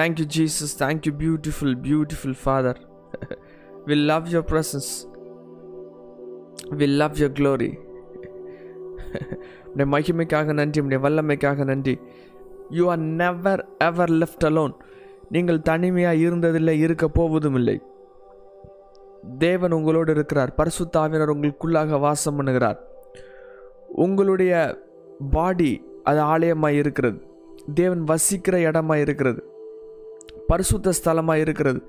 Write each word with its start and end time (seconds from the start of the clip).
Thank 0.00 0.20
you, 0.20 0.26
Jesus. 0.26 0.72
Thank 0.74 1.06
you, 1.06 1.12
beautiful, 1.14 1.74
beautiful 1.76 2.32
Father. 2.36 2.74
we 3.86 3.94
love 4.10 4.28
your 4.28 4.42
presence. 4.42 4.88
We 6.72 6.86
love 7.00 7.18
your 7.18 7.30
glory. 7.30 7.70
உடைய 9.70 9.86
மகிமைக்காக 9.86 10.52
நன்றி 10.52 10.80
உடைய 10.80 10.98
வல்லமைக்காக 11.00 11.64
நன்றி 11.64 11.94
you 12.70 12.84
are 12.86 13.02
never 13.20 13.62
ever 13.78 14.12
left 14.20 14.46
alone 14.48 14.74
நீங்கள் 15.30 15.60
தனிமையாக 15.62 16.22
இருந்ததில்லை 16.26 16.76
இருக்க 16.78 17.08
போவதும் 17.08 17.58
இல்லை 17.60 17.76
தேவன் 19.38 19.76
உங்களோடு 19.78 20.12
இருக்கிறார் 20.12 20.54
பரிசுத்தாவினர் 20.56 21.34
உங்களுக்குள்ளாக 21.34 22.00
வாசம் 22.06 22.38
பண்ணுகிறார் 22.40 22.78
உங்களுடைய 24.06 24.52
பாடி 25.32 25.72
அது 26.04 26.22
ஆலயமாக 26.32 26.80
இருக்கிறது 26.82 27.20
தேவன் 27.74 28.04
வசிக்கிற 28.04 28.58
இடமாக 28.60 29.04
இருக்கிறது 29.06 29.42
பரிசுத்த 30.52 30.92
ஸ்தலமாக 30.98 31.44
இருக்கிறது. 31.44 31.80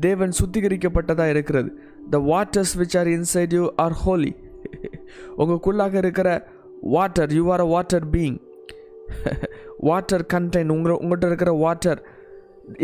தேவன் 0.00 0.32
சுத்திகரிக்கப்பட்டதாக 0.40 1.30
இருக்கிறது. 1.34 1.70
The 2.10 2.18
waters 2.30 2.74
which 2.80 2.96
are 3.00 3.10
inside 3.16 3.54
you 3.58 3.64
are 3.84 3.96
holy 4.04 4.32
உங்களுக்குள்ளாக 5.38 5.94
இருக்கிற 6.04 6.28
water 6.96 7.32
you 7.38 7.44
are 7.54 7.64
a 7.66 7.68
water 7.74 8.06
being 8.14 8.38
water 9.90 10.24
contain 10.34 10.72
உங்கள் 10.76 10.98
உங்கள்கிட்ட 11.02 11.30
இருக்கிற 11.32 11.52
water 11.64 12.00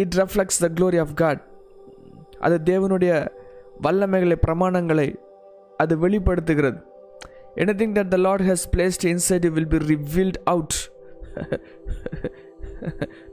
it 0.02 0.14
reflects 0.22 0.62
the 0.64 0.68
glory 0.78 0.98
of 1.04 1.14
God 1.14 1.42
அது 2.46 2.56
தேவனுடைய 2.64 3.12
வல்லமைகளை 3.82 4.36
பிரமாணங்களை 4.46 5.08
அது 5.82 5.94
வெளிப்படுத்துகிறது. 5.98 6.78
Anything 7.62 7.90
that 7.96 8.10
the 8.14 8.16
Lord 8.16 8.46
has 8.50 8.62
placed 8.76 9.02
inside 9.10 9.44
you 9.46 9.52
will 9.56 9.70
be 9.72 9.78
revealed 9.92 10.40
out 10.44 10.76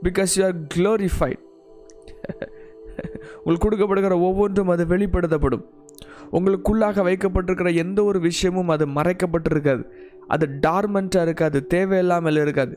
because 0.02 0.32
you 0.36 0.44
are 0.44 0.58
glorified 0.74 1.42
உங்களுக்கு 3.36 3.64
கொடுக்கப்படுகிற 3.64 4.16
ஒவ்வொன்றும் 4.28 4.70
அது 4.74 4.84
வெளிப்படுத்தப்படும். 4.92 5.64
உங்களுக்குள்ளாக 6.36 7.02
வைக்கப்பட்டிருக்கிற 7.08 7.70
எந்த 7.84 7.98
ஒரு 8.10 8.18
விஷயமும் 8.28 8.72
அது 8.74 8.84
மறைக்கப்பட்டிருக்காது. 8.98 9.82
அது 10.34 10.44
டார்மெண்ட்டாக 10.66 11.26
இருக்காது 11.28 11.58
தேவையில்லாமல் 11.74 12.40
இருக்காது. 12.44 12.74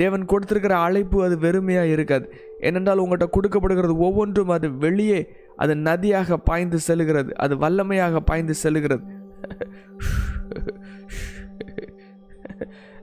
தேவன் 0.00 0.24
கொடுத்துருக்கிற 0.30 0.74
அழைப்பு 0.86 1.18
அது 1.24 1.36
வெறுமையாக 1.38 1.94
இருக்காது. 1.94 2.26
ஏனென்றால் 2.68 3.02
உங்கள்கிட்ட 3.04 3.28
கொடுக்கப்படுகிறது 3.36 3.94
ஒவ்வொன்றும் 4.08 4.52
அது 4.56 4.68
வெளியே 4.84 5.18
அது 5.62 5.74
நதியாக 5.88 6.36
பாய்ந்து 6.48 6.78
செல்கிறது 6.88 7.32
அது 7.44 7.54
வல்லமையாக 7.64 8.20
பாய்ந்து 8.30 8.54
செல்கிறது. 8.62 9.04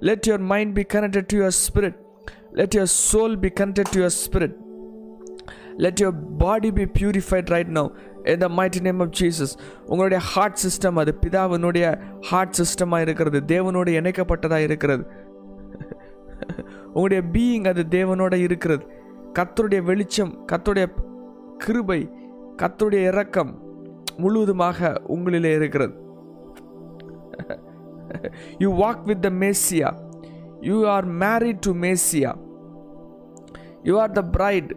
Let 0.07 0.27
your 0.29 0.45
mind 0.53 0.73
be 0.79 0.85
connected 0.95 1.29
to 1.33 1.37
your 1.41 1.57
spirit 1.65 1.99
let 2.59 2.75
your 2.77 2.93
soul 3.11 3.37
be 3.45 3.51
connected 3.59 3.91
to 3.93 3.99
your 4.01 4.17
spirit 4.23 4.57
let 5.79 5.99
your 6.03 6.19
body 6.37 6.71
be 6.71 6.83
purified 6.83 7.49
right 7.49 7.67
now 7.67 7.89
இந்த 8.23 8.47
மைட்டி 8.47 8.81
நேம் 8.81 8.99
ஆஃப் 8.99 9.13
ஜீசஸ் 9.19 9.53
உங்களுடைய 9.85 10.23
ஹார்ட் 10.25 10.59
சிஸ்டம் 10.65 10.99
அது 10.99 11.17
பிதாவினுடைய 11.21 11.85
ஹார்ட் 12.21 12.57
சிஸ்டமாக 12.61 13.01
இருக்கிறது. 13.01 13.39
தேவனோடு 13.45 13.91
இணைக்கப்பட்டதாக 13.99 14.63
இருக்கிறது. 14.69 15.03
உங்களுடைய 16.93 17.23
பீயிங் 17.33 17.67
அது 17.67 17.85
தேவனோட 17.89 18.33
இருக்கிறது. 18.33 18.83
கத்தருடைய 19.39 19.81
வெளிச்சம் 19.83 20.33
கத்தருடைய 20.51 20.87
கிருபை 21.57 22.09
கத்தருடைய 22.57 23.07
இரக்கம் 23.07 23.51
முழுவதுமாக 24.17 25.01
உங்களிலே 25.07 25.55
இருக்கிறது. 25.55 25.93
You 28.57 28.69
walk 28.73 29.03
with 29.03 29.21
the 29.21 29.29
Messiah 29.29 29.89
you 30.61 30.87
are 30.87 31.07
married 31.07 31.57
to 31.59 31.71
Messiah 31.73 32.31
you 33.83 33.99
are 33.99 34.11
the 34.11 34.21
bride 34.21 34.75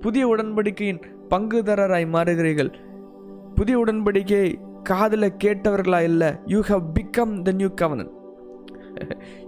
புதிய 0.00 0.28
உடன்படிக்கையின் 0.28 1.00
பங்குதாரராய் 1.30 2.06
மாறுகிறீர்கள். 2.14 2.72
புதிய 3.54 3.78
உடன்படிக்கையை 3.84 4.54
காதில் 4.82 5.36
கேட்டவர்களா 5.44 6.02
இல்லை 6.02 6.28
you 6.46 6.60
have 6.60 6.84
become 6.94 7.42
the 7.42 7.52
new 7.52 7.68
covenant 7.68 8.10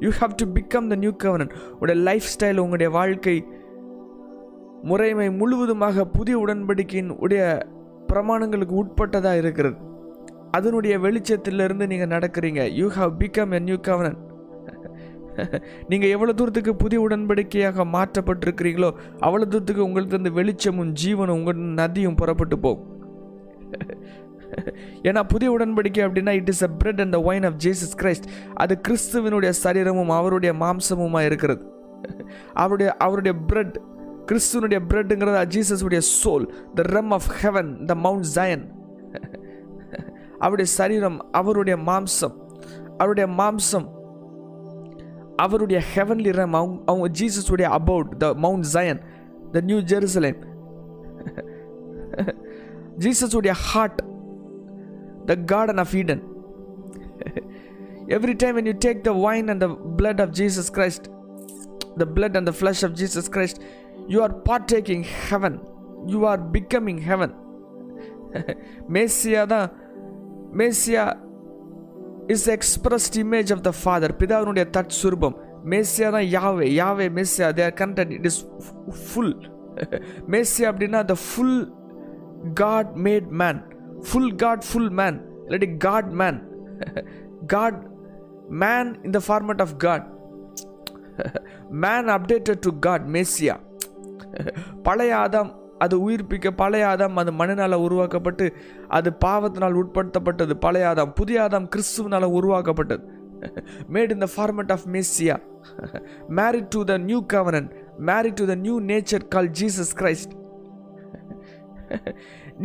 you 0.00 0.10
have 0.20 0.34
to 0.36 0.46
become 0.52 0.86
the 0.86 0.94
new 0.94 1.12
covenant 1.12 1.52
உடைய 1.80 2.00
லைஃப் 2.00 2.28
ஸ்டைல் 2.32 2.62
உங்களுடைய 2.64 2.92
வாழ்க்கை 2.92 3.44
முறைமை 4.82 5.30
முழுவதுமாக 5.30 6.04
புதிய 6.06 6.38
உடன்படிக்கையின் 6.38 7.10
உடைய 7.18 7.42
பிரமாணங்களுக்கு 8.12 8.74
உட்பட்டதாக 8.82 9.36
இருக்கிறது. 9.36 9.76
அதனுடைய 10.50 10.98
வெளிச்சத்திலிருந்து 10.98 11.86
நீங்கள் 11.86 12.12
நடக்கிறீங்க. 12.16 12.62
You 12.70 12.88
have 12.88 13.12
become 13.18 13.52
a 13.52 13.58
new 13.58 13.76
covenant 13.76 14.18
நீங்கள் 15.90 16.12
எவ்வளோ 16.14 16.32
தூரத்துக்கு 16.32 16.72
புதிய 16.76 16.98
உடன்படிக்கையாக 17.06 17.84
மாற்றப்பட்டிருக்கிறீங்களோ 17.94 18.90
அவ்வளோ 19.26 19.44
தூரத்துக்கு 19.52 19.86
உங்களுக்கு 19.86 20.18
இந்த 20.20 20.30
வெளிச்சமும் 20.30 20.92
ஜீவனும் 21.02 21.38
உங்கள் 21.38 21.60
நதியும் 21.80 22.18
புறப்பட்டு 22.20 22.58
போகும். 22.58 22.88
ஏன்னா 25.08 25.20
புதிய 25.32 25.48
உடன்படிக்கை 25.56 26.02
அப்படின்னா 26.06 26.32
it 26.40 26.50
is 26.54 26.64
a 26.64 26.70
bread 26.80 27.00
and 27.00 27.14
the 27.16 27.20
wine 27.30 27.46
of 27.50 27.56
Jesus 27.64 27.94
Christ 28.02 28.26
அது 28.54 28.74
கிறிஸ்துவனுடைய 28.88 29.52
சரீரமும் 29.64 30.12
அவருடைய 30.18 30.52
மாம்சமுமாக 30.64 31.28
இருக்கிறது. 31.30 31.62
அவருடைய 32.62 32.90
அவருடைய 33.06 33.34
பிரெட் 33.50 33.78
கிறிஸ்துவனுடைய 34.28 34.80
பிரெட்டுங்கிறது 34.90 35.40
ஜீசஸுடைய 35.54 36.00
soul 36.18 36.46
the 36.74 36.82
realm 36.94 37.12
of 37.12 37.30
heaven 37.40 37.72
the 37.86 37.94
mount 38.04 38.28
Zion 38.36 38.64
அவருடைய 40.38 40.68
சரீரம் 40.78 41.18
அவருடைய 41.32 41.76
மாம்சம் 41.88 42.36
அவருடைய 42.98 43.26
மாம்சம் 43.40 43.88
அவருடைய 45.44 45.80
ஹெவன்லி 45.94 46.32
ரம் 46.38 46.56
அவங்க 46.60 46.78
அவங்க 46.90 47.08
ஜீசஸுடைய 47.20 47.68
about 47.78 48.10
the 48.22 48.34
mount 48.44 48.66
Zion 48.74 49.00
the 49.54 49.60
new 49.60 49.78
Jerusalem 49.92 50.40
ஜீசஸுடைய 53.04 53.54
heart 53.68 54.00
the 55.26 55.36
garden 55.52 55.80
of 55.84 55.94
Eden 56.02 56.22
every 58.16 58.34
time 58.42 58.54
when 58.54 58.66
you 58.66 58.76
take 58.86 59.04
the 59.04 59.14
wine 59.26 59.48
and 59.52 59.60
the 59.66 59.72
blood 60.00 60.18
of 60.20 60.30
Jesus 60.40 60.66
Christ 60.76 61.08
the 61.96 62.06
blood 62.16 62.34
and 62.38 62.46
the 62.50 62.56
flesh 62.62 62.82
of 62.82 62.92
Jesus 62.94 63.26
Christ 63.28 63.56
you 64.08 64.20
are 64.26 64.32
partaking 64.50 65.02
heaven 65.28 65.60
you 66.06 66.26
are 66.30 66.40
becoming 66.58 66.98
heaven 67.10 67.32
மேசியா 68.90 69.44
தான் 69.44 69.68
Messiah 70.52 71.02
is 72.26 72.50
expressed 72.50 73.16
image 73.16 73.52
of 73.52 73.60
the 73.60 73.72
father 73.84 74.16
பிதாவினுடைய 74.18 74.64
that 74.76 74.92
சுரூபம் 75.02 75.36
மேசியா 75.64 76.10
தான் 76.10 76.28
யாவே. 76.36 76.66
யாவே 76.80 77.06
மேசியா. 77.08 77.48
They 77.58 77.64
are 77.64 77.72
content 77.72 78.10
it 78.10 78.24
is 78.24 78.46
full 78.86 79.36
Messiah 80.30 80.66
அப்படின்னா 80.70 81.04
the 81.04 81.14
full 81.14 81.72
God 82.54 82.88
made 82.96 83.28
man 83.28 83.62
full 84.10 84.34
God 84.34 84.64
full 84.72 84.90
man 84.90 85.20
இல்லாட்டி 85.46 85.76
God 85.76 86.10
man 86.10 86.42
God 87.46 87.82
man 88.48 89.02
in 89.02 89.10
the 89.10 89.20
format 89.28 89.60
of 89.60 89.76
God 89.76 90.06
man 91.68 92.06
updated 92.06 92.58
to 92.60 92.78
God 92.78 93.02
Messiah. 93.08 93.56
பழைய 94.82 95.16
ஆதாம் 95.16 95.61
அது 95.84 95.94
உயிர்ப்பிக்க 96.06 96.50
பழைய 96.62 96.86
ஆதாம் 96.92 97.18
அது 97.22 97.32
மண்ணினால் 97.40 97.82
உருவாக்கப்பட்டு 97.86 98.46
அது 98.98 99.10
பாவத்தினால் 99.24 99.78
உட்படுத்தப்பட்டது. 99.82 100.54
பழைய 100.66 100.90
ஆதாம் 100.90 101.14
புதிய 101.20 101.40
ஆதாம் 101.44 101.68
கிறிஸ்துவனால் 101.74 102.34
உருவாக்கப்பட்டது. 102.38 103.04
Made 103.94 104.12
in 104.14 104.24
the 104.24 104.28
format 104.34 104.72
of 104.74 104.86
Messiah 104.94 105.36
married 106.38 106.68
to 106.74 106.80
the 106.90 106.96
new 107.08 107.20
covenant 107.34 107.68
married 108.10 108.38
to 108.40 108.44
the 108.50 108.54
new 108.66 108.76
nature 108.90 109.24
call 109.34 109.50
Jesus 109.60 109.94
Christ 110.00 110.34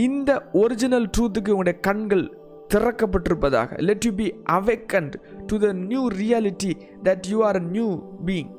இந்த 0.08 0.32
ஒரிஜினல் 0.62 1.08
ட்ரூத்துக்கு 1.16 1.54
உங்களுடைய 1.56 1.78
கண்கள் 1.88 2.26
திறக்கப்பட்டிருப்பதாக. 2.74 3.70
Let 3.88 4.06
you 4.06 4.12
be 4.22 4.28
awakened 4.58 5.16
to 5.50 5.56
the 5.66 5.68
new 5.90 6.04
reality 6.22 6.72
that 7.08 7.28
you 7.32 7.38
are 7.50 7.60
a 7.62 7.66
new 7.76 7.90
being 8.28 8.52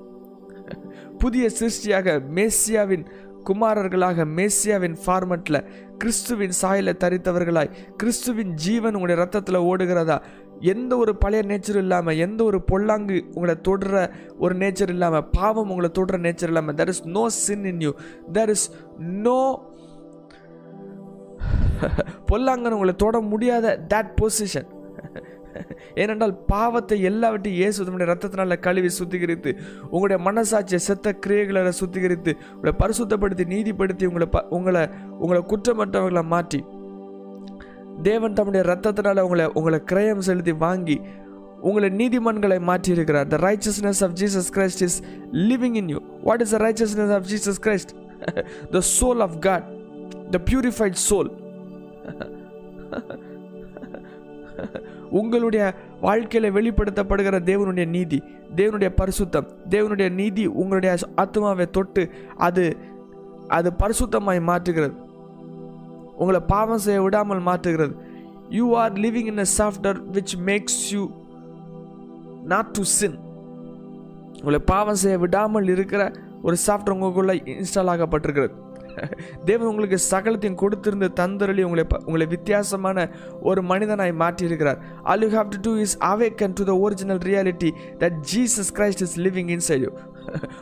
புதிய 1.23 1.45
சிருஷ்டியாக 1.59 2.09
மேசியாவின் 2.37 3.05
குமாரர்களாக 3.49 4.25
மேசியாவின் 4.37 4.97
ஃபார்மட்டில் 5.07 5.65
கிறிஸ்துவின் 5.99 6.51
சாயலை 6.51 6.95
தரித்தவர்களாய் 6.99 7.71
கிறிஸ்துவின் 7.97 8.53
ஜீவன் 8.55 8.95
உங்களுடைய 8.95 9.23
ரத்தத்தில் 9.23 9.59
ஓடுகிறதா? 9.61 10.21
எந்த 10.61 10.97
ஒரு 10.97 11.17
பழைய 11.17 11.43
நேச்சர் 11.47 11.77
இல்லாமல் 11.77 12.17
எந்த 12.17 12.45
ஒரு 12.45 12.63
பொல்லாங்கு 12.63 13.25
உங்களை 13.35 13.55
தொடுற 13.69 14.11
ஒரு 14.39 14.55
நேச்சர் 14.55 14.89
இல்லாமல் 14.89 15.29
பாவம் 15.31 15.71
உங்களை 15.71 15.91
தொடுற 15.99 16.19
நேச்சர் 16.19 16.43
இல்லாமல் 16.43 16.75
there 16.75 16.89
is 16.89 17.07
no 17.07 17.29
sin 17.29 17.65
in 17.65 17.81
you 17.81 17.93
there 18.33 18.49
is 18.49 18.71
no 18.99 19.39
பொல்லாங்கன்னு 22.29 22.71
உங்களை 22.71 22.95
தொட 22.97 23.21
முடியாத 23.21 23.85
தட் 23.89 24.11
பொசிஷன் 24.17 24.69
ஏனென்றால் 26.03 26.35
பாவத்தை 26.47 26.97
எல்லாவற்றையும் 27.03 27.59
இயேசு 27.61 27.85
தம்முடைய 27.85 28.09
ரத்தத்தினால 28.11 28.59
கழுவி 28.61 28.91
சுத்திகரித்து 28.99 29.51
உங்களுடைய 29.91 30.19
மனசாட்சியை 30.25 30.81
செத்த 30.81 31.15
கிரியைகளை 31.25 31.73
சுத்திகரித்து 31.79 32.35
உங்களை 32.55 32.75
பரிசுத்தப்படுத்தி 32.83 33.47
நீதிப்படுத்தி 33.47 34.07
உங்களை 34.07 34.29
ப 34.29 34.45
உங்களை 34.51 34.83
உங்களை 35.19 35.41
குற்றமற்றவர்களை 35.45 36.25
மாற்றி 36.27 36.61
தேவன் 38.03 38.37
தம்முடைய 38.39 38.65
ரத்தத்தினால 38.65 39.23
உங்களை 39.23 39.47
உங்களை 39.55 39.81
கிரயம் 39.93 40.27
செலுத்தி 40.27 40.55
வாங்கி 40.59 40.99
உங்களை 41.61 41.89
நீதிமன்களை 41.91 42.59
மாற்றி 42.61 42.91
இருக்கிறார் 42.93 43.29
the 43.29 43.39
righteousness 43.45 44.03
of 44.05 44.15
Jesus 44.15 44.51
Christ 44.53 44.83
is 44.83 44.99
living 45.49 45.77
in 45.77 45.89
you 45.89 46.01
what 46.23 46.43
is 46.43 46.53
the 46.57 46.61
righteousness 46.65 47.15
of 47.17 47.27
Jesus 47.27 47.61
Christ 47.67 47.93
the 48.71 48.83
soul 48.93 49.23
of 49.23 49.37
God 49.49 49.67
the 50.31 50.41
purified 50.47 50.99
soul 51.09 51.31
உங்களுடைய 55.11 55.75
வாழ்க்கையில் 56.01 56.55
வெளிப்படுத்தப்படுகிற 56.55 57.37
தேவனுடைய 57.51 57.87
நீதி 57.87 58.23
தேவனுடைய 58.57 58.91
பரிசுத்தம் 59.01 59.49
தேவனுடைய 59.71 60.11
நீதி 60.11 60.47
உங்களுடைய 60.47 60.97
ஆத்மாவை 61.15 61.71
தொட்டு 61.71 62.11
அது 62.37 62.77
அது 63.49 63.73
பரிசுத்தமாய் 63.79 64.41
மாற்றுகிறது. 64.51 64.95
உங்களை 66.17 66.41
பாவம் 66.41 66.79
செய்ய 66.79 67.03
விடாமல் 67.03 67.47
மாற்றுகிறது. 67.47 67.95
You 68.49 68.75
are 68.75 68.93
living 68.93 69.31
in 69.33 69.39
a 69.39 69.49
software 69.59 70.01
which 70.13 70.35
makes 70.47 70.81
you 70.91 71.03
not 72.45 72.67
to 72.67 72.83
sin 72.83 73.19
உங்களை 74.39 74.59
பாவம் 74.59 74.95
செய்ய 74.95 75.19
விடாமல் 75.19 75.69
இருக்கிற 75.69 76.13
ஒரு 76.43 76.57
சாஃப்ட்வேர் 76.67 76.97
உங்களுக்குள்ள 76.97 77.35
இன்ஸ்டால் 77.45 77.93
ஆகப்பட்டிருக்கிறது. 77.93 78.55
தேவன் 79.45 79.67
உங்களுக்கு 79.67 79.99
சகலத்தையும் 80.11 80.57
கொடுத்திருந்து 80.61 81.09
தந்தரளி 81.21 81.63
உங்களை 81.63 81.85
ப- 81.85 82.01
உங்களை 82.07 82.27
வித்தியாசமான 82.27 83.11
ஒரு 83.41 83.63
மனிதனாய் 83.63 84.15
மாற்றியிருக்கிறார். 84.19 84.79
All 85.03 85.23
you 85.23 85.39
have 85.39 85.49
to 85.49 85.59
do 85.61 85.77
is 85.77 85.99
awaken 85.99 86.53
to 86.55 86.65
the 86.65 86.79
original 86.79 87.19
reality 87.19 87.71
that 87.99 88.19
Jesus 88.35 88.73
Christ 88.75 89.03
is 89.03 89.21
living 89.21 89.59
inside 89.59 89.81
you 89.81 89.91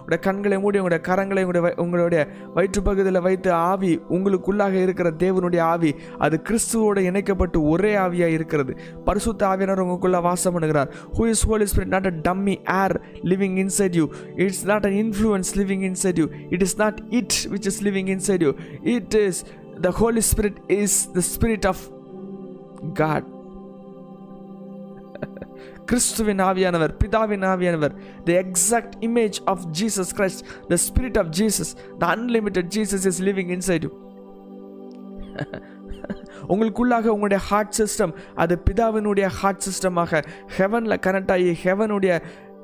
உடைய 0.04 0.18
கண்களை 0.20 0.58
மூடி 0.58 0.78
உங்களுடைய 0.78 1.02
கரங்களை 1.08 1.42
உங்களுடைய 1.42 1.74
உங்களுடைய 1.76 2.28
வயிற்று 2.54 2.82
பகுதியில் 2.82 3.20
வைத்து 3.20 3.52
ஆவி 3.52 4.00
உங்களுக்குள்ளாக 4.10 4.72
இருக்கிற 4.72 5.10
தேவனுடைய 5.10 5.58
ஆவி 5.58 5.94
அது 6.18 6.40
கிறிஸ்துவோட 6.48 6.98
இணைக்கப்பட்டு 6.98 7.68
ஒரே 7.68 7.94
ஆவியாக 7.96 8.36
இருக்கிறது. 8.38 8.72
பரிசுத்த 9.04 9.46
ஆவியினர் 9.46 9.82
உங்களுக்குள்ள 9.84 10.20
வாசம் 10.22 10.54
பண்ணுகிறார் 10.56 10.90
who 11.18 11.26
is 11.26 11.46
holy 11.46 11.62
is 11.62 11.76
not 11.86 12.06
a 12.06 12.14
dummy 12.28 12.56
air 12.82 12.96
living 13.24 13.56
inside 13.64 13.94
you 13.94 14.06
it's 14.36 14.64
not 14.64 14.86
an 14.86 14.98
influence 15.04 15.52
living 15.56 15.84
inside 15.90 16.18
you 16.18 16.28
it 16.50 16.62
is 16.62 16.78
not 16.78 17.00
it 17.10 17.36
which 17.52 17.68
is 17.72 17.82
living 17.84 18.10
inside 18.16 18.42
you 18.42 18.52
it 18.96 19.14
is 19.14 19.44
the 19.80 19.90
Holy 20.02 20.24
Spirit 20.32 20.60
is 20.80 21.12
the 21.12 21.22
spirit 21.34 21.66
of 21.66 21.84
God 22.94 23.28
கிறிஸ்துவின் 25.86 26.42
ஆவியானவர் 26.42 26.92
பிதாவின் 27.00 27.46
ஆவியானவர் 27.50 27.94
the 28.24 28.32
exact 28.42 28.96
image 29.02 29.38
of 29.52 29.64
Jesus 29.80 30.12
Christ 30.16 30.42
the 30.70 30.78
spirit 30.86 31.18
of 31.18 31.30
Jesus 31.38 31.72
the 31.98 32.06
unlimited 32.14 32.70
Jesus 32.76 33.06
is 33.10 33.20
living 33.28 33.52
inside 33.56 33.86
you 33.86 33.92
உங்களுக்குள்ளாக 36.48 37.06
உங்களுடைய 37.08 37.40
heart 37.48 37.76
system 37.78 38.12
அது 38.36 38.54
பிதாவினுடைய 38.66 39.28
heart 39.38 39.64
சிஸ்டமாக 39.66 40.20
ஹெவனில் 40.56 41.00
connect 41.06 41.32
ஆகி 41.32 41.52
ஹெவனுடைய 41.64 42.12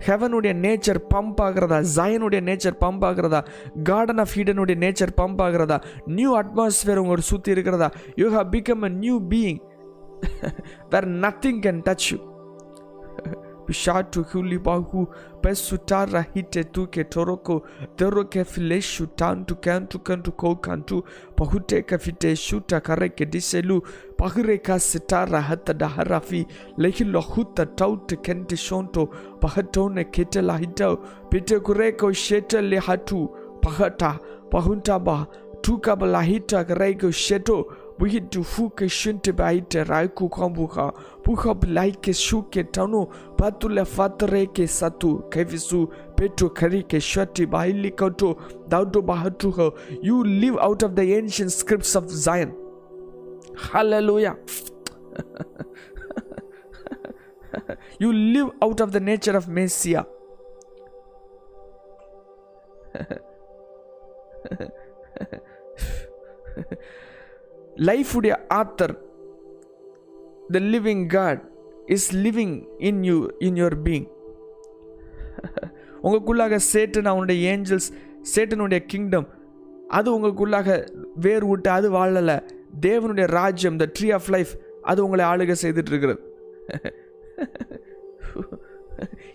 ஹெவனுடைய 0.06 0.52
நேச்சர் 0.62 1.00
பம்ப் 1.12 1.40
ஆகிறதா 1.40 1.78
ஜயனுடைய 1.94 2.40
நேச்சர் 2.42 2.78
பம்ப் 2.80 3.04
ஆகிறதா 3.08 3.40
கார்டன் 3.82 4.22
ஆஃப் 4.24 4.34
ஈடனுடைய 4.36 4.76
நேச்சர் 4.78 5.14
பம்ப் 5.20 5.42
ஆகிறதா 5.42 5.78
நியூ 6.14 6.30
அட்மாஸ்ஃபியர் 6.38 7.02
உங்களை 7.02 7.24
சுற்றி 7.24 7.52
இருக்கிறதா 7.52 7.88
you 8.16 8.28
have 8.30 8.50
become 8.54 8.84
a 8.84 8.92
new 8.98 9.16
being 9.30 9.60
where 10.92 11.08
nothing 11.24 11.60
can 11.60 11.82
touch 11.86 12.06
you 12.12 12.18
šatuhulibahu 13.72 15.06
pesutara 15.42 16.24
hitetuke 16.34 17.04
toroko 17.04 17.62
doroke 17.98 18.44
fileshu 18.44 19.06
tantu 19.06 19.56
kentu 19.56 19.98
kentu 19.98 20.32
kolkantu 20.32 21.04
pahuteka 21.36 21.98
fiteshuta 21.98 22.80
kareke 22.80 23.24
diselu 23.26 23.80
pahireka 24.18 24.78
sitara 24.80 25.40
hata 25.40 25.74
daharafi 25.74 26.46
lehilo 26.76 27.20
huta 27.20 27.66
taute 27.66 28.16
kente 28.16 28.56
shonto 28.56 29.06
pahatone 29.40 30.04
ketela 30.04 30.58
hitao 30.58 30.96
petekureko 31.30 32.12
shetele 32.12 32.78
hatu 32.78 33.30
pahata 33.62 34.18
pahuntaba 34.50 35.26
tukabalahita 35.62 36.64
kareko 36.64 37.10
sheto 37.10 37.66
Buhitu 38.02 38.42
fuke 38.42 38.88
shunte 38.88 39.32
baite 39.32 39.84
raiku 39.84 40.28
kambuka 40.28 40.92
Puha 41.22 41.54
blaike 41.54 42.12
shuke 42.12 42.64
tanu 42.72 43.06
Patule 43.36 43.84
fatre 43.84 44.46
ke 44.52 44.66
satu 44.66 45.22
Kevisu 45.30 45.86
petu 46.16 46.50
karike 46.50 47.00
shati 47.00 47.46
bahili 47.46 47.90
kato 47.96 48.34
Daudo 48.68 49.02
bahatuho 49.02 49.72
You 50.02 50.24
live 50.24 50.56
out 50.58 50.82
of 50.82 50.96
the 50.96 51.14
ancient 51.14 51.52
scripts 51.52 51.94
of 51.94 52.10
Zion 52.10 52.52
Hallelujah 53.70 54.36
You 58.00 58.12
live 58.12 58.50
out 58.60 58.80
of 58.80 58.90
the 58.90 58.98
nature 58.98 59.36
of 59.36 59.46
Messiah 59.46 60.04
லைஃபுடைய 67.76 68.36
author 68.54 68.98
the 70.50 70.52
living 70.52 71.06
God 71.06 71.40
is 71.86 72.16
living 72.16 72.64
in 72.78 73.02
you 73.02 73.28
in 73.38 73.54
your 73.54 73.76
being 73.84 74.06
உங்களுக்குள்ளாக 76.02 76.58
Satan 76.72 77.04
அவனுடைய 77.04 77.58
angels 77.58 77.92
சேட்டனுடைய 78.34 78.86
kingdom 78.86 79.28
அது 79.88 80.18
உங்களுக்குள்ளாக 80.18 80.88
வேர் 81.14 81.44
விட்டு 81.44 81.70
அது 81.70 81.90
வாழலை. 81.90 82.40
தேவனுடைய 82.80 83.26
ராஜ்யம் 83.26 83.76
த 83.76 83.88
tree 84.00 84.12
of 84.12 84.28
life 84.28 84.60
அது 84.82 85.04
உங்களை 85.04 85.24
ஆளுகை 85.24 85.56
செய்துட்டு 85.62 85.66
இருக்கிறது. 85.66 86.20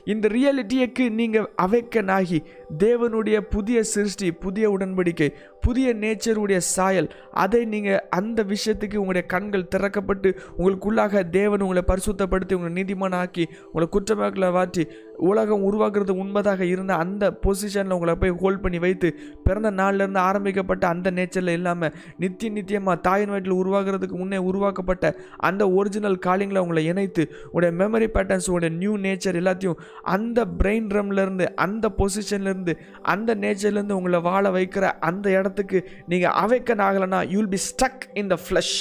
இந்த 0.06 0.26
ரியாலிட்டியக்கு 0.28 1.06
நீங்கள் 1.12 1.48
அவைக்கன் 1.62 2.12
ஆகி 2.12 2.40
தேவனுடைய 2.78 3.38
புதிய 3.50 3.78
சிருஷ்டி 3.84 4.28
புதிய 4.42 4.66
உடன்படிக்கை 4.72 5.30
புதிய 5.62 5.88
நேச்சருடைய 5.94 6.60
சாயல் 6.68 7.10
அதை 7.36 7.62
நீங்கள் 7.66 8.04
அந்த 8.10 8.44
விஷயத்துக்கு 8.44 8.96
உங்களுடைய 8.96 9.26
கண்கள் 9.26 9.70
திறக்கப்பட்டு 9.76 10.30
உங்களுக்குள்ளாக 10.58 11.24
தேவன் 11.30 11.62
உங்களை 11.62 11.84
பரிசுத்தப்படுத்தி 11.88 12.54
உங்களை 12.54 12.72
நீதிமான 12.74 13.18
ஆக்கி 13.18 13.46
உங்களை 13.66 13.88
குற்றவாக்களை 13.90 14.52
மாற்றி 14.52 14.86
உலகம் 15.26 15.64
உருவாக்குறது 15.64 16.14
உண்மைதாக 16.16 16.62
இருந்த 16.66 16.94
அந்த 16.96 17.26
பொசிஷனில் 17.44 17.96
உங்களை 17.96 18.14
போய் 18.16 18.34
ஹோல்ட் 18.40 18.62
பண்ணி 18.62 18.80
வைத்து 18.80 19.10
பிறந்த 19.44 19.70
நாள்லேருந்து 19.72 20.22
ஆரம்பிக்கப்பட்ட 20.24 20.84
அந்த 20.88 21.12
நேச்சரில் 21.12 21.54
இல்லாமல் 21.54 21.94
நித்திய 22.20 22.52
நித்தியமாக 22.52 22.98
தாயின் 23.02 23.32
வயிற்றில் 23.32 23.60
உருவாகிறதுக்கு 23.60 24.18
முன்னே 24.18 24.40
உருவாக்கப்பட்ட 24.48 25.06
அந்த 25.42 25.64
ஒரிஜினல் 25.72 26.20
காலிங்கில் 26.20 26.62
உங்களை 26.62 26.84
இணைத்து 26.86 27.26
உடைய 27.52 27.72
மெமரி 27.74 28.10
பேட்டர்ன்ஸ் 28.16 28.50
உடைய 28.50 28.72
நியூ 28.76 28.94
நேச்சர் 29.06 29.40
எல்லாத்தையும் 29.42 29.80
அந்த 30.10 30.46
பிரெயின் 30.60 30.90
ட்ரம்லேருந்து 30.92 31.48
அந்த 31.60 31.92
பொசிஷன்லேருந்து 31.98 32.76
அந்த 33.08 33.36
நேச்சர்லேருந்து 33.38 33.98
உங்களை 33.98 34.22
வாழ 34.22 34.46
வைக்கிற 34.52 34.86
அந்த 35.08 35.28
இடத்துக்கு 35.32 35.80
நீங்கள் 36.08 36.36
அவைக்கன் 36.38 36.86
ஆகலைன்னா 36.88 37.22
you 37.32 37.38
will 37.38 37.54
be 37.54 37.64
stuck 37.68 38.06
in 38.14 38.32
the 38.34 38.38
flesh 38.46 38.76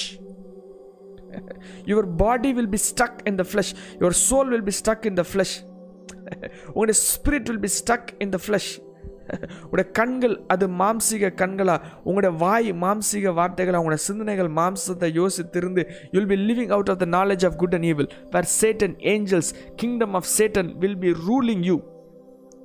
your 1.86 2.08
body 2.16 2.50
will 2.52 2.70
be 2.70 2.80
stuck 2.84 3.18
in 3.26 3.40
the 3.40 3.46
flesh 3.50 3.72
your 3.94 4.18
soul 4.22 4.48
will 4.48 4.64
be 4.64 4.74
stuck 4.78 5.06
in 5.06 5.18
the 5.18 5.24
flesh 5.30 5.56
உங்களுடைய 6.74 6.98
spirit 7.10 7.48
will 7.50 7.64
be 7.66 7.72
stuck 7.80 8.10
in 8.24 8.34
the 8.36 8.40
flesh 8.44 8.72
உங்களுடைய 9.62 9.86
கண்கள் 9.98 10.34
அது 10.54 10.66
மாம்சீக 10.80 11.30
கண்களா 11.40 11.76
உங்களுடைய 12.04 12.32
வாய் 12.42 12.70
மாம்சீக 12.84 13.32
வார்த்தைகளா 13.38 13.78
உங்களுடைய 13.80 14.02
சிந்தனைகள் 14.08 14.50
மாம்சத்தை 14.58 15.08
யோசித்திருந்து 15.20 15.82
you'll 16.16 16.30
be 16.32 16.38
living 16.50 16.72
out 16.76 16.90
of 16.94 17.00
the 17.04 17.08
knowledge 17.16 17.44
of 17.48 17.58
good 17.62 17.76
and 17.78 17.88
evil 17.90 18.10
where 18.34 18.48
Satan 18.60 18.96
angels 19.14 19.50
kingdom 19.82 20.16
of 20.20 20.30
Satan 20.38 20.70
will 20.84 20.98
be 21.04 21.12
ruling 21.28 21.64
you 21.70 21.76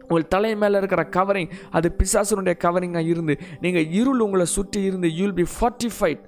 உங்கள் 0.03 0.27
தலை 0.27 0.53
மேலே 0.61 0.77
இருக்கிற 0.81 1.03
கவரிங் 1.17 1.51
அது 1.77 1.89
பிசாசனுடைய 1.99 2.55
கவரிங்காக 2.65 3.11
இருந்து 3.13 3.33
நீங்கள் 3.61 3.87
இருள் 3.99 4.23
உங்களை 4.25 4.47
சுற்றி 4.57 4.81
இருந்து 4.89 5.09
you'll 5.19 5.37
be 5.41 5.45
fortified 5.57 6.23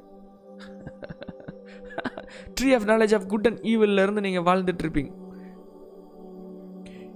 tree 2.59 2.69
of 2.77 2.87
knowledge 2.91 3.15
of 3.17 3.27
good 3.33 3.47
and 3.49 3.59
ஈவில்ல 3.73 4.03
இருந்து 4.05 4.23
நீங்கள் 4.27 4.45
வாழ்ந்துட்டு 4.49 4.83
இருப்பீங்க. 4.85 5.11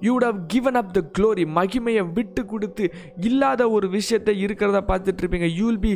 You 0.06 0.12
would 0.16 0.39
given 0.54 0.77
up 0.82 0.94
the 0.98 1.01
glory 1.18 1.44
மகிமையை 1.58 2.04
விட்டு 2.18 2.42
கொடுத்து 2.54 2.86
இல்லாத 3.30 3.62
ஒரு 3.75 3.89
விஷயத்தை 3.98 4.34
இருக்கிறத 4.46 4.80
பார்த்துட்டு 4.92 5.22
இருப்பீங்க. 5.24 5.50
You 5.60 5.66
will 5.70 5.84
be 5.88 5.94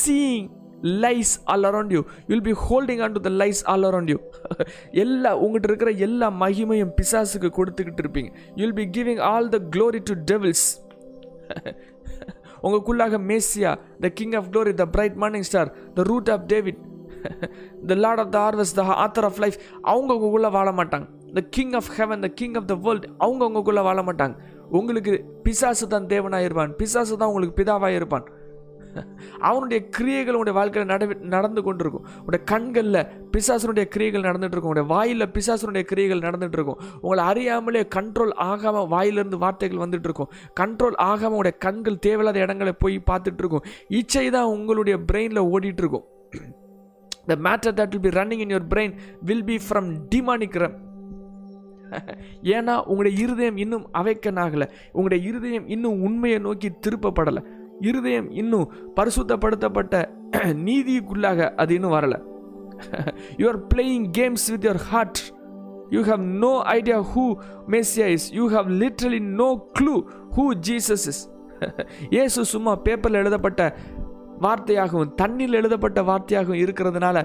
seeing 0.00 0.46
lies 1.04 1.32
all 1.52 1.66
around 1.68 1.92
you 1.96 2.00
will 2.30 2.46
be 2.48 2.54
holding 2.64 3.02
on 3.04 3.14
to 3.16 3.20
the 3.26 3.30
lies 3.42 3.60
all 3.72 3.86
around 3.90 4.10
you 4.14 4.18
எல்லா 5.04 5.30
உங்கள்கிட்ட 5.44 5.70
இருக்கிற 5.72 5.92
எல்லா 6.06 6.28
மகிமையும் 6.42 6.92
பிசாசுக்கு 6.98 7.50
கொடுத்துக்கிட்டு 7.58 8.02
இருப்பீங்க. 8.04 8.30
You 8.56 8.62
will 8.66 8.78
be 8.82 8.86
giving 8.96 9.22
all 9.32 9.48
the 9.54 9.60
glory 9.76 10.02
to 10.10 10.16
devils 10.32 10.66
உங்களுக்குள்ளாக 12.64 13.16
Messiah 13.30 13.70
the 14.04 14.10
king 14.18 14.36
of 14.40 14.46
glory 14.52 14.74
the 14.82 14.84
bright 14.96 15.16
morning 15.22 15.46
star 15.50 15.70
the 15.96 16.02
root 16.10 16.30
of 16.34 16.44
David 16.52 16.80
the 17.88 17.94
Lord 18.04 18.22
of 18.22 18.32
the 18.36 18.38
harvest 18.46 18.78
the 18.80 18.84
author 19.04 19.26
of 19.30 19.40
life 19.44 19.58
அவங்க 19.92 20.10
உங்களுக்குள்ளே 20.16 20.50
வாழ 20.58 20.70
மாட்டாங்க. 20.80 21.06
The 21.38 21.42
king 21.56 21.72
of 21.72 21.90
heaven 21.98 22.22
the 22.26 22.28
king 22.40 22.56
of 22.60 22.68
the 22.72 22.74
world 22.74 23.06
அவங்க 23.18 23.42
அவங்கக்குள்ளே 23.46 23.82
வாழ 23.88 24.00
மாட்டாங்க. 24.02 24.34
உங்களுக்கு 24.78 25.12
பிசாசு 25.44 25.86
தான் 25.88 26.06
தேவனாக 26.06 26.48
இருப்பான். 26.48 26.72
பிசாசு 26.80 27.16
தான் 27.16 27.28
உங்களுக்கு 27.28 27.58
பிதாவாக 27.60 27.98
இருப்பான். 28.00 28.26
அவனுடைய 29.48 29.78
கிரியைகள் 29.96 30.36
உங்களுடைய 30.36 30.56
வாழ்க்கையில் 30.58 30.90
நட 30.90 31.04
நடந்து 31.34 31.62
கொண்டிருக்கும். 31.62 32.04
உங்களுடைய 32.18 32.42
கண்களில் 32.52 32.98
பிசாசனுடைய 33.32 33.84
கிரியைகள் 33.94 34.26
நடந்துகிட்டு 34.28 34.56
இருக்கும். 34.56 34.70
உங்களுடைய 34.70 34.86
வாயில் 34.94 35.26
பிசாசனுடைய 35.36 35.82
கிரியைகள் 35.82 36.24
நடந்துட்டு 36.26 36.58
இருக்கும். 36.58 36.80
உங்களை 37.00 37.24
அறியாமலே 37.24 37.82
கண்ட்ரோல் 37.96 38.34
ஆகாமல் 38.50 38.86
வாயிலிருந்து 38.86 39.38
வார்த்தைகள் 39.38 39.82
வந்துட்டு 39.84 40.08
இருக்கும். 40.10 40.30
கண்ட்ரோல் 40.60 40.98
ஆகாமல் 41.10 41.36
உங்களுடைய 41.36 41.56
கண்கள் 41.58 41.98
தேவையில்லாத 41.98 42.38
இடங்களை 42.38 42.74
போய் 42.84 42.96
பார்த்துட்டு 43.10 43.42
இருக்கும். 43.44 43.66
இச்சை 44.00 44.26
தான் 44.30 44.52
உங்களுடைய 44.56 44.98
பிரெயினில் 45.12 45.48
ஓடிட்டுருக்கும் 45.54 45.82
இருக்கும். 45.82 46.06
Matter 47.48 47.76
that 47.80 47.94
will 47.94 48.06
be 48.08 48.12
running 48.20 48.42
in 48.46 48.52
your 48.54 48.70
brain 48.74 48.94
will 49.20 49.44
be 49.44 49.56
from 49.66 49.90
demonic realm 50.14 50.74
ஏன்னா 52.56 52.74
உங்களுடைய 52.84 53.14
இருதயம் 53.24 53.56
இன்னும் 53.56 53.86
அவைக்கன் 53.94 54.40
ஆகலை 54.44 54.66
உங்களுடைய 54.92 55.28
இருதயம் 55.28 55.68
இன்னும் 55.68 56.02
உண்மையை 56.02 56.38
நோக்கி 56.38 56.70
திருப்பப்படலை. 56.86 57.42
இருதயம் 57.80 58.28
இன்னும் 58.32 58.66
பரிசுத்தப்படுத்தப்பட்ட 58.96 59.94
நீதிக்குள்ளாக 60.66 61.48
அது 61.54 61.74
இன்னும் 61.74 61.92
வரலை. 61.92 62.18
You 63.38 63.46
are 63.48 63.60
playing 63.66 64.06
games 64.18 64.46
with 64.50 64.64
your 64.64 64.82
heart 64.90 65.20
you 65.90 66.02
have 66.02 66.24
no 66.44 66.52
idea 66.72 66.98
who 67.14 67.26
Messiah 67.68 68.06
is 68.06 68.28
you 68.34 68.46
have 68.48 68.70
literally 68.82 69.20
no 69.42 69.50
clue 69.78 69.94
who 70.36 70.46
Jesus 70.68 71.06
is 71.06 71.22
ஏசு 72.22 72.44
சும்மா 72.44 72.72
பேப்பரில் 72.76 73.14
எழுதப்பட்ட 73.14 73.62
வார்த்தையாகவும் 74.40 75.12
தண்ணியில் 75.22 75.52
எழுதப்பட்ட 75.52 76.02
வார்த்தையாகவும் 76.02 76.62
இருக்கிறதுனால 76.62 77.18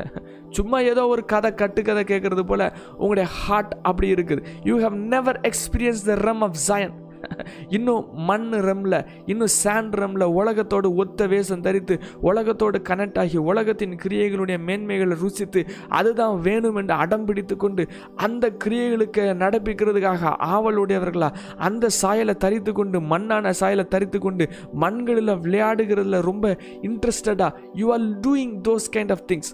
சும்மா 0.56 0.78
ஏதோ 0.78 1.06
ஒரு 1.06 1.24
கதை 1.24 1.54
கட்டுக்கதை 1.54 2.04
கேட்கறது 2.04 2.40
போல 2.40 2.62
உங்களுடைய 2.96 3.28
ஹார்ட் 3.32 3.74
அப்படி 3.82 4.14
இருக்குது. 4.14 4.42
You 4.64 4.80
have 4.80 4.96
never 5.14 5.40
experience 5.40 6.04
the 6.04 6.14
realm 6.14 6.42
of 6.42 6.56
Zion 6.68 6.94
இன்னும் 7.76 8.04
மண் 8.28 8.46
ரம்ல 8.66 8.94
இன்னும் 9.26 9.52
சாண்ட் 9.56 9.94
ரம்ல 9.94 10.24
உலகத்தோடு 10.32 10.88
ஒத்த 10.96 11.26
வேஷம் 11.26 11.62
தரித்து 11.62 11.94
உலகத்தோடு 12.22 12.78
கனெக்ட் 12.88 13.18
ஆகி 13.18 13.38
உலகத்தின் 13.50 13.94
கிரியைகளுடைய 14.02 14.58
மேன்மைகளை 14.66 15.16
ருசித்து 15.20 15.62
அதுதான் 15.90 16.36
வேணும் 16.40 16.78
என்று 16.82 16.94
அடம் 16.96 17.26
பிடித்து 17.26 17.56
கொண்டு 17.56 17.84
அந்த 18.18 18.48
கிரியைகளுக்கு 18.64 19.24
நடப்பிக்கிறதுக்காக 19.42 20.32
ஆவலுடையவர்களா 20.50 21.30
அந்த 21.60 21.90
சாயலை 22.00 22.36
தரித்து 22.36 22.72
கொண்டு 22.72 23.00
மண்ணான 23.12 23.52
சாயலை 23.60 23.86
தரித்து 23.88 24.20
கொண்டு 24.20 24.46
மண்களில் 24.84 25.34
விளையாடுகிறதுல 25.44 26.20
ரொம்ப 26.22 26.46
இன்ட்ரெஸ்டடா 26.88 27.48
you 27.74 27.88
are 27.92 28.06
doing 28.20 28.54
those 28.68 28.88
kind 28.96 29.14
of 29.16 29.24
things 29.30 29.52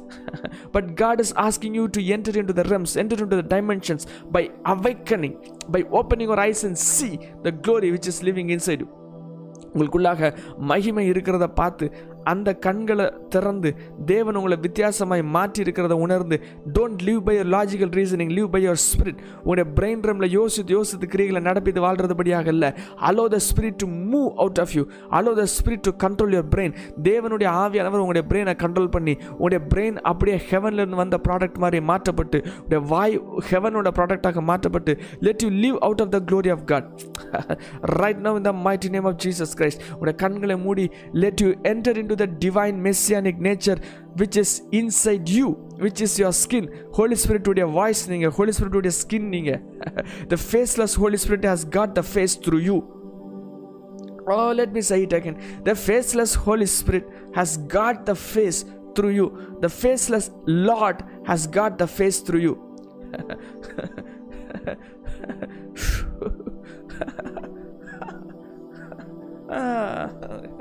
but 0.77 0.91
God 0.95 1.23
is 1.27 1.35
asking 1.47 1.77
you 1.81 1.87
to 1.99 2.03
enter 2.17 2.39
in 2.43 2.51
to 2.53 2.57
the 2.61 2.67
realms 2.69 2.97
enter 3.03 3.23
in 3.25 3.33
to 3.35 3.39
the 3.43 3.47
dimensions 3.55 4.07
by 4.33 4.45
awakening 4.75 5.37
by 5.71 5.83
opening 6.01 6.33
ஒரு 6.35 6.43
eyes 6.43 6.65
and 6.67 6.81
see 6.89 7.11
the 7.43 7.53
glory 7.63 7.91
which 7.91 8.07
is 8.07 8.23
living 8.23 8.51
inside 8.51 8.81
you 8.81 8.91
உங்களுக்குள்ளாக 9.75 10.29
மகிமை 10.59 11.11
இருக்கிறத 11.11 11.47
பார்த்து 11.47 11.87
அந்த 12.27 12.55
கண்களை 12.67 13.07
திறந்து 13.29 13.71
தேவன் 14.05 14.37
உங்களை 14.37 14.59
வித்தியாசமாய் 14.61 15.23
மாற்றி 15.37 15.63
இருக்கிறத 15.63 15.95
உணர்ந்து 16.07 16.37
don't 16.79 17.03
live 17.03 17.21
by 17.21 17.35
your 17.39 17.51
logical 17.57 17.93
reasoning 17.99 18.33
live 18.37 18.51
by 18.51 18.61
your 18.67 18.81
spirit 18.87 19.21
உங்களுடைய 19.37 19.67
பிரெயின் 19.77 20.05
ரம்ல 20.09 20.29
யோசித்து 20.31 20.73
யோசித்து 20.73 21.07
கிரிகளை 21.07 21.41
நடப்பித்து 21.41 21.81
வாழ்றதுபடியாக 21.81 22.47
இல்லை. 22.47 22.71
Allow 23.09 23.25
the 23.29 23.39
spirit 23.49 23.79
to 23.83 23.87
move 24.13 24.29
out 24.37 24.59
of 24.59 24.75
you 24.75 24.83
allow 25.11 25.35
the 25.35 25.45
spirit 25.57 25.85
to 25.89 25.93
control 26.05 26.35
your 26.37 26.51
brain 26.55 26.75
தேவனுடைய 27.03 27.49
ஆவியானவர் 27.63 28.03
உங்களுடைய 28.05 28.25
பிரெயினை 28.31 28.55
கண்ட்ரோல் 28.65 28.91
பண்ணி 28.91 29.15
உங்களுடைய 29.31 29.61
பிரெயின் 29.73 29.99
அப்படியே 30.03 30.37
ஹெவன்லேருந்து 30.51 31.01
வந்த 31.03 31.19
ப்ராடக்ட் 31.29 31.59
மாதிரி 31.59 31.81
மாற்றப்பட்டு 31.85 32.39
உடைய 32.65 32.81
வாய் 32.89 33.17
ஹெவனோட 33.51 33.91
ப்ராடக்டாக 33.99 34.45
மாற்றப்பட்டு 34.51 34.95
let 35.21 35.45
you 35.47 35.51
live 35.65 35.79
out 35.89 36.03
of 36.07 36.13
the 36.17 36.21
glory 36.31 36.53
of 36.57 36.65
God 36.65 36.89
right 38.03 38.23
now 38.27 38.37
இந்த 38.37 38.53
mighty 38.67 38.91
name 38.97 39.05
of 39.05 39.19
Jesus 39.27 39.55
Christ 39.61 39.83
உடைய 40.01 40.17
கண்களை 40.25 40.59
மூடி 40.67 40.87
let 41.25 41.43
you 41.47 41.51
enter 41.73 41.99
in 42.03 42.11
To 42.16 42.16
the 42.24 42.28
divine 42.46 42.80
messianic 42.88 43.42
nature 43.48 43.82
which 44.22 44.38
is 44.44 44.56
inside 44.80 45.30
you 45.40 45.48
which 45.84 46.02
is 46.06 46.16
your 46.22 46.38
skin 46.44 46.68
holy 46.98 47.18
ஸ்பிரிட்டுடைய 47.24 47.68
voice 47.80 48.04
நீங்கள் 48.14 48.34
Holi 48.38 48.56
ஸ்பிரிட்டுடைய 48.60 48.94
skin 49.02 49.30
நீங்கள் 49.36 49.62
the 50.34 50.40
faceless 50.48 50.98
holy 51.04 51.20
spirit 51.26 51.48
has 51.52 51.68
got 51.78 51.96
the 52.02 52.04
face 52.14 52.36
through 52.48 52.60
you 52.72 52.80
Oh, 54.28 54.52
let 54.52 54.72
me 54.72 54.82
say 54.82 55.04
it 55.04 55.14
again. 55.14 55.38
The 55.64 55.76
faceless 55.76 56.36
Holy 56.36 56.66
Spirit 56.68 57.06
has 57.34 57.58
got 57.58 58.06
the 58.06 58.16
face 58.16 58.60
through 58.96 59.10
you. 59.10 59.58
The 59.62 59.70
faceless 59.70 60.30
Lord 60.46 61.04
has 61.26 61.48
got 61.48 61.78
the 61.78 61.88
face 61.88 62.20
through 62.20 62.40
you. 62.40 62.54
Ah. 69.50 70.55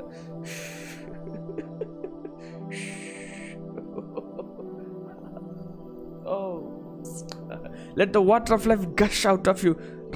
let 8.00 8.16
the 8.18 8.22
water 8.32 8.56
of 8.58 8.68
life 8.72 8.84
gush 9.02 9.24
out 9.32 9.48
of 9.54 9.64
you 9.68 9.72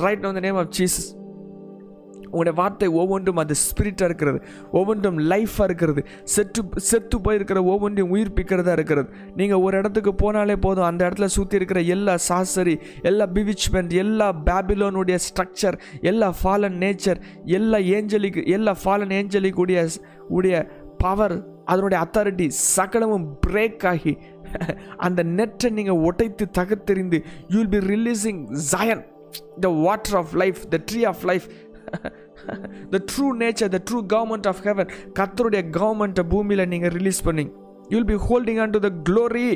right 0.07 0.27
now 0.27 0.33
the 0.33 0.45
name 0.49 0.61
of 0.63 0.75
Jesus 0.79 1.09
உங்களுடைய 2.33 2.57
வார்த்தை 2.61 2.89
ஒவ்வொன்றும் 3.01 3.37
அது 3.37 3.55
ஸ்பிரிட்டாக 3.63 4.09
இருக்கிறது. 4.09 4.39
ஒவ்வொன்றும் 4.71 5.17
லைஃபாக 5.31 5.67
இருக்கிறது. 5.69 6.03
செத்து 6.25 6.63
செத்து 6.89 7.17
போயிருக்கிற 7.19 7.59
ஒவ்வொன்றையும் 7.65 8.13
உயிர்ப்பிக்கிறதா 8.15 8.73
இருக்கிறது. 8.73 9.09
நீங்கள் 9.37 9.63
ஒரு 9.67 9.79
இடத்துக்கு 9.79 10.13
போனாலே 10.23 10.57
போதும். 10.57 10.85
அந்த 10.85 11.09
இடத்துல 11.09 11.29
சுற்றி 11.37 11.57
இருக்கிற 11.57 11.81
எல்லா 11.95 12.15
சாசரி 12.29 12.77
எல்லா 13.03 13.27
பிவிச்மெண்ட் 13.35 13.95
எல்லா 14.05 14.29
பேபிலோனுடைய 14.45 15.19
ஸ்ட்ரக்சர் 15.27 15.79
எல்லா 16.01 16.29
ஃபாலன் 16.43 16.79
நேச்சர் 16.85 17.21
எல்லா 17.45 17.81
ஏஞ்சலிக்கு 17.97 18.45
எல்லா 18.47 18.75
ஃபாலன் 18.85 19.15
ஏஞ்சலிக்குடைய 19.21 19.83
உடைய 20.29 20.57
பவர் 20.99 21.37
அதனுடைய 21.65 21.99
அத்தாரிட்டி 22.05 22.47
சகலமும் 22.77 23.27
பிரேக் 23.47 23.85
ஆகி 23.87 24.13
அந்த 25.07 25.21
நெட்டை 25.39 25.69
நீங்கள் 25.79 26.01
உடைத்து 26.09 26.45
தகத்தெறிந்து 26.59 27.19
you 27.53 27.57
will 27.61 27.75
be 27.77 27.81
releasing 27.93 28.41
Zion 28.73 29.03
the 29.65 29.69
water 29.87 30.17
of 30.21 30.33
life 30.43 30.61
the 30.75 30.79
tree 30.91 31.01
of 31.13 31.25
life 31.31 31.47
the 32.95 33.01
true 33.13 33.27
nature 33.43 33.73
the 33.77 33.81
true 33.91 33.99
government 34.15 34.49
of 34.53 34.63
heaven 34.69 34.91
கத்தருடைய 35.19 35.63
கவர்மெண்ட்டை 35.79 36.25
பூமியில் 36.33 36.65
நீங்கள் 36.73 36.95
ரிலீஸ் 36.99 37.21
பண்ணிங்க. 37.29 37.53
You 37.91 37.95
will 37.99 38.11
be 38.15 38.19
holding 38.29 38.61
on 38.65 38.75
to 38.77 38.81
the 38.87 38.91
glory 39.11 39.49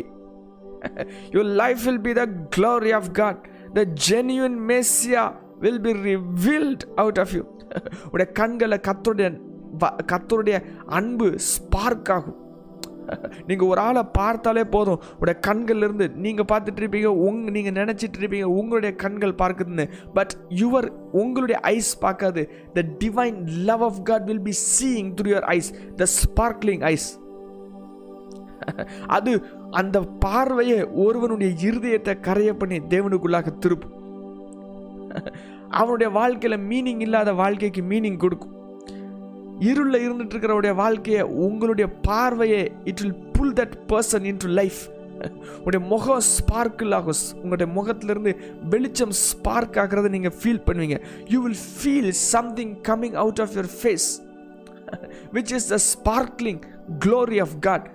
your 1.34 1.50
life 1.62 1.82
will 1.88 2.04
be 2.08 2.14
the 2.20 2.24
glory 2.56 2.92
of 3.00 3.10
God 3.20 3.40
the 3.78 3.84
genuine 4.08 4.58
Messiah 4.70 5.24
will 5.64 5.82
be 5.88 5.94
revealed 6.10 6.84
out 7.02 7.20
of 7.24 7.34
you 7.38 7.42
உடைய 8.12 8.28
கண்களை 8.40 8.78
கத்தருடைய 8.88 9.28
கத்தருடைய 10.12 10.56
அன்பு 10.98 11.28
ஸ்பார்க் 11.52 12.10
ஆகும். 12.16 12.38
நீங்கள் 13.46 13.68
ஒரு 13.68 13.80
ஆளை 13.80 14.02
பார்த்தாலே 14.02 14.64
போதும். 14.64 15.00
உடைய 15.18 15.40
கண்கள்லேருந்து 15.46 16.14
நீங்கள் 16.14 16.48
பார்த்துட்டு 16.52 16.80
இருப்பீங்க 16.80 17.04
உங் 17.04 17.50
நீங்கள் 17.50 17.84
நினச்சிட்டு 17.84 18.20
இருப்பீங்க 18.20 18.42
உங்களுடைய 18.42 18.96
கண்கள் 18.96 19.32
பார்க்குதுன்னு. 19.32 19.90
பட் 20.14 20.34
யுவர் 20.48 20.88
உங்களுடைய 21.12 21.60
ஐஸ் 21.60 21.98
பார்க்காது. 21.98 22.50
The 22.72 22.84
divine 23.04 23.46
love 23.46 23.82
of 23.82 24.04
God 24.04 24.24
will 24.24 24.40
be 24.40 24.50
seeing 24.50 25.14
through 25.22 25.26
your 25.26 25.48
eyes 25.56 25.74
the 25.96 26.06
sparkling 26.18 26.82
eyes 26.82 27.22
அது 29.06 29.44
அந்த 29.70 30.00
பார்வையை 30.00 30.84
ஒருவனுடைய 30.84 31.70
இருதயத்தை 31.70 32.20
கரைய 32.20 32.54
பண்ணி 32.54 32.78
தேவனுக்குள்ளாக 32.78 33.46
திருப்பும். 33.60 33.92
அவனுடைய 35.70 36.12
வாழ்க்கையில் 36.12 36.60
மீனிங் 36.60 37.00
இல்லாத 37.00 37.32
வாழ்க்கைக்கு 37.32 37.82
மீனிங் 37.82 38.16
கொடுக்கும். 38.16 38.52
இருளில் 39.60 40.02
இருந்துட்டு 40.06 40.34
இருக்கிறவுடைய 40.34 40.74
வாழ்க்கையை 40.74 41.22
உங்களுடைய 41.22 41.90
பார்வையை 41.90 42.72
it 42.84 43.00
will 43.00 43.18
pull 43.32 43.52
that 43.52 43.76
person 43.88 44.24
in 44.24 44.36
to 44.36 44.48
life 44.48 44.80
உங்களுடைய 45.56 45.86
முகம் 45.86 46.22
ஸ்பார்க்கிள் 46.36 46.94
ஆகும். 46.94 47.14
உங்களுடைய 47.34 47.72
முகத்திலிருந்து 47.72 48.36
வெளிச்சம் 48.70 49.10
ஸ்பார்க் 49.10 49.76
ஆகிறத 49.82 50.08
நீங்கள் 50.08 50.34
ஃபீல் 50.42 50.62
பண்ணுவீங்க. 50.66 51.00
You 51.28 51.42
will 51.42 51.62
feel 51.78 52.10
something 52.10 52.76
coming 52.88 53.12
out 53.12 53.40
of 53.40 53.50
your 53.56 53.70
face 53.82 54.08
which 55.32 55.52
is 55.54 55.68
the 55.68 55.78
sparkling 55.92 56.60
glory 57.04 57.40
of 57.40 57.54
God 57.60 57.90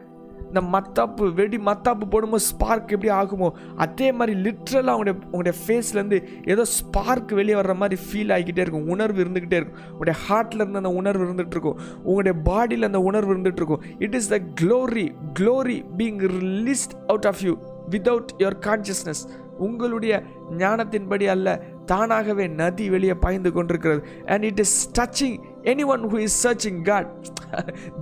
இந்த 0.50 0.62
மத்தாப்பு 0.76 1.34
வெடி 1.34 1.58
மத்தாப்பு 1.58 2.06
போடும்போது 2.10 2.44
ஸ்பார்க் 2.44 2.94
எப்படி 2.96 3.12
ஆகுமோ 3.22 3.50
அதே 3.86 4.08
மாதிரி 4.12 4.34
லிட்ரலாக 4.46 4.94
அவங்களுடைய 4.96 5.16
உங்களுடைய 5.32 5.56
ஃபேஸ்லேருந்து 5.64 6.20
ஏதோ 6.54 6.66
ஸ்பார்க் 6.78 7.34
வெளியே 7.40 7.58
வர்ற 7.60 7.76
மாதிரி 7.76 8.02
ஃபீல் 8.06 8.34
ஆகிக்கிட்டே 8.36 8.64
இருக்கும். 8.66 8.88
உணர்வு 8.88 9.24
இருந்துக்கிட்டே 9.24 9.60
இருக்கும். 9.62 9.80
உங்களுடைய 9.92 10.18
ஹார்ட்டில் 10.28 10.62
இருந்து 10.64 10.82
அந்த 10.84 10.94
உணர்வு 11.02 11.24
இருந்துகிட்டு 11.26 11.58
இருக்கும். 11.58 11.80
உங்களுடைய 12.04 12.36
பாடியில் 12.50 12.90
அந்த 12.92 13.02
உணர்வு 13.10 13.34
இருந்துகிட்டு 13.36 13.62
இருக்கும். 13.64 13.84
It 14.00 14.14
is 14.14 14.30
the 14.30 14.40
glory 14.62 15.08
glory 15.40 15.78
being 15.98 16.22
released 16.38 16.96
out 17.08 17.26
of 17.26 17.42
you 17.42 17.54
without 17.90 18.32
your 18.38 18.58
consciousness 18.66 19.22
உங்களுடைய 19.68 20.14
ஞானத்தின்படி 20.62 21.26
அல்ல 21.34 21.48
தானாகவே 21.92 22.46
நதி 22.62 22.86
வெளியே 22.96 23.16
பாய்ந்து 23.24 23.52
கொண்டிருக்கிறது. 23.58 24.02
And 24.34 24.46
it 24.50 24.62
is 24.64 24.78
touching 25.00 25.38
anyone 25.94 26.04
who 26.12 26.20
is 26.28 26.38
searching 26.48 26.82
God 26.90 27.10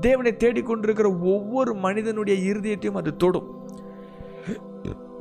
தேவனை 0.07 0.33
தேடிக்கொண்டிருக்கிற 0.43 1.09
ஒவ்வொரு 1.33 1.73
மனிதனுடைய 1.85 2.37
இருதயத்தையும் 2.51 2.99
அது 3.01 3.13
தொடும். 3.23 3.49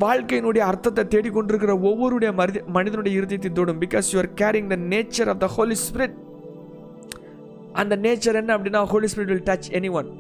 வாழ்க்கையினுடைய 0.05 0.63
அர்த்தத்தை 0.71 1.05
தேடிக்கொண்டிருக்கிற 1.15 1.75
ஒவ்வொருடைய 1.91 2.31
மனித 2.41 2.63
மனிதனுடைய 2.77 3.21
இருதயத்தை 3.21 3.51
தொடும். 3.59 3.81
Because 3.85 4.11
you 4.13 4.19
are 4.23 4.31
carrying 4.43 4.71
the 4.75 4.79
nature 4.95 5.31
of 5.35 5.43
the 5.45 5.49
Holy 5.57 5.79
Spirit 5.87 6.17
அந்த 7.83 7.95
நேச்சர் 8.05 8.39
என்ன 8.41 8.51
அப்படின்னா 8.57 8.83
Holy 8.93 9.09
Spirit 9.13 9.33
will 9.33 9.49
touch 9.51 9.69
anyone 10.01 10.11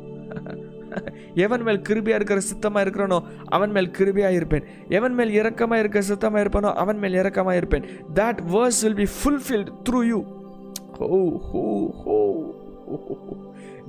எவன் 1.45 1.65
மேல் 1.67 1.81
கிருபியா 1.89 2.17
இருக்கிற 2.19 2.41
சித்தமா 2.51 2.81
இருக்கிறானோ 2.85 3.19
அவன் 3.57 3.73
மேல் 3.77 3.91
கிருபியா 3.99 4.29
இருப்பேன். 4.39 4.65
எவன் 4.89 5.15
மேல் 5.19 5.33
இறக்கமா 5.41 5.77
இருக்க 5.83 6.03
சித்தமா 6.11 6.39
இருப்பானோ 6.45 6.71
அவன் 6.83 6.99
மேல் 6.99 7.19
இறக்கமாக 7.23 7.57
இருப்பேன். 7.57 7.87
That 8.21 8.41
verse 8.55 8.81
will 8.87 9.01
be 9.03 9.09
fulfilled 9.19 9.71
through 9.89 10.01
you 10.13 10.21
ஹோ 11.01 11.21
ஹோ 11.51 11.65
ஹோ 12.05 12.17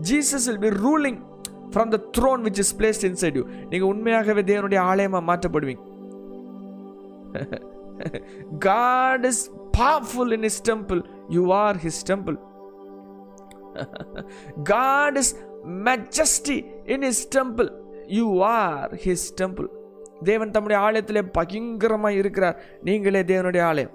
Jesus 0.09 0.47
will 0.49 0.63
be 0.67 0.71
ruling 0.87 1.19
from 1.73 1.91
the 1.95 1.99
throne 2.17 2.43
which 2.47 2.59
is 2.63 2.73
placed 2.81 3.05
inside 3.11 3.37
you 3.39 3.45
நீங்கள் 3.69 3.89
உண்மையாகவே 3.93 4.43
தேவனுடைய 4.51 4.81
ஆலயமாக 4.91 5.23
மாற்றப்படுவீங்க. 5.29 5.83
God 8.69 9.25
is 9.31 9.43
powerful 9.79 10.33
in 10.37 10.45
his 10.49 10.61
temple 10.71 11.01
you 11.37 11.43
are 11.63 11.77
his 11.85 12.01
temple 12.11 12.37
God 14.73 15.17
is 15.21 15.31
majesty 15.67 16.57
in 16.93 17.01
his 17.01 17.19
temple. 17.37 17.69
You 18.17 18.27
are 18.49 18.89
his 19.05 19.23
temple. 19.41 19.69
தேவன் 20.23 20.51
தம்முடைய 20.51 20.77
ஆலயத்திலே 20.85 21.21
பயங்கரமாக 21.37 22.19
இருக்கிறார். 22.21 22.57
நீங்களே 22.83 23.21
தேவனுடைய 23.31 23.61
ஆலயம். 23.61 23.93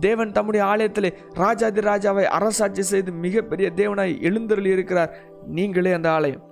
தேவன் 0.00 0.32
தம்முடைய 0.32 0.66
ஆலயத்திலே 0.66 1.10
ராஜாதி 1.34 1.80
ராஜாவை 1.80 2.24
அரசாட்சி 2.38 2.82
செய்து 2.82 3.12
மிகப்பெரிய 3.12 3.70
தேவனாய் 3.76 4.14
எழுந்தருளி 4.20 4.70
இருக்கிறார். 4.70 5.12
நீங்களே 5.46 5.92
அந்த 5.92 6.10
ஆலயம். 6.10 6.42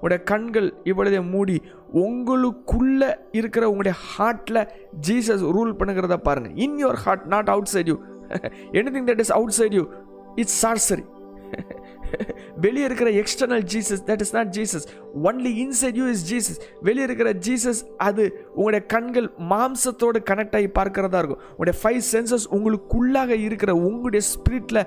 உடைய 0.00 0.22
கண்கள் 0.22 0.68
இவ்வளவு 0.90 1.22
மூடி 1.22 1.56
உங்களுக்குள்ள 2.02 3.02
இருக்கிற 3.32 3.64
உங்களுடைய 3.70 3.96
ஹார்ட்ல 4.10 4.58
ஜீசஸ் 5.08 5.44
ரூல் 5.56 5.72
பண்ணுகிறத 5.80 6.16
பாருங்க. 6.28 6.50
In 6.64 6.76
your 6.84 7.00
heart 7.04 7.26
not 7.34 7.48
outside 7.74 7.88
you 7.88 7.96
anything 8.94 9.08
that 9.10 9.22
is 9.24 9.32
outside 9.58 9.72
you 9.72 9.84
it's 10.34 10.66
sorcery 10.66 11.04
வெளியே 12.64 12.84
இருக்கிற 12.84 13.10
external 13.10 13.64
Jesus 13.72 14.02
that 14.08 14.22
is 14.24 14.34
not 14.34 14.50
Jesus 14.56 14.84
only 15.28 15.52
inside 15.64 15.96
you 16.00 16.06
is 16.08 16.24
Jesus 16.32 16.58
வெளியே 16.80 17.04
இருக்கிற 17.04 17.32
ஜீசஸ் 17.46 17.80
அது 17.96 18.24
உங்களுடைய 18.54 18.86
கண்கள் 18.86 19.28
மாம்சத்தோடு 19.52 20.20
கனெக்ட் 20.30 20.56
ஆகி 20.56 20.68
பார்க்கிறதா 20.78 21.18
இருக்கும். 21.18 21.42
உங்களுடைய 21.50 21.76
ஃபைவ் 21.82 22.02
சென்சஸ் 22.12 22.46
உங்களுக்குள்ளாக 22.56 23.38
இருக்கிற 23.38 23.74
உங்களுடைய 23.74 24.22
ஸ்பிரிட்டில் 24.32 24.82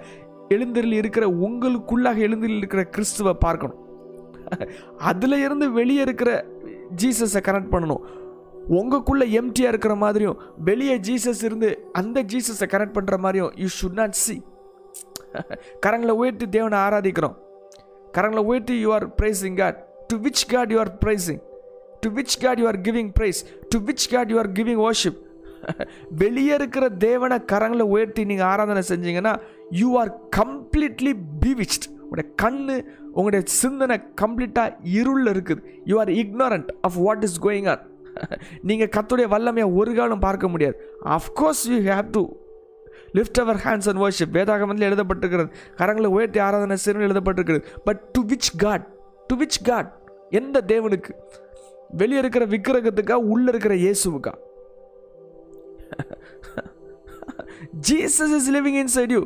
எழுந்திரில் 0.49 0.97
இருக்கிற 1.01 1.27
உங்களுக்குள்ளாக 1.47 2.17
எழுந்திரில் 2.17 2.57
இருக்கிற 2.57 2.83
கிறிஸ்துவை 2.83 3.33
பார்க்கணும். 3.45 3.81
அதில் 5.09 5.37
இருந்து 5.37 5.71
வெளியே 5.71 6.01
இருக்கிற 6.01 6.31
ஜீசஸை 7.03 7.41
கனெக்ட் 7.41 7.73
பண்ணணும். 7.75 8.03
உங்களுக்குள்ளே 8.69 9.25
எம்டியாக 9.39 9.71
இருக்கிற 9.73 9.95
மாதிரியும் 9.95 10.37
வெளியே 10.63 10.97
ஜீசஸ் 10.97 11.43
இருந்து 11.43 11.69
அந்த 11.93 12.23
ஜீசஸை 12.23 12.67
கனெக்ட் 12.69 12.97
பண்ணுற 12.97 13.17
மாதிரியும் 13.17 13.51
யூ 13.55 13.67
ஷுட் 13.81 13.99
நாட் 14.01 14.11
சி 14.11 14.35
கரங்களை 15.85 16.13
உயர்த்தி 16.21 16.45
தேவனை 16.55 16.77
ஆராதிக்கிறோம். 16.85 17.35
கரங்களை 18.17 18.43
உயர்த்தி 18.51 18.75
you 18.83 18.89
are 18.97 19.07
praising 19.19 19.57
God 19.61 19.77
to 20.09 20.17
which 20.25 20.43
God 20.53 20.71
you 20.73 20.79
are 20.83 20.93
praising 21.03 21.41
to 22.03 22.09
which 22.17 22.35
God 22.43 22.59
you 22.61 22.67
are 22.71 22.79
giving 22.87 23.11
praise 23.19 23.39
to 23.73 23.79
which 23.87 24.05
God 24.13 24.31
you 24.33 24.37
are 24.43 24.51
giving 24.59 24.81
worship 24.89 25.19
வெளியே 26.21 26.53
இருக்கிற 26.59 26.85
தேவனை 27.07 27.37
கரங்களை 27.51 27.85
உயர்த்தி 27.95 28.23
நீங்கள் 28.31 28.49
ஆராதனை 28.51 28.81
செஞ்சீங்கன்னா 28.91 29.33
யூ 29.81 29.89
ஆர் 30.01 30.11
கம்ப்ளீட்லி 30.37 31.13
பிவிச்ட் 31.43 31.87
உங்களுடைய 32.03 32.27
கண்ணு 32.43 32.75
உங்களுடைய 33.17 33.43
சிந்தனை 33.61 33.95
கம்ப்ளீட்டாக 34.21 34.77
இருளில் 34.99 35.31
இருக்குது. 35.33 35.61
You 35.89 35.95
are 36.03 36.11
ignorant 36.21 36.69
of 36.87 36.97
what 37.05 37.23
is 37.27 37.37
going 37.45 37.69
on 37.73 37.83
நீங்கள் 38.69 38.91
கத்துடைய 38.95 39.27
வல்லமையை 39.33 39.67
ஒரு 39.79 39.91
காலம் 39.99 40.25
பார்க்க 40.27 40.51
முடியாது. 40.53 40.75
Of course 41.17 41.63
you 41.71 41.79
have 41.91 42.09
to 42.17 42.23
lift 43.15 43.39
our 43.39 43.55
hands 43.55 43.67
and 43.67 43.97
worship. 43.97 44.31
வேதாகமத்தில் 44.33 44.87
எழுதப்பட்டிருக்கிறது. 44.89 45.51
கரங்களை 45.77 46.05
உயர்த்தி 46.05 46.39
ஆராதனை 46.39 46.75
சிறு 46.75 46.99
எழுதப்பட்டிருக்கிறது. 46.99 47.63
But 47.83 47.99
to 47.99 48.21
which 48.25 48.51
God 48.57 48.87
to 49.27 49.35
which 49.37 49.63
God 49.63 49.91
எந்த 50.29 50.63
தேவனுக்கு? 50.67 51.09
வெளியே 51.89 52.17
இருக்கிற 52.17 52.45
விக்கிரகத்துக்கா? 52.45 53.11
உள்ளே 53.11 53.49
இருக்கிற 53.49 53.75
இயேசுவுக்கா? 53.75 54.33
Jesus 57.89 58.35
is 58.35 58.51
living 58.51 58.85
inside 58.85 59.09
you 59.09 59.25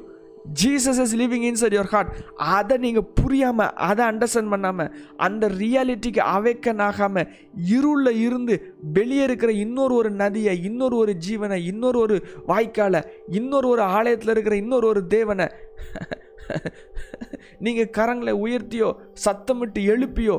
Jesus 0.59 0.99
is 0.99 1.15
living 1.15 1.45
inside 1.45 1.75
your 1.75 1.91
heart 1.91 2.11
அதை 2.37 2.75
நீங்கள் 2.77 3.07
புரியாமல் 3.19 3.73
அதை 3.81 4.03
அண்டர்ஸ்டாண்ட் 4.05 4.51
பண்ணாமல் 4.51 4.91
அந்த 5.17 5.47
ரியாலிட்டிக்கு 5.57 6.21
அவேக்கன் 6.29 6.83
ஆகாமல் 6.85 7.29
இருளில் 7.69 8.19
இருந்து 8.19 8.55
வெளியே 8.93 9.23
இருக்கிற 9.23 9.53
இன்னொரு 9.57 9.95
ஒரு 9.95 10.11
நதியை 10.15 10.55
இன்னொரு 10.63 10.97
ஒரு 10.97 11.15
ஜீவனை 11.27 11.59
இன்னொரு 11.63 11.99
ஒரு 11.99 12.17
வாய்க்காலை 12.47 13.01
இன்னொரு 13.31 13.67
ஒரு 13.67 13.83
ஆலயத்தில் 13.91 14.33
இருக்கிற 14.33 14.55
இன்னொரு 14.55 14.87
ஒரு 14.87 15.03
தேவனை 15.07 15.47
நீங்கள் 17.59 17.91
கரங்களை 17.97 18.33
உயர்த்தியோ 18.39 18.87
சத்தமிட்டு 19.25 19.79
எழுப்பியோ 19.85 20.35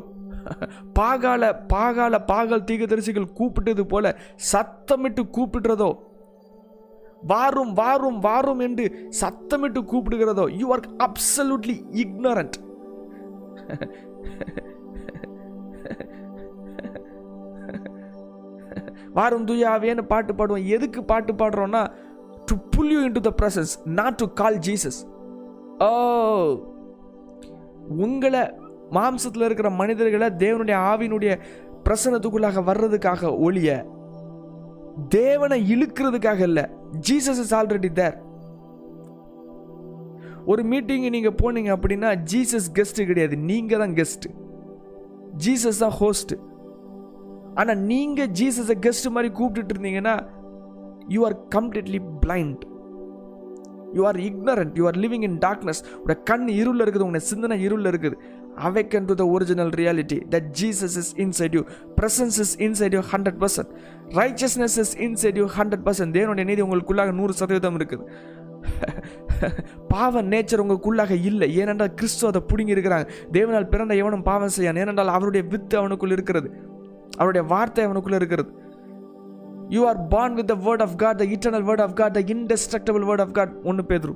பாகால 0.92 1.50
பாகால 1.72 2.14
பாகால் 2.28 2.64
தீகதரிசிகள் 2.64 3.34
கூப்பிட்டது 3.38 3.84
போல 3.86 4.14
சத்தமிட்டு 4.52 5.22
கூப்பிடுறதோ 5.32 5.90
வாரும் 7.22 7.72
வாரும் 7.72 8.18
வாரும் 8.18 8.60
என்று 8.60 9.10
சத்தமிட்டு 9.20 9.80
கூப்பிடுகிறதோ 9.84 10.56
யூ 10.56 10.72
ஆர் 10.72 10.84
அப்சல்யூட்லி 10.98 11.84
இக்னரண்ட் 11.92 12.56
வாரும் 19.12 19.46
துயாவேன்னு 19.46 20.02
பாட்டு 20.02 20.34
பாடுவோம். 20.34 20.66
எதுக்கு 20.66 21.04
பாட்டு 21.04 21.32
பாடுறோம்னா 21.32 21.82
to 22.46 22.56
pull 22.70 22.90
you 22.90 23.00
in 23.00 23.12
to 23.12 23.20
the 23.20 23.32
presence 23.42 23.78
not 23.84 24.16
to 24.16 24.32
call 24.32 24.58
Jesus 24.58 25.06
ஓ 25.78 25.88
உங்களை 27.98 28.42
மாம்சத்தில் 28.90 29.44
இருக்கிற 29.44 29.70
மனிதர்களை 29.70 30.26
தேவனுடைய 30.26 30.76
ஆவினுடைய 30.82 31.38
பிரசனத்துக்குள்ளாக 31.84 32.62
வர்றதுக்காக 32.64 33.38
ஒளிய 33.38 33.84
தேவனை 35.08 35.72
இழுக்கிறதுக்காக 35.74 36.40
இல்லை 36.40 36.64
ஜீசஸ் 37.08 37.40
இஸ் 37.44 37.54
ஆல்ரெடி 37.60 37.90
தேர் 38.00 38.16
ஒரு 40.52 40.62
மீட்டிங் 40.72 41.04
நீங்க 41.16 41.30
போனீங்க 41.42 41.70
அப்படின்னா 41.76 42.10
ஜீசஸ் 42.32 42.68
கெஸ்ட் 42.78 43.00
கிடையாது. 43.10 43.36
நீங்க 43.50 43.76
தான் 43.76 43.94
கெஸ்ட் 43.98 44.26
ஜீசஸ் 45.44 45.82
தான் 45.84 45.96
ஹோஸ்ட் 46.00 46.34
ஆனா 47.60 47.72
நீங்க 47.74 48.26
ஜீசஸை 48.38 48.76
கெஸ்ட் 48.86 49.08
மாதிரி 49.14 49.30
கூப்பிட்டுட்டு 49.38 49.74
இருந்தீங்கன்னா 49.74 50.14
you 51.14 51.20
are 51.28 51.36
completely 51.56 52.00
blind 52.24 52.62
you 53.96 54.02
are 54.06 54.18
ignorant 54.28 54.74
you 54.80 54.84
are 54.86 54.98
living 55.04 55.24
in 55.28 55.38
darkness 55.46 55.80
உடைய 56.02 56.18
கண் 56.30 56.48
இருளில் 56.60 56.84
இருக்குது. 56.84 57.04
உங்களுடைய 57.06 57.26
சிந்தனை 57.32 57.56
இருளில் 57.66 57.90
இருக்குது. 57.92 58.18
Awaken 58.56 59.04
to 59.04 59.14
the 59.14 59.26
original 59.26 59.68
reality 59.68 60.28
the 60.28 60.42
Jesus 60.60 60.96
is 61.02 61.16
inside 61.16 61.52
you 61.52 61.60
presence 62.00 62.38
is 62.44 62.58
inside 62.58 62.92
you 62.92 63.00
hundred 63.00 63.44
percent 63.44 63.70
richness 64.08 64.78
is 64.82 64.98
inside 64.98 65.36
you 65.36 65.44
hundred 65.44 65.84
percent 65.84 66.14
தேவனுடைய 66.16 66.44
நீதி 66.44 66.62
உங்களுக்குள்ளாக 66.62 67.12
நூறு 67.12 67.32
சதவீதம் 67.32 67.76
இருக்குது. 67.76 68.06
பாவ 69.88 70.22
நேச்சர் 70.22 70.62
உங்களுக்குள்ளாக 70.62 71.10
இல்லை. 71.10 71.56
ஏனென்றால் 71.56 71.94
கிறிஸ்து 71.94 72.26
அதை 72.26 72.40
பிடுங்கி 72.46 72.74
இருக்கிறாங்க 72.74 73.08
தேவனால் 73.32 73.68
பிறந்த 73.68 73.94
எவனும் 73.94 74.22
பாவம் 74.22 74.48
செய்யான் 74.48 74.76
ஏனென்றால் 74.76 75.08
அவருடைய 75.08 75.46
வித்து 75.48 75.88
அவனுக்குள் 75.88 76.12
இருக்கிறது. 76.12 76.50
அவருடைய 77.16 77.46
வார்த்தை 77.46 77.86
அவனுக்குள்ள 77.86 78.14
இருக்கிறது. 78.14 78.54
You 79.68 79.86
are 79.86 80.06
born 80.08 80.34
with 80.34 80.46
the 80.46 80.54
word 80.54 80.82
of 80.82 80.96
God 80.96 81.16
the 81.16 81.24
eternal 81.24 81.62
word 81.62 81.80
of 81.80 81.96
God 81.96 82.12
the 82.12 82.20
indestructible 82.20 83.04
word 83.04 83.20
of 83.20 83.34
God 83.34 83.52
ஒன்று 83.64 83.84
பேதுரு. 83.88 84.14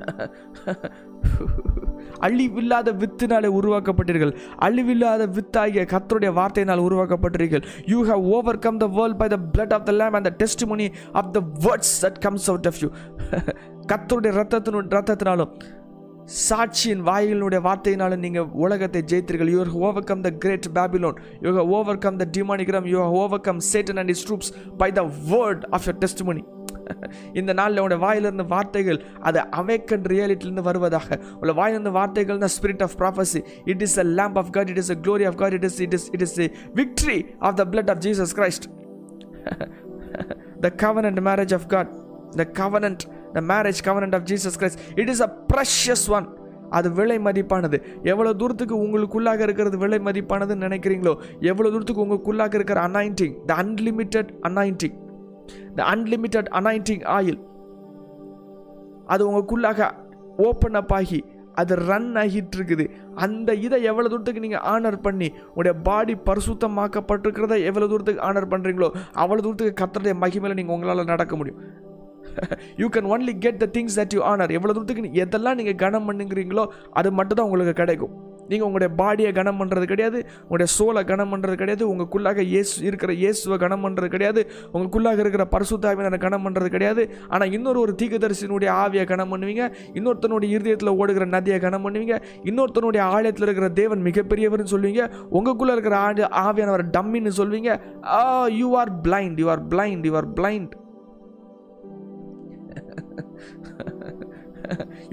அழிவில்லாத 2.26 2.94
வித்தினாலே 3.02 3.50
உருவாக்கப்பட்டீர்கள். 3.58 4.32
அழிவில்லாத 4.66 5.26
வித்தாகிய 5.38 5.84
கத்தருடைய 5.94 6.32
வார்த்தையினால் 6.40 6.84
உருவாக்கப்பட்டீர்கள். 6.88 7.64
You 7.94 8.00
have 8.12 8.24
overcome 8.66 8.80
the 8.84 8.88
world 8.98 9.20
by 9.22 9.28
the 9.34 9.38
blood 9.56 9.74
of 9.78 9.88
the 9.90 9.92
lamb 10.00 10.16
and 10.20 10.28
the 10.30 10.32
testimony 10.44 10.88
of 11.22 11.32
the 11.36 11.42
words 11.66 11.96
that 12.06 12.22
comes 12.26 12.48
out 12.52 12.70
of 12.70 12.80
you 12.84 12.90
கத்தருடைய 13.92 14.32
ரத்தத்தினு 14.40 14.80
ரத்தத்தினாலும் 14.96 15.52
சாட்சியின் 16.48 17.00
வாயிலினுடைய 17.06 17.60
வார்த்தையினாலும் 17.66 18.22
நீங்கள் 18.24 18.50
உலகத்தை 18.64 19.00
ஜெயித்தீர்கள். 19.12 19.50
You 19.54 19.62
overcome 20.10 20.20
the 20.26 20.30
great 20.42 20.66
Babylon 20.76 21.16
you 21.44 21.64
overcome 22.04 22.18
the 22.22 22.26
demonic realm 22.36 22.86
you 22.92 22.98
overcome 23.46 23.60
Satan 23.72 24.00
and 24.02 24.12
his 24.14 24.24
troops 24.28 24.52
by 24.82 24.88
the 24.98 25.02
word 25.32 25.64
of 25.78 25.86
your 25.88 26.26
money 26.30 26.44
இந்த 27.38 27.52
நாளில் 27.52 27.82
உடைய 27.82 27.98
வாயிலிருந்து 28.04 28.46
வார்த்தைகள் 28.46 28.98
அது 29.20 29.40
அவேக்கன் 29.60 30.06
ரியாலிட்டிலிருந்து 30.12 30.62
வருவதாக. 30.62 31.18
உள்ள 31.40 31.52
வாயிலிருந்து 31.52 31.92
வார்த்தைகள் 31.98 32.42
தான் 32.44 32.54
spirit 32.56 32.82
of 32.82 32.96
prophecy 33.00 33.40
it 33.64 33.82
is 33.82 33.98
a 33.98 34.06
lamp 34.18 34.38
of 34.38 34.50
God 34.50 34.68
it 34.68 34.78
is 34.78 34.90
a 34.90 34.98
glory 35.04 35.26
of 35.30 35.34
God 35.34 35.52
it 35.52 35.64
is 35.64 35.80
it 35.80 35.94
is 35.98 36.08
it 36.12 36.24
is 36.26 36.36
victory 36.74 37.18
of 37.38 37.56
the 37.60 37.64
blood 37.64 37.90
of 37.90 37.98
Jesus 37.98 38.34
Christ 38.40 38.66
the 40.60 40.70
covenant 40.84 41.22
marriage 41.28 41.54
of 41.54 41.66
God 41.66 41.90
the 42.36 42.46
covenant 42.62 43.04
the 43.32 43.42
marriage 43.52 43.80
covenant 43.88 44.14
of 44.14 44.26
Jesus 44.32 44.58
Christ 44.62 44.80
it 44.96 45.08
is 45.08 45.22
a 45.22 45.30
precious 45.52 46.06
one 46.10 46.28
அது 46.70 46.88
விலை 46.92 47.18
மதிப்பானது. 47.18 47.76
எவ்வளோ 48.02 48.32
தூரத்துக்கு 48.32 48.74
உங்களுக்குள்ளாக 48.84 49.40
இருக்கிறது 49.40 49.78
விலை 49.78 49.98
மதிப்பானதுன்னு 49.98 50.66
நினைக்கிறீங்களோ 50.68 51.14
எவ்வளோ 51.40 51.70
தூரத்துக்கு 51.70 52.04
உங்களுக்குள்ளாக 52.06 52.54
இருக்கிற 52.54 52.80
anointing 52.88 53.34
the 53.46 53.54
unlimited 53.62 54.30
anointing 54.48 54.96
the 55.78 55.88
unlimited 55.94 56.48
anointing 56.60 57.04
oil 57.16 57.40
அது 59.12 59.22
உங்களுக்குள்ளாக 59.28 59.90
ஓப்பன் 60.48 60.78
அப் 60.80 60.94
ஆகி 60.98 61.20
அது 61.60 61.74
ரன் 61.88 62.12
ஆகிட்டு 62.20 62.56
இருக்குது 62.58 62.84
அந்த 63.24 63.54
இதை 63.64 63.78
எவ்வளோ 63.90 64.08
தூரத்துக்கு 64.10 64.44
நீங்கள் 64.44 64.64
ஆனர் 64.72 64.98
பண்ணி 65.06 65.28
உங்களுடைய 65.48 65.74
பாடி 65.88 66.14
பரிசுத்தமாக்கப்பட்டிருக்கிறத 66.28 67.56
எவ்வளோ 67.70 67.88
தூரத்துக்கு 67.92 68.24
ஆனர் 68.28 68.50
பண்ணுறீங்களோ 68.52 68.88
அவ்வளோ 69.22 69.42
தூரத்துக்கு 69.46 69.80
கத்தருடைய 69.82 70.14
மகிமையில் 70.22 70.58
நீங்கள் 70.60 70.76
உங்களால் 70.76 71.10
நடக்க 71.12 71.34
முடியும். 71.40 71.60
You 72.82 72.88
can 72.94 73.10
only 73.14 73.34
get 73.44 73.60
the 73.62 73.68
things 73.76 73.98
that 74.00 74.14
you 74.16 74.22
honour 74.32 74.54
எவ்வளோ 74.58 74.74
தூரத்துக்கு 74.76 75.20
எதெல்லாம் 75.24 75.58
நீங்கள் 75.60 75.80
கனம் 75.84 76.06
பண்ணுங்கிறீங்களோ 76.08 76.64
அது 77.00 77.08
மட்டும் 77.18 77.38
தான் 77.38 77.48
உங்களுக்கு 77.48 77.74
கிடைக்கும். 77.82 78.14
நீங்கள் 78.50 78.66
உங்களுடைய 78.68 78.90
பாடியை 79.00 79.32
கனம் 79.32 79.60
பண்ணுறது 79.60 79.86
கிடையாது 79.86 80.18
உங்களுடைய 80.42 80.68
சோலை 80.76 81.04
கனம் 81.04 81.32
பண்ணுறது 81.32 81.56
கிடையாது 81.56 81.84
உங்களுக்குள்ளாக 81.90 82.44
இயேசு 82.50 82.74
இருக்கிற 82.84 83.12
இயேசுவை 83.20 83.58
கனம் 83.58 83.84
பண்ணுறது 83.84 84.08
கிடையாது 84.08 84.40
உங்களுக்குள்ளாக 84.72 85.22
இருக்கிற 85.24 85.44
பரிசுத்தாவினரை 85.54 86.18
கனம் 86.18 86.44
பண்ணுறது 86.46 86.70
கிடையாது. 86.76 87.02
ஆனால் 87.28 87.52
இன்னொரு 87.52 87.78
ஒரு 87.80 87.92
தீர்க்கதரிசியினுடைய 88.00 88.70
ஆவியை 88.82 89.04
கனம் 89.04 89.32
பண்ணுவீங்க 89.32 89.64
இன்னொருத்தனுடைய 89.94 90.50
இருதயத்தில் 90.56 90.96
ஓடுகிற 91.00 91.26
நதியை 91.34 91.58
கனம் 91.58 91.84
பண்ணுவீங்க 91.86 92.16
இன்னொருத்தனுடைய 92.44 93.02
ஆலயத்தில் 93.14 93.46
இருக்கிற 93.46 93.68
தேவன் 93.80 94.06
மிகப்பெரியவர்னு 94.08 94.72
சொல்லுவீங்க 94.74 95.02
உங்களுக்குள்ளே 95.30 95.74
இருக்கிற 95.76 95.96
ஆடு 96.00 96.24
ஆவியானவர் 96.44 96.84
டம்மின்னு 96.96 97.32
சொல்வீங்க 97.40 97.70
ஆ 98.16 98.22
you 98.60 98.70
are 98.82 98.92
blind 99.06 99.40
you 99.42 99.48
are 99.50 99.64
blind 99.74 100.06
you 100.10 100.14
are 100.16 100.30
blind 100.40 100.74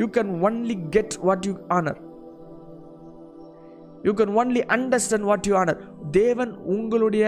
you 0.02 0.08
can 0.18 0.34
only 0.42 0.78
get 0.96 1.16
what 1.24 1.48
you 1.50 1.56
honour 1.70 2.00
you 4.08 4.14
can 4.22 4.34
only 4.42 4.64
understand 4.78 5.28
what 5.32 5.48
you 5.50 5.56
honour 5.62 5.80
தேவன் 6.20 6.54
உங்களுடைய 6.76 7.26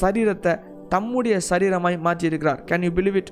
சரீரத்தை 0.00 0.52
தம்முடைய 0.94 1.34
சரீரமாய் 1.50 2.02
மாற்றியிருக்கிறார். 2.06 2.60
Can 2.68 2.84
you 2.86 2.92
believe 2.98 3.16
it 3.20 3.30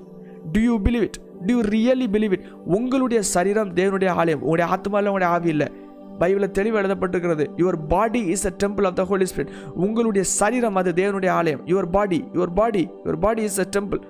do 0.55 0.61
you 0.69 0.77
believe 0.87 1.05
it 1.09 1.19
do 1.47 1.51
you 1.57 1.61
really 1.75 2.07
believe 2.17 2.35
it 2.37 2.47
உங்களுடைய 2.77 3.21
சரீரம் 3.35 3.71
தேவனுடைய 3.79 4.11
ஆலயம். 4.21 4.43
உங்களுடைய 4.45 4.67
ஆத்மாவில் 4.75 5.11
உங்களுடைய 5.11 5.31
ஆவி 5.37 5.51
இல்லை. 5.55 5.69
பைபிளில் 6.21 6.55
தெளிவு 6.57 6.77
எழுதப்பட்டிருக்கிறது 6.81 7.45
your 7.61 7.79
body 7.93 8.21
is 8.33 8.47
a 8.49 8.53
temple 8.63 8.87
of 8.89 8.97
the 8.99 9.05
Holy 9.11 9.27
Spirit 9.31 9.53
உங்களுடைய 9.85 10.25
சரீரம் 10.39 10.79
அது 10.81 10.91
தேவனுடைய 10.99 11.31
ஆலயம். 11.41 11.63
Your 11.71 11.89
body 11.97 12.19
your 12.37 12.53
body 12.59 12.83
your 13.05 13.21
body 13.25 13.43
is 13.51 13.61
a 13.65 13.67
temple 13.77 14.01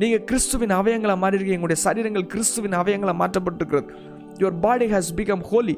நீங்கள் 0.00 0.24
கிறிஸ்துவின் 0.30 0.74
அவயங்களை 0.80 1.14
மாறி 1.22 1.36
இருக்கீங்க 1.36 1.60
உங்களுடைய 1.60 1.80
சரீரங்கள் 1.86 2.26
கிறிஸ்துவின் 2.34 2.76
அவயங்களை 2.80 3.14
மாற்றப்பட்டிருக்கிறது. 3.22 3.88
Your 4.42 4.58
body 4.66 4.88
has 4.92 5.10
become 5.20 5.44
holy 5.52 5.76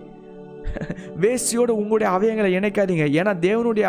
வேசியோடு 1.25 1.73
உங்களுடைய 1.81 2.09
அவயங்களை 2.17 2.51
இணைக்காதீங்க. 2.59 3.07
ஏன்னா 3.21 3.33
தேவனுடைய 3.47 3.87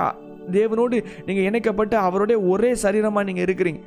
தேவனோடு 0.57 0.97
நீங்கள் 1.25 1.47
இணைக்கப்பட்டு 1.49 1.95
அவருடைய 2.07 2.37
ஒரே 2.53 2.71
சரீரமாக 2.83 3.27
நீங்கள் 3.29 3.45
இருக்கிறீங்க. 3.45 3.81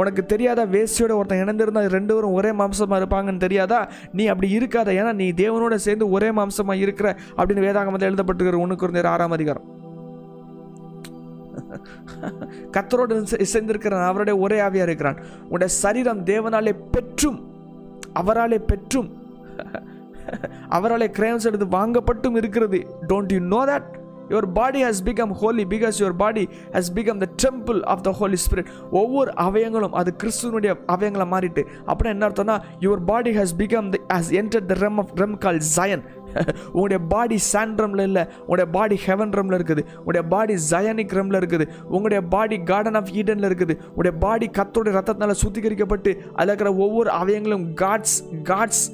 உனக்கு 0.00 0.22
தெரியாதா? 0.26 0.62
வேசியோட 0.74 1.12
ஒருத்தன் 1.18 1.42
இணைந்திருந்தா 1.44 1.80
ரெண்டு 1.94 2.12
பேரும் 2.14 2.36
ஒரே 2.38 2.50
மாம்சமாக 2.60 2.98
இருப்பாங்கன்னு 3.00 3.44
தெரியாதா? 3.46 3.80
நீ 4.18 4.26
அப்படி 4.32 4.48
இருக்காத. 4.58 4.88
ஏன்னா 5.00 5.12
நீ 5.20 5.26
தேவனோட 5.42 5.74
சேர்ந்து 5.86 6.06
ஒரே 6.16 6.28
மாம்சமாக 6.38 6.84
இருக்கிற 6.84 7.08
அப்படின்னு 7.36 7.64
வேதாகமத்தில் 7.66 8.10
எழுதப்பட்டிருக்கிற 8.10 8.60
ஒன்று 8.64 8.80
குறைந்த 8.82 9.08
ஆறாம் 9.14 9.36
அதிகாரம். 9.38 9.66
கத்தரோடு 12.74 13.14
சேர்ந்திருக்கிறான் 13.52 14.08
அவருடைய 14.10 14.36
ஒரே 14.44 14.58
ஆவியாக 14.66 14.88
இருக்கிறான். 14.88 15.18
உன்னுடைய 15.44 15.70
சரீரம் 15.82 16.22
தேவனாலே 16.30 16.72
பெற்றும் 16.94 17.38
அவராலே 18.20 18.58
பெற்றும். 18.72 19.10
அவரால் 20.76 21.08
கிரேம்ஸ் 21.18 21.48
எடுத்து 21.50 21.68
வாங்கப்பட்டும் 21.78 22.38
இருக்கிறது. 22.42 22.80
Don't 23.10 23.34
you 23.36 23.40
know 23.56 23.60
that 23.72 23.90
your 24.32 24.46
body 24.52 24.80
has 24.84 25.00
become 25.06 25.32
holy 25.40 25.64
because 25.72 25.96
your 26.02 26.16
body 26.22 26.48
has 26.76 26.90
become 26.96 27.18
the 27.22 27.26
temple 27.44 27.80
of 27.92 28.02
the 28.06 28.10
holy 28.20 28.38
spirit 28.44 28.70
ஒவ்வொரு 28.90 29.30
அவயங்களும் 29.46 29.96
அது 30.00 30.10
கிறிஸ்துவனுடைய 30.22 30.72
அவயங்களை 30.94 31.26
மாறிட்டு. 31.32 31.62
அப்படின்னா 31.86 32.14
என்ன 32.16 32.26
அர்த்தம்னா 32.28 32.56
your 32.80 33.04
body 33.10 33.32
has 33.38 33.54
become 33.58 33.88
the 33.94 33.98
has 34.14 34.32
enter 34.40 34.66
the 34.70 34.76
realm 34.84 35.00
of 35.04 35.12
realm 35.22 35.36
call 35.38 35.60
Zion 35.76 36.04
உங்களுடைய 36.72 36.98
பாடி 37.08 37.38
சாண்ட் 37.52 37.80
ரம்ல 37.82 38.02
இல்லை 38.10 38.22
உங்களுடைய 38.38 38.68
பாடி 38.76 38.96
ஹெவன் 39.06 39.32
ரம்ல 39.38 39.56
இருக்குது. 39.58 39.82
உங்களுடைய 39.98 40.24
பாடி 40.34 40.54
ஜயனிக் 40.70 41.14
ரம்ல 41.18 41.36
இருக்குது. 41.42 41.64
உங்களுடைய 41.94 42.20
பாடி 42.34 42.58
கார்டன் 42.70 42.98
ஆஃப் 43.00 43.12
ஈடன்ல 43.20 43.48
இருக்குது. 43.50 43.74
உங்களுடைய 43.88 44.14
பாடி 44.24 44.50
கத்தோடைய 44.58 44.94
ரத்தத்தினால 44.98 45.34
சுத்திகரிக்கப்பட்டு 45.44 46.12
அதில் 46.34 46.52
இருக்கிற 46.52 46.72
ஒவ்வொரு 46.86 47.10
அவயங்களும் 47.20 47.66
காட்ஸ் 47.82 48.16
காட்ஸ் 48.42 48.84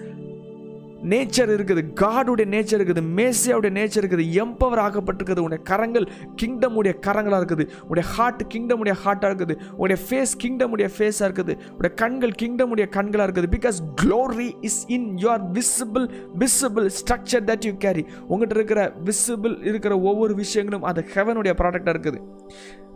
நேச்சர் 1.13 1.51
இருக்குது 1.57 1.83
காடுடைய 2.01 2.47
நேச்சர் 2.55 2.79
இருக்குது 2.81 3.03
மேசியாவுடைய 3.19 3.73
நேச்சர் 3.79 4.03
இருக்குது 4.03 4.25
எம்பவர் 4.43 4.83
ஆக்கப்பட்டிருக்குது 4.85 5.45
உடைய 5.47 5.61
கரங்கள் 5.71 6.07
கிங்டம் 6.41 6.77
உடைய 6.81 6.95
கரங்களாக 7.07 7.41
இருக்குது 7.43 7.67
உடைய 7.91 8.05
ஹார்ட் 8.15 8.43
கிங்டம் 8.55 8.81
உடைய 8.85 8.97
ஹார்ட்டாக 9.03 9.31
இருக்குது 9.33 9.57
உடைய 9.83 9.99
ஃபேஸ் 10.07 10.35
கிங்டம் 10.45 10.73
உடைய 10.77 10.89
ஃபேஸாக 10.97 11.29
இருக்குது 11.29 11.55
உடைய 11.79 11.93
கண்கள் 12.03 12.35
கிங்டம் 12.43 12.73
உடைய 12.77 12.89
கண்களாக 12.97 13.27
இருக்குது 13.29 13.53
because 13.57 13.79
glory 14.03 14.49
is 14.71 14.81
in 14.97 15.09
your 15.25 15.45
visible 15.59 16.07
visible 16.43 16.89
structure 16.99 17.45
that 17.51 17.67
you 17.69 17.75
carry 17.87 18.05
உங்கள்கிட்ட 18.31 18.61
இருக்கிற 18.61 18.83
விசிபிள் 19.11 19.57
இருக்கிற 19.71 19.95
ஒவ்வொரு 20.11 20.35
விஷயங்களும் 20.35 20.87
அது 20.93 21.01
ஹெவனுடைய 21.15 21.55
ப்ராடக்டாக 21.61 21.95
இருக்குது. 21.97 22.21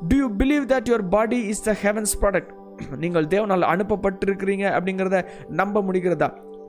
Do 0.08 0.16
you 0.22 0.28
believe 0.42 0.66
that 0.74 0.90
your 0.92 1.06
body 1.16 1.40
is 1.54 1.64
the 1.68 1.74
heaven's 1.84 2.16
product 2.22 2.52
நீங்கள் 3.02 3.26
தேவனால் 3.34 3.70
அனுப்பப்பட்டிருக்கிறீங்க 3.72 4.64
அப்படிங்கிறத 4.76 5.18
நம்ப 5.60 5.82
முடிகிறதா? 5.82 6.28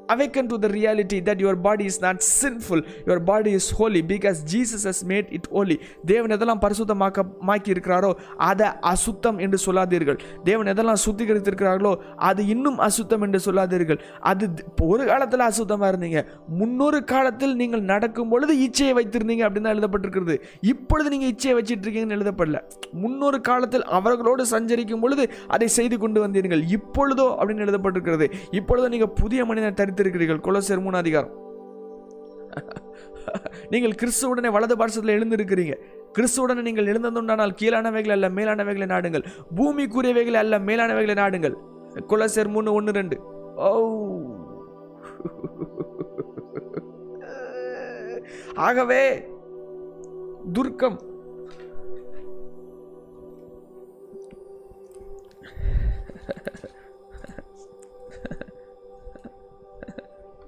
Awaken 0.09 0.47
to 0.49 0.57
the 0.57 0.69
reality 0.69 1.19
that 1.19 1.39
your 1.39 1.55
body 1.55 1.85
is 1.85 1.99
not 2.01 2.21
sinful. 2.23 2.81
Your 3.09 3.19
body 3.19 3.53
is 3.53 3.69
holy 3.69 4.01
because 4.01 4.43
jesus 4.53 4.83
has 4.89 5.03
made 5.11 5.27
it 5.37 5.45
holy. 5.55 5.77
தேவன் 6.11 6.33
எதெல்லாம் 6.35 6.61
பரிசுத்தமாக்க 6.65 7.25
மாக்கி 7.49 7.69
இருக்கிறாரோ 7.73 8.11
அதை 8.49 8.67
அசுத்தம் 8.93 9.39
என்று 9.45 9.57
சொல்லாதீர்கள். 9.65 10.19
தேவன் 10.49 10.69
எதெல்லாம் 10.73 11.01
சுத்திகரித்திருக்கிறார்களோ 11.05 11.93
அது 12.29 12.41
இன்னும் 12.53 12.79
அசுத்தம் 12.87 13.23
என்று 13.27 13.41
சொல்லாதீர்கள். 13.47 13.99
அது 14.31 14.43
ஒரு 14.89 15.05
காலத்தில் 15.11 15.45
அசுத்தமாக 15.49 15.91
இருந்தீங்க. 15.93 16.21
முன்னொரு 16.59 17.01
காலத்தில் 17.13 17.55
நீங்கள் 17.61 17.85
நடக்கும் 17.93 18.31
பொழுது 18.33 18.55
இச்சையை 18.65 18.93
வைத்திருந்தீங்க 18.99 19.45
அப்படின்னு 19.47 19.67
தான் 19.69 19.77
எழுதப்பட்டிருக்கிறது. 19.77 20.37
இப்பொழுது 20.73 21.09
நீங்கள் 21.15 21.31
இச்சையை 21.33 21.55
வச்சிட்டு 21.59 21.85
இருக்கீங்கன்னு 21.85 22.17
எழுதப்படல. 22.19 22.59
முன்னொரு 23.03 23.39
காலத்தில் 23.49 23.85
அவர்களோடு 23.99 24.43
சஞ்சரிக்கும் 24.53 25.03
பொழுது 25.05 25.23
அதை 25.55 25.67
செய்து 25.77 25.95
கொண்டு 26.03 26.19
வந்தீர்கள். 26.25 26.63
இப்பொழுதோ 26.77 27.27
அப்படின்னு 27.39 27.65
எழுதப்பட்டிருக்கிறது. 27.67 28.27
இப்பொழுதோ 28.59 28.87
நீங்கள் 28.95 29.13
புதிய 29.21 29.41
மனிதனை 29.49 29.73
தரித்திருக்கிறீர்கள் 29.93 30.43
கொலோசியர் 30.47 30.85
மூணு 30.85 30.97
அதிகாரம். 30.97 31.33
நீங்கள் 33.69 33.95
கிறிஸ்துவுடனே 34.01 34.49
வலது 34.55 34.75
பாரசத்தில் 34.77 35.15
எழுந்திருக்கிறீங்க. 35.17 35.75
கிறிஸ்துவுடனே 36.17 36.61
நீங்கள் 36.67 36.89
எழுந்ததுண்டானால் 36.93 37.55
கீழானவைகள் 37.61 38.15
அல்ல 38.15 38.29
மேலானவைகளை 38.29 38.87
நாடுங்கள். 38.93 39.25
பூமிக்குரியவைகள் 39.59 40.39
அல்ல 40.41 40.59
மேலானவைகளை 40.59 41.15
நாடுங்கள். 41.23 41.55
குலசேர் 42.11 42.53
மூணு 42.55 42.73
ஒன்று 42.73 42.93
ரெண்டு. 42.99 43.17
ஓ 43.55 43.71
ஆகவே 48.67 49.01
துர்க்கம். 50.57 50.99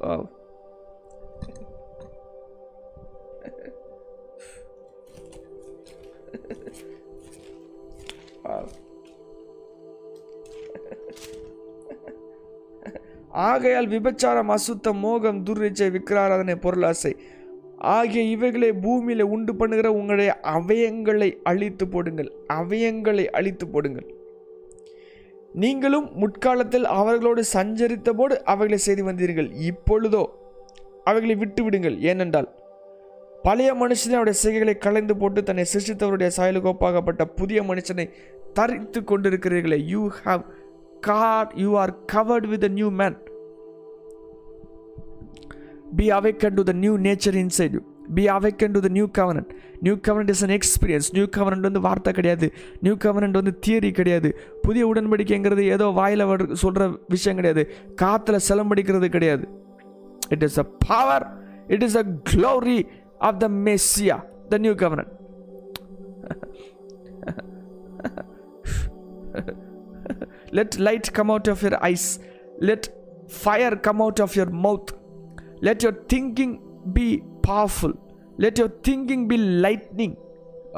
Oh. 0.05 0.29
Wow. 8.43 8.65
ஆகையால் 13.45 13.87
விபச்சாரம் 13.87 14.51
அசுத்தம் 14.51 14.99
மோகம் 14.99 15.39
துர்ரிச்சை 15.45 15.87
விக்கிராராதனை 15.91 16.55
பொருளாசை 16.57 17.11
ஆகிய 17.91 18.21
இவைகளை 18.25 18.69
பூமியில 18.83 19.23
உண்டு 19.29 19.53
பண்ணுகிற 19.55 19.87
உங்களுடைய 19.91 20.31
அவயங்களை 20.51 21.29
அழித்து 21.43 21.85
போடுங்கள் 21.87 22.29
அவயங்களை 22.53 23.25
அழித்து 23.31 23.65
போடுங்கள் 23.67 24.07
நீங்களும் 25.63 26.07
முற்காலத்தில் 26.15 26.85
அவர்களோடு 26.99 27.43
சஞ்சரித்த 27.53 28.09
போது 28.09 28.35
அவைகளை 28.43 28.77
செய்து 28.85 29.03
வந்தீர்கள். 29.05 29.49
இப்பொழுதோ 29.69 30.23
அவைகளை 31.03 31.35
விட்டுவிடுங்கள். 31.41 31.97
ஏனென்றால் 31.99 32.49
பழைய 33.43 33.71
மனுஷனை 33.73 34.15
அவருடைய 34.17 34.37
செய்கைகளை 34.43 34.75
கலைந்து 34.77 35.15
போட்டு 35.17 35.43
தன்னை 35.43 35.65
சிருஷ்டித்தவருடைய 35.73 36.29
சாயலுக்கு 36.37 37.25
புதிய 37.25 37.61
மனுஷனை 37.63 38.05
தரித்து 38.53 39.01
கொண்டிருக்கிறீர்களே. 39.01 39.79
You 39.93 40.09
have 40.25 40.43
car 40.99 41.49
you 41.55 41.77
are 41.77 41.93
covered 42.13 42.47
with 42.53 42.65
new 42.79 42.89
man 43.01 43.17
be 45.95 46.11
awaken 46.11 46.53
to 46.53 46.63
the 46.63 46.71
new 46.83 46.93
nature 46.97 47.37
inside 47.43 47.75
you 47.77 47.81
be 48.15 48.23
awaken 48.29 48.75
to 48.75 48.79
the 48.79 48.89
new 48.89 49.07
covenant 49.17 49.51
new 49.81 49.95
covenant 50.07 50.33
is 50.35 50.43
an 50.43 50.55
experience 50.57 51.09
new 51.11 51.25
covenant 51.37 51.67
வந்து 51.69 51.81
வார்த்தை 51.87 52.13
கிடையாது 52.13 52.47
நியூ 52.81 52.95
கவர்னன்ட் 53.05 53.39
வந்து 53.39 53.53
theory 53.65 53.91
கிடையாது 53.91 54.31
புதிய 54.63 54.85
உடன்படிக்கைங்கிறது 54.91 55.65
ஏதோ 55.75 55.87
வாயில் 55.91 56.25
சொல்கிற 56.63 56.85
விஷயம் 57.09 57.39
கிடையாது 57.41 57.63
காற்றுல 58.01 58.39
செலம்படிக்கிறது 58.49 59.09
கிடையாது 59.09 59.47
it 60.29 60.45
is 60.49 60.59
a 60.59 60.67
power 60.87 61.25
it 61.67 61.85
is 61.89 61.97
a 61.97 62.05
glory 62.31 62.79
of 63.21 63.39
the 63.39 63.49
Messiah 63.67 64.17
the 64.49 64.57
new 64.57 64.75
covenant 64.83 65.13
let 70.53 70.75
light 70.79 71.09
come 71.11 71.29
out 71.29 71.49
of 71.49 71.63
your 71.63 71.77
eyes 71.85 72.07
let 72.61 72.87
fire 73.37 73.75
come 73.79 74.01
out 74.01 74.21
of 74.21 74.35
your 74.39 74.53
mouth 74.65 74.91
let 75.59 75.83
your 75.83 75.99
thinking 76.13 76.55
be 76.93 77.07
powerful. 77.47 77.93
Let 78.43 78.59
your 78.59 78.75
thinking 78.87 79.25
be 79.31 79.37
lightning 79.65 80.15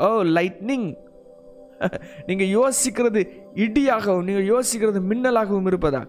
oh 0.05 0.07
lightning 0.37 0.87
நீங்கள் 2.27 2.51
யோசிக்கிறது 2.57 3.21
இடியாகவும் 3.65 4.27
நீங்கள் 4.27 4.47
யோசிக்கிறது 4.53 4.99
மின்னலாகவும் 5.11 5.67
இருப்பதா? 5.71 6.01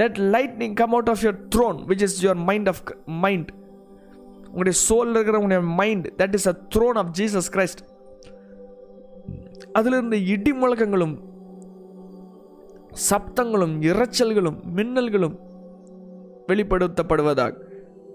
Let 0.00 0.18
lightning 0.34 0.74
come 0.80 0.94
out 0.96 1.10
of 1.12 1.22
your 1.24 1.40
throne 1.56 1.78
which 1.90 2.04
is 2.06 2.16
your 2.24 2.40
mind 2.48 2.68
of 2.72 2.82
mind 3.24 3.50
உங்களுடைய 4.46 4.76
soul 4.88 5.12
இருக்கிற 5.16 5.38
உங்களுடைய 5.40 5.62
mind 5.80 6.06
that 6.20 6.36
is 6.38 6.48
a 6.52 6.54
throne 6.74 6.98
of 7.02 7.12
Jesus 7.18 7.50
Christ 7.56 7.82
அதிலிருந்து 9.78 10.18
இடி 10.34 10.52
முழக்கங்களும் 10.62 11.16
சப்தங்களும் 13.10 13.74
இரைச்சல்களும் 13.90 14.60
மின்னல்களும் 14.76 15.36
வெளிப்படுத்தப்படுவதாக. 16.48 17.52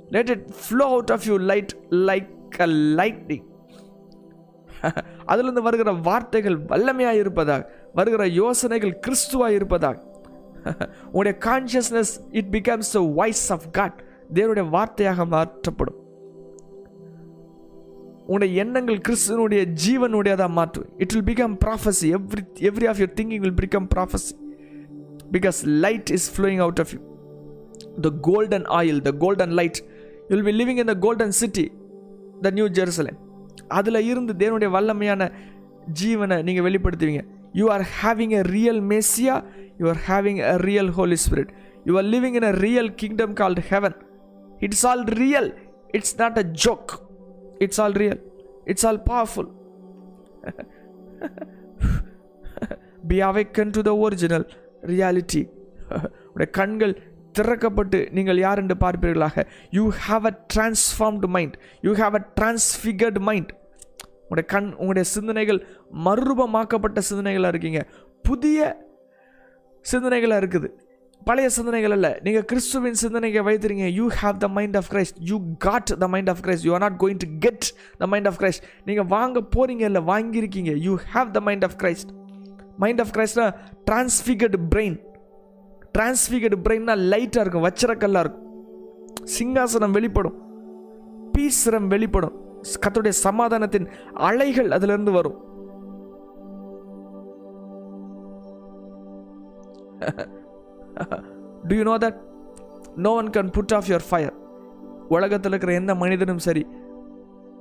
Let 0.10 0.30
it 0.30 0.52
flow 0.52 0.86
out 0.86 1.12
of 1.12 1.26
you 1.28 1.38
light 1.38 1.74
like 1.92 2.60
a 2.60 2.68
lightning 2.68 3.46
அதிலிருந்து 5.26 5.62
வருகிற 5.62 5.92
வார்த்தைகள் 5.92 6.58
வல்லமையாக 6.66 7.14
இருப்பதாக 7.14 7.70
வருகிற 7.94 8.28
யோசனைகள் 8.28 9.00
கிறிஸ்துவாக 9.00 9.52
இருப்பதாக 9.52 9.98
உங்களுடைய 11.06 11.36
consciousness 11.46 12.14
it 12.32 12.52
becomes 12.52 12.92
the 12.92 13.00
voice 13.00 13.52
of 13.52 13.72
God 13.72 14.04
தேவனுடைய 14.34 14.70
வார்த்தையாக 14.70 15.26
மாற்றப்படும். 15.26 16.00
உங்களுடைய 18.20 18.62
எண்ணங்கள் 18.64 18.98
கிறிஸ்துவனுடைய 18.98 19.74
ஜீவனுடையதாக 19.86 20.52
மாற்றும் 20.52 20.88
it 20.98 21.14
will 21.14 21.28
become 21.36 21.56
prophecy 21.66 22.08
every 22.18 22.44
every 22.60 22.88
of 22.88 22.98
your 22.98 23.14
thinking 23.14 23.40
will 23.40 23.60
become 23.64 23.88
prophecy 23.96 24.34
because 25.32 25.66
light 25.66 26.10
is 26.10 26.38
flowing 26.38 26.58
out 26.58 26.80
of 26.80 26.94
you 26.94 27.00
the 28.02 28.12
golden 28.22 28.64
oil 28.64 29.02
the 29.02 29.12
golden 29.12 29.50
light 29.50 29.82
will 30.30 30.44
be 30.44 30.52
living 30.52 30.78
in 30.78 30.86
the 30.86 30.96
golden 30.98 31.32
city 31.32 31.66
the 32.42 32.52
new 32.52 32.68
Jerusalem 32.70 33.20
அதில் 33.68 34.02
இருந்து 34.02 34.34
தேவனுடைய 34.34 34.70
வல்லமையான 34.70 35.24
ஜீவனை 36.02 36.44
நீங்கள் 36.44 36.66
வெளிப்படுத்துவீங்க. 36.68 37.24
You 37.54 37.66
are 37.70 37.86
having 38.02 38.30
a 38.30 38.42
real 38.56 38.82
Messiah 38.82 39.36
you 39.78 39.86
are 39.88 40.02
having 40.08 40.40
a 40.46 40.56
real 40.58 40.90
holy 40.90 41.18
spirit 41.26 41.52
you 41.86 41.98
are 41.98 42.06
living 42.06 42.36
in 42.36 42.44
a 42.44 42.54
real 42.58 42.96
kingdom 42.96 43.34
called 43.34 43.64
heaven 43.70 43.96
it's 44.60 44.86
all 44.86 45.04
real 45.20 45.50
it's 45.90 46.16
not 46.18 46.38
a 46.38 46.46
joke 46.66 46.94
it's 47.60 47.82
all 47.82 47.94
real 47.94 48.22
it's 48.66 48.86
all 48.86 49.02
powerful 49.12 49.50
be 53.08 53.22
awaken 53.22 53.70
to 53.70 53.82
the 53.82 53.94
original 53.98 54.46
reality 54.84 55.42
உடைய 56.34 56.50
கண்கள் 56.52 56.94
திறக்கப்பட்டு 57.38 58.12
நீங்கள் 58.12 58.38
யார் 58.38 58.58
என்று 58.58 58.76
பார்ப்பீர்களாக? 58.76 59.46
You 59.72 59.92
have 60.08 60.26
a 60.26 60.46
transformed 60.54 61.28
mind 61.28 61.58
you 61.82 61.94
have 61.94 62.16
a 62.20 62.24
transfigured 62.42 63.20
mind 63.20 63.52
உங்களுடைய 64.28 64.48
கண் 64.54 64.70
உங்களுடைய 64.72 65.10
சிந்தனைகள் 65.10 65.66
மறுரூபமாக்கப்பட்ட 66.06 67.02
சிந்தனைகளாக 67.10 67.48
இருக்கீங்க. 67.48 67.82
புதிய 68.24 68.84
சிந்தனைகளாக 69.92 70.42
இருக்குது. 70.44 70.70
பழைய 71.24 71.50
சிந்தனைகள் 71.50 71.92
அல்ல. 71.92 72.20
நீங்கள் 72.24 72.46
கிறிஸ்துவின் 72.46 72.94
சிந்தனையை 72.94 73.44
வைத்திருங்க 73.44 73.86
you 73.92 74.10
have 74.22 74.38
the 74.38 74.48
mind 74.48 74.76
of 74.76 74.90
Christ 74.92 75.20
you 75.20 75.38
got 75.58 75.92
the 76.00 76.08
mind 76.08 76.30
of 76.30 76.42
Christ 76.44 76.66
you 76.68 76.74
are 76.74 76.80
not 76.80 77.00
going 77.00 77.18
to 77.18 77.28
get 77.40 77.74
the 77.98 78.08
mind 78.08 78.28
of 78.28 78.40
Christ 78.40 78.64
நீங்கள் 78.86 79.06
வாங்க 79.06 79.44
போகிறீங்க 79.56 79.82
இல்லை 79.82 80.02
வாங்கியிருக்கீங்க. 80.02 80.74
You 80.78 80.98
have 81.14 81.32
the 81.32 81.40
mind 81.40 81.64
of 81.64 81.78
Christ 81.78 82.12
mind 82.78 83.02
of 83.02 83.14
கிரைஸ்ட்னா 83.18 83.48
transfigured 83.92 84.60
brain 84.76 84.98
transfigured 85.96 86.58
பிரெயின்னா 86.66 86.96
லைட்டாக 87.12 87.44
இருக்கும் 87.44 87.66
வச்சிரக்கல்லாக 87.68 88.24
இருக்கும். 88.26 88.44
சிங்காசனம் 89.36 89.96
வெளிப்படும் 89.98 90.38
பீஸ்ரம் 91.36 91.88
வெளிப்படும். 91.94 92.36
கத்துடைய 92.84 93.14
சமாதானத்தின் 93.26 93.88
அலைகள் 94.28 94.70
அதிலிருந்து 94.78 95.12
வரும். 95.18 95.38
Do 101.68 101.76
you 101.78 101.84
know 101.90 101.96
that 102.04 102.18
no 103.06 103.12
one 103.20 103.30
can 103.36 103.52
put 103.58 103.74
off 103.78 103.88
your 103.92 104.06
fire 104.10 104.36
உலகத்தில் 105.16 105.52
இருக்கிற 105.52 105.74
எந்த 105.80 105.94
மனிதனும் 106.02 106.42
சரி 106.48 106.64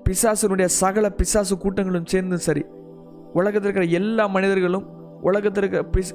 பிசாசுனுடைய 0.06 0.68
சகல 0.82 1.06
பிசாசு 1.20 1.54
கூட்டங்களும் 1.64 2.10
சேர்ந்தும் 2.12 2.44
சரி 2.48 2.62
உலகத்தில் 3.40 3.68
இருக்கிற 3.68 3.86
எல்லா 4.00 4.24
மனிதர்களும் 4.36 4.86
உலகத்தில் 5.28 5.62
இருக்கிற 5.62 5.82
பிஸ் 5.94 6.12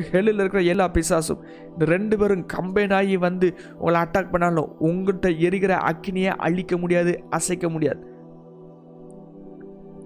ஹெல்லில் 0.00 0.38
இருக்கிற 0.38 0.62
எல்லா 0.62 0.90
பிசாசும் 0.92 1.40
இந்த 1.68 1.84
ரெண்டு 1.84 2.18
பேரும் 2.18 2.46
கம்பைன் 2.52 2.94
ஆகி 2.94 3.16
வந்து 3.16 3.54
உங்களை 3.78 4.00
அட்டாக் 4.00 4.30
பண்ணாலும் 4.30 4.76
உங்கள்கிட்ட 4.80 5.38
எரிகிற 5.38 5.76
அக்கினியை 5.76 6.32
அழிக்க 6.36 6.76
முடியாது 6.76 7.24
அசைக்க 7.30 7.68
முடியாது. 7.68 8.00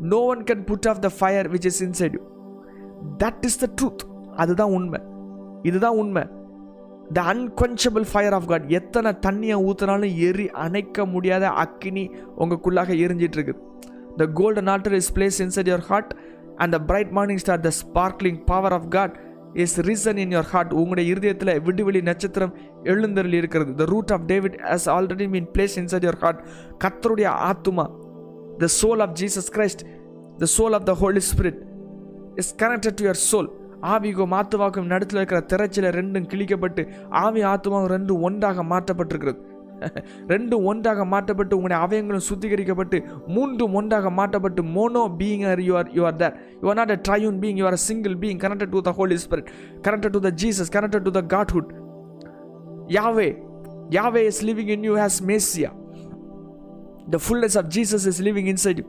No 0.01 0.17
one 0.17 0.45
can 0.45 0.65
put 0.65 0.89
off 0.89 0.99
the 0.99 1.11
fire 1.19 1.49
which 1.49 1.67
is 1.67 1.83
inside 1.83 2.13
you 2.13 2.21
that 3.19 3.45
is 3.45 3.59
the 3.59 3.69
truth 3.81 4.05
அதுதான் 4.37 4.71
உண்மை. 4.71 5.01
இதுதான் 5.63 5.97
உண்மை. 5.97 6.25
The 7.13 7.23
unquenchable 7.23 8.05
fire 8.13 8.33
of 8.33 8.47
God 8.47 8.69
எத்தனை 8.69 9.11
தண்ணியை 9.27 9.57
ஊற்றினாலும் 9.69 10.17
எரி 10.19 10.51
அணைக்க 10.51 11.07
முடியாத 11.07 11.49
அக்கினி 11.49 12.11
உங்களுக்குள்ளாக 12.39 12.91
எரிஞ்சிட்டு 13.05 13.39
இருக்குது 13.39 13.61
the 14.17 14.27
golden 14.27 14.67
altar 14.67 14.93
is 14.93 15.13
placed 15.15 15.39
inside 15.45 15.71
your 15.71 15.81
heart 15.81 16.13
and 16.57 16.73
the 16.73 16.79
bright 16.79 17.11
morning 17.11 17.37
star 17.37 17.61
the 17.61 17.71
sparkling 17.83 18.41
power 18.45 18.73
of 18.73 18.89
God 18.89 19.17
is 19.55 19.81
risen 19.81 20.17
in 20.17 20.31
your 20.31 20.51
heart 20.53 20.73
உங்களுடைய 20.73 21.11
இருதயத்தில் 21.11 21.53
விடுவெளி 21.61 22.03
நட்சத்திரம் 22.03 22.55
எழுந்தருளி 22.83 23.37
இருக்கிறது. 23.37 23.75
The 23.75 23.85
root 23.85 24.13
of 24.13 24.27
David 24.27 24.61
has 24.61 24.89
already 24.97 25.29
been 25.29 25.49
placed 25.55 25.77
inside 25.77 26.07
your 26.09 26.21
heart 26.21 26.43
கத்தருடைய 26.85 27.31
ஆத்துமா 27.51 27.87
the 28.59 28.69
soul 28.83 29.03
of 29.07 29.15
Jesus 29.21 29.51
Christ 29.57 29.85
the 30.39 30.47
soul 30.59 30.73
of 30.73 30.85
the 30.85 30.95
Holy 30.95 31.21
Spirit 31.31 31.61
is 32.37 32.55
connected 32.63 32.99
to 33.01 33.07
your 33.07 33.23
soul 33.31 33.51
ஆவிக்கும் 33.83 34.33
ஆத்துமாக்கும் 34.39 34.89
நடுத்தில் 34.93 35.21
இருக்கிற 35.21 35.41
திரைச்சில 35.53 35.91
ரெண்டும் 35.99 36.29
கிழிக்கப்பட்டு 36.33 36.89
ஆவி 37.11 37.45
ஆத்துமாவும் 37.45 37.91
ரெண்டும் 37.97 38.21
ஒன்றாக 38.21 38.65
மாற்றப்பட்டிருக்கிறது. 38.65 39.48
ரெண்டும் 40.33 40.65
ஒன்றாக 40.65 41.05
மாற்றப்பட்டு 41.05 41.57
உங்களுடைய 41.57 41.79
அவயங்களும் 41.87 42.25
சுத்திகரிக்கப்பட்டு 42.29 42.99
மூன்றும் 43.27 43.75
ஒன்றாக 43.75 44.11
மாற்றப்பட்டு 44.11 44.63
mono 44.77 45.03
being 45.21 45.45
are 45.51 45.61
you 45.61 45.75
are 45.81 45.91
you 45.95 46.05
are 46.11 46.19
you 46.63 46.69
are 46.69 46.79
not 46.81 46.95
a 46.97 46.99
triune 47.09 47.39
being 47.43 47.59
you 47.61 47.67
are 47.67 47.79
single 47.89 48.17
being 48.17 48.41
connected 48.45 48.73
to 48.77 48.81
the 48.81 48.93
holy 48.93 49.19
spirit 49.25 49.51
connected 49.81 50.15
to 50.17 50.23
the 50.29 50.33
Jesus 50.37 50.73
connected 50.77 51.07
to 51.09 51.13
the 51.19 51.23
godhood 51.35 51.71
Yahweh 52.89 53.29
Yahweh 53.91 54.23
is 54.27 54.43
living 54.45 54.73
in 54.77 54.87
you 54.91 54.95
has 54.97 55.21
Messiah 55.25 55.73
the 57.11 57.21
fullness 57.27 57.59
of 57.59 57.69
Jesus 57.69 58.07
is 58.07 58.23
living 58.23 58.51
inside 58.55 58.81
you 58.83 58.87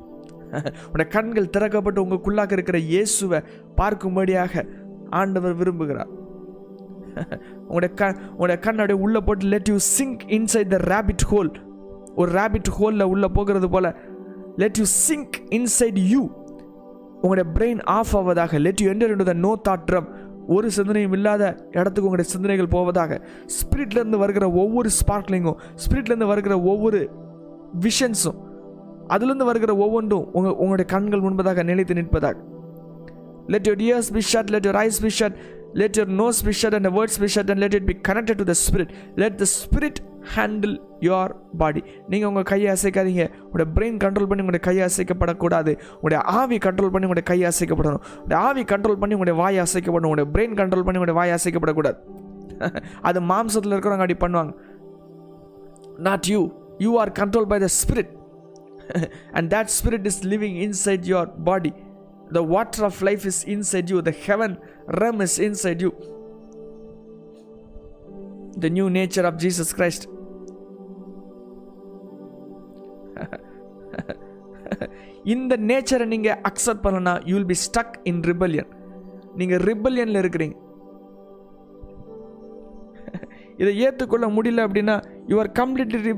உடைய 0.92 1.08
கண்கள் 1.10 1.52
திறக்கப்பட்டு 1.56 2.04
உங்களுக்குள்ளாக 2.04 2.52
இருக்கிற 2.52 2.78
இயேசுவை 2.94 3.40
பார்க்கும்படியாக 3.78 4.64
ஆண்டவர் 5.12 5.60
விரும்புகிறார். 5.62 6.12
உங்களுடைய 7.70 7.94
கண் 7.96 8.18
உங்களுடைய 8.32 8.60
கண்ணோடைய 8.66 8.98
உள்ளே 9.06 9.20
போட்டு 9.20 9.46
let 9.46 9.70
you 9.70 9.78
sink 9.98 10.22
inside 10.38 10.72
the 10.76 10.80
rabbit 10.94 11.26
hole 11.32 11.52
ஒரு 12.16 12.32
ரேபிட் 12.32 12.70
ஹோலில் 12.78 13.04
உள்ளே 13.04 13.28
போகிறது 13.34 13.70
போல் 13.70 13.90
let 14.56 14.78
you 14.78 14.86
sink 15.08 15.36
inside 15.50 16.00
you 16.14 16.24
உங்களுடைய 17.22 17.46
brain 17.56 17.82
off 17.98 18.14
ஆவதாக 18.18 18.60
let 18.60 18.82
you 18.82 18.90
enter 18.92 19.14
into 19.14 19.24
the 19.24 19.34
no 19.34 19.52
thought 19.70 19.86
realm 19.92 20.10
ஒரு 20.48 20.72
சிந்தனையும் 20.72 21.12
இல்லாத 21.12 21.44
இடத்துக்கு 21.72 22.08
உங்களுடைய 22.10 22.32
சிந்தனைகள் 22.32 22.68
போவதாக. 22.68 23.12
ஸ்பிரிட்லேருந்து 23.56 24.18
வருகிற 24.18 24.46
ஒவ்வொரு 24.52 24.90
ஸ்பார்க்லிங்கும் 25.00 25.58
ஸ்பிரிட்லேருந்து 25.84 26.30
வருகிற 26.32 26.62
ஒவ்வொரு 26.62 27.00
விஷன்ஸும் 27.82 28.40
அதுலேருந்து 29.14 29.46
வருகிற 29.50 29.76
ஒவ்வொன்றும் 29.76 30.26
உங்கள் 30.34 30.56
உங்களுடைய 30.64 30.88
கண்கள் 30.94 31.22
முன்பதாக 31.22 31.64
நிலைத்து 31.64 31.94
நிற்பதாக. 31.94 32.36
Let 33.48 33.68
your 33.68 33.84
ears 33.88 34.12
be 34.14 34.22
shut 34.34 34.50
let 34.50 34.68
your 34.68 34.80
eyes 34.86 35.02
be 35.02 35.12
shut 35.20 35.38
let 35.74 35.98
your 35.98 36.08
nose 36.08 36.18
nose 36.18 36.60
shut 36.62 36.74
and 36.74 36.86
and 36.86 36.98
words 36.98 37.20
be 37.20 37.28
shut 37.36 37.50
அண்ட் 37.50 37.64
let 37.64 37.74
it 37.74 37.90
be 37.90 37.96
connected 38.08 38.38
to 38.38 38.44
the 38.44 38.54
spirit 38.70 38.90
let 39.16 39.40
the 39.40 39.46
spirit 39.46 39.96
handle 40.36 40.82
your 41.00 41.36
body 41.58 41.84
நீங்கள் 42.08 42.28
உங்கள் 42.28 42.44
கையை 42.44 42.74
அசைக்காதீங்க. 42.74 43.32
உங்களுடைய 43.44 43.68
brain 43.76 44.00
control 44.04 44.28
பண்ணி 44.28 44.44
உங்களுடைய 44.44 44.60
கையை 44.60 44.90
அசைக்கப்படக்கூடாது. 44.90 45.78
உங்களுடைய 45.94 46.24
ஆவி 46.24 46.58
கண்ட்ரோல் 46.58 46.90
பண்ணி 46.90 47.08
உங்களுடைய 47.08 47.24
கையை 47.24 47.52
அசைக்கப்படணும். 47.52 48.02
உங்களுடைய 48.02 48.44
ஆவி 48.44 48.64
கண்ட்ரோல் 48.64 49.00
பண்ணி 49.00 49.16
உங்களுடைய 49.16 49.42
வாய் 49.42 49.60
அசைக்கப்படணும். 49.60 50.10
உங்களுடைய 50.10 50.32
பிரெயின் 50.34 50.58
கண்ட்ரோல் 50.58 50.84
பண்ணி 50.84 51.00
உங்களுடைய 51.00 51.20
வாய் 51.20 51.32
அசைக்கப்படக்கூடாது. 51.32 51.98
அது 53.02 53.22
மாம்சத்தில் 53.22 53.74
இருக்கிறவங்க 53.74 54.06
அப்படி 54.06 54.18
பண்ணுவாங்க. 54.26 54.54
Not 55.98 56.26
you 56.26 56.52
you 56.78 57.00
are 57.00 57.12
control 57.12 57.46
by 57.46 57.60
the 57.60 57.66
spirit 57.66 58.18
and 59.32 59.54
that 59.54 59.68
spirit 59.84 60.06
is 60.06 60.28
living 60.28 60.58
inside 60.68 61.02
your 61.06 61.30
body 61.44 61.74
the 62.32 62.42
water 62.42 62.84
of 62.84 63.02
life 63.02 63.26
is 63.26 63.48
inside 63.48 63.86
you 63.86 64.02
the 64.02 64.14
heaven 64.26 64.60
realm 64.92 65.20
is 65.20 65.38
inside 65.40 65.82
you. 65.82 65.92
The 68.56 68.70
new 68.70 68.90
nature 68.90 69.26
of 69.26 69.38
Jesus 69.38 69.72
Christ. 69.74 70.04
இந்த 75.26 75.54
நேச்சரை 75.70 76.06
நீங்கள் 76.06 76.40
accept 76.50 76.84
பண்ணலனா 76.84 77.14
you 77.26 77.34
will 77.36 77.52
be 77.52 77.58
stuck 77.64 77.96
in 78.04 78.22
rebellion 78.22 78.70
நீங்கள் 79.36 79.64
ரிபல்யனில் 79.70 80.22
இருக்கிறீங்க 80.22 80.56
இதை 83.58 83.72
ஏற்றுக்கொள்ள 83.86 84.28
முடியல 84.28 84.66
அப்படின்னா 84.68 84.96
you 85.28 85.38
are 85.38 85.52
completely 85.52 86.14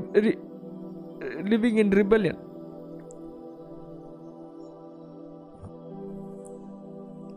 living 1.52 1.80
in 1.84 1.94
rebellion 2.00 2.38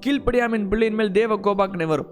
கீழ்ப்படியாமின் 0.06 0.68
பிள்ளையின் 0.74 1.00
மேல் 1.00 1.16
தேவ 1.20 1.38
கோபாக்கனை 1.48 1.88
வரும். 1.94 2.12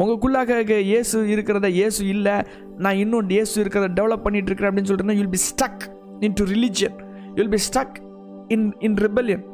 உங்களுக்குள்ளாக 0.00 0.78
இயேசு 0.92 1.18
இருக்கிறத 1.34 1.66
இயேசு 1.80 2.00
இல்லை 2.14 2.34
நான் 2.84 2.98
இன்னும் 3.02 3.34
இயேசு 3.34 3.54
இருக்கிறத 3.62 3.88
டெவலப் 3.98 4.24
பண்ணிட்டு 4.24 4.48
இருக்கிறேன் 4.50 4.70
அப்படின்னு 4.70 4.90
சொல்லிட்டு 4.90 5.20
you'll 5.20 5.34
be 5.36 5.40
stuck 5.50 5.84
in 6.26 6.36
to 6.40 6.44
religion 6.54 6.96
you'll 7.38 7.52
be 7.54 7.60
stuck 7.68 7.96
in 8.54 8.66
in 8.88 8.98
rebellion 9.04 9.44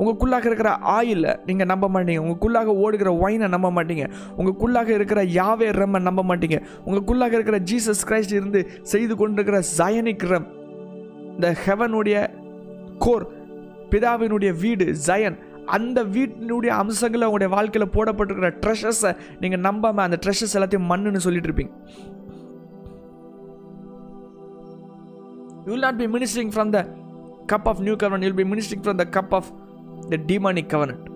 உங்களுக்குள்ளாக 0.00 0.46
இருக்கிற 0.48 0.72
ஆயிலை 0.96 1.32
நீங்கள் 1.46 1.68
நம்ப 1.70 1.86
மாட்டீங்க. 1.94 2.20
உங்களுக்குள்ளாக 2.24 2.74
ஓடுகிற 2.82 3.12
ஒயினை 3.22 3.48
நம்ப 3.54 3.68
மாட்டீங்க. 3.76 4.04
உங்களுக்குள்ளாக 4.38 4.88
இருக்கிற 4.98 5.20
யாவே 5.38 5.68
ரம்மை 5.80 6.00
நம்ப 6.08 6.22
மாட்டீங்க. 6.30 6.58
உங்களுக்குள்ளாக 6.86 7.32
இருக்கிற 7.38 7.58
ஜீசஸ் 7.70 8.04
கிரைஸ்ட் 8.10 8.36
இருந்து 8.38 8.60
செய்து 8.92 9.16
கொண்டிருக்கிற 9.16 9.60
ஜயனிக் 9.78 10.28
ரம் 10.32 10.46
இந்த 11.34 11.50
ஹெவனுடைய 11.64 12.16
கோர் 13.06 13.26
பிதாவினுடைய 13.90 14.60
வீடு 14.60 14.92
ஜயன் 15.06 15.38
அந்த 15.66 16.04
வீட்டினுடைய 16.04 16.66
அம்சங்களை 16.66 17.26
உங்களுடைய 17.28 17.54
வாழ்க்கையில் 17.54 17.90
போடப்பட்டிருக்கிற 17.90 18.50
ட்ரெஷர்ஸை 18.66 19.16
நீங்கள் 19.40 19.60
நம்பாமல் 19.60 20.04
அந்த 20.04 20.18
ட்ரெஷர்ஸ் 20.26 20.54
எல்லாத்தையும் 20.54 20.88
மண்ணுன்னு 20.92 21.16
சொல்லிட்டு 21.16 21.48
இருப்பீங்க. 21.48 21.70
You 25.64 25.72
will 25.72 25.80
not 25.80 25.98
be 25.98 26.06
ministering 26.06 26.52
from 26.54 26.70
the 26.70 26.88
cup 27.52 27.68
of 27.68 27.80
new 27.80 27.94
covenant 27.94 28.26
you'll 28.26 28.34
be 28.34 28.42
ministering 28.42 28.82
from 28.82 29.04
the 29.04 29.20
cup 29.20 29.34
of 29.34 29.50
the 30.08 30.18
demonic 30.26 30.70
covenant 30.74 31.06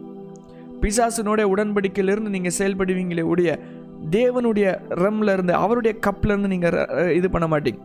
பிசாசினுடைய 0.80 1.46
உடன்படிக்கையிலிருந்து 1.54 2.28
நீங்கள் 2.28 2.52
செயல்படுவீங்களே 2.58 3.20
உடைய 3.20 3.58
தேவனுடைய 4.10 4.80
ரம்ல 4.88 5.32
இருந்து 5.32 5.54
அவருடைய 5.54 5.98
கப்லேருந்து 6.06 6.46
நீங்கள் 6.46 7.12
இது 7.14 7.30
பண்ண 7.30 7.46
மாட்டீங்க. 7.46 7.80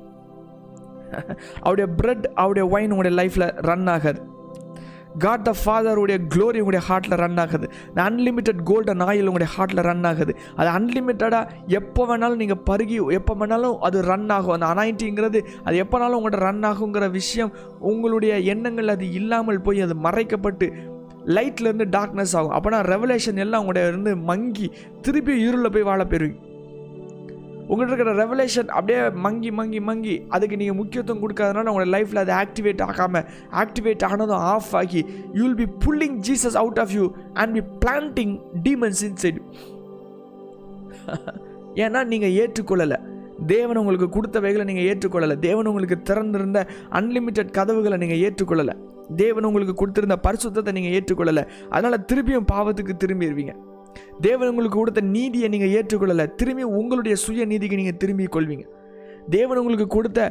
அவருடைய 1.61 1.93
பிரெட் 1.95 2.31
அவருடைய 2.35 2.69
ஒயின் 2.69 2.91
உங்களுடைய 2.91 3.13
லைஃப்பில் 3.21 3.51
ரன் 3.55 3.87
ஆகாது. 3.87 4.21
காட் 5.23 5.45
த 5.47 5.51
ஃபாதருடைய 5.59 6.17
க்ளோரி 6.33 6.59
உங்களுடைய 6.63 6.81
ஹார்ட்டில் 6.87 7.15
ரன் 7.21 7.39
ஆகுது. 7.43 7.67
இந்த 7.89 8.01
அன்லிமிட்டெட் 8.09 8.61
கோல்டன் 8.69 9.03
ஆயில் 9.07 9.29
உங்களுடைய 9.29 9.49
ஹார்ட்டில் 9.55 9.81
ரன் 9.89 10.07
ஆகுது. 10.09 10.33
அது 10.55 10.69
அன்லிமிட்டடாக 10.77 11.47
எப்போ 11.79 12.03
வேணாலும் 12.09 12.41
நீங்கள் 12.43 12.61
பருகி 12.69 12.97
எப்போ 13.19 13.35
வேணாலும் 13.41 13.77
அது 13.87 14.01
ரன் 14.11 14.29
ஆகும். 14.37 14.55
அந்த 14.57 14.67
அனாயிட்டிங்கிறது 14.73 15.41
அது 15.63 15.77
எப்போனாலும் 15.83 16.19
உங்கள்கிட்ட 16.19 16.47
ரன் 16.49 16.67
ஆகுங்கிற 16.71 17.07
விஷயம் 17.19 17.53
உங்களுடைய 17.91 18.35
எண்ணங்கள் 18.55 18.93
அது 18.95 19.07
இல்லாமல் 19.21 19.63
போய் 19.67 19.85
அது 19.87 19.97
மறைக்கப்பட்டு 20.07 20.67
லைட்லேருந்து 21.37 21.87
டார்க்னஸ் 21.97 22.35
ஆகும். 22.39 22.53
அப்போனா 22.57 22.81
ரெவலேஷன் 22.93 23.41
எல்லாம் 23.45 23.63
உங்களுடைய 23.63 23.87
இருந்து 23.93 24.13
மங்கி 24.31 24.69
திருப்பி 25.07 25.33
இருளில் 25.47 25.73
போய் 25.77 25.89
வாழ 25.91 26.03
போயிருவீங்க 26.03 26.45
உங்கள்கிட்ட 27.71 27.93
இருக்கிற 27.93 28.13
ரெவலேஷன் 28.23 28.69
அப்படியே 28.77 28.99
மங்கி 29.25 29.49
மங்கி 29.59 29.79
மங்கி. 29.89 30.15
அதுக்கு 30.35 30.59
நீங்கள் 30.61 30.79
முக்கியத்துவம் 30.81 31.23
கொடுக்காதனால 31.23 31.71
உங்களோட 31.71 31.89
லைஃப்பில் 31.95 32.21
அது 32.23 32.33
ஆக்டிவேட் 32.43 32.83
ஆகாமல் 32.89 33.25
ஆக்டிவேட் 33.63 34.05
ஆனதும் 34.09 34.45
ஆஃப் 34.53 34.71
ஆகி 34.81 35.01
you 35.37 35.41
will 35.47 35.59
be 35.63 35.67
pulling 35.85 36.17
Jesus 36.29 36.57
out 36.63 36.79
of 36.83 36.93
you 36.99 37.05
and 37.41 37.53
be 37.57 37.63
planting 37.83 38.33
demons 38.67 39.03
inside 39.09 39.39
ஏன்னா 41.83 41.99
நீங்கள் 42.11 42.35
ஏற்றுக்கொள்ளலை. 42.41 42.97
தேவன் 43.53 43.79
உங்களுக்கு 43.81 44.07
கொடுத்த 44.15 44.37
வகைகளை 44.43 44.63
நீங்கள் 44.69 44.87
ஏற்றுக்கொள்ளலை. 44.91 45.35
தேவன் 45.47 45.67
உங்களுக்கு 45.71 45.97
திறந்திருந்த 46.09 46.59
அன்லிமிட்டெட் 46.99 47.51
கதவுகளை 47.57 47.97
நீங்கள் 48.03 48.21
ஏற்றுக்கொள்ளலை. 48.27 48.73
தேவன் 49.23 49.47
உங்களுக்கு 49.49 49.75
கொடுத்திருந்த 49.81 50.15
பரிசுத்தத்தை 50.27 50.71
நீங்கள் 50.77 50.95
ஏற்றுக்கொள்ளலை. 50.99 51.43
அதனால் 51.75 52.05
திருப்பியும் 52.11 52.49
பாவத்துக்கு 52.53 52.95
திரும்பிடுவீங்க 53.03 53.53
தேவன் 54.25 54.51
உங்களுக்கு 54.51 54.79
கொடுத்த 54.81 55.01
நீதியை 55.15 55.47
நீங்கள் 55.55 55.73
ஏற்றுக்கொள்ளலை. 55.79 56.25
திரும்பி 56.41 56.63
உங்களுடைய 56.81 57.15
சுய 57.25 57.45
நீதிக்கு 57.53 57.79
நீங்கள் 57.81 57.99
திரும்பி 58.03 58.27
கொள்வீங்க. 58.37 58.65
தேவன் 59.35 59.59
உங்களுக்கு 59.61 59.87
கொடுத்த 59.97 60.29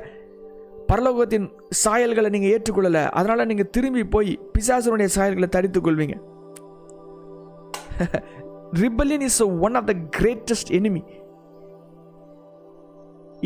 பரலோகத்தின் 0.90 1.46
சாயல்களை 1.82 2.28
நீங்கள் 2.34 2.52
ஏற்றுக்கொள்ளலை. 2.56 3.04
அதனால் 3.18 3.48
நீங்கள் 3.50 3.70
திரும்பி 3.76 4.02
போய் 4.16 4.32
பிசாசனுடைய 4.56 5.10
சாயல்களை 5.18 5.50
தடித்து 5.56 5.80
கொள்வீங்க. 5.86 6.16
Rebellion 8.82 9.24
is 9.28 9.42
one 9.66 9.76
of 9.80 9.88
the 9.92 9.94
greatest 10.18 10.72
enemy 10.78 11.02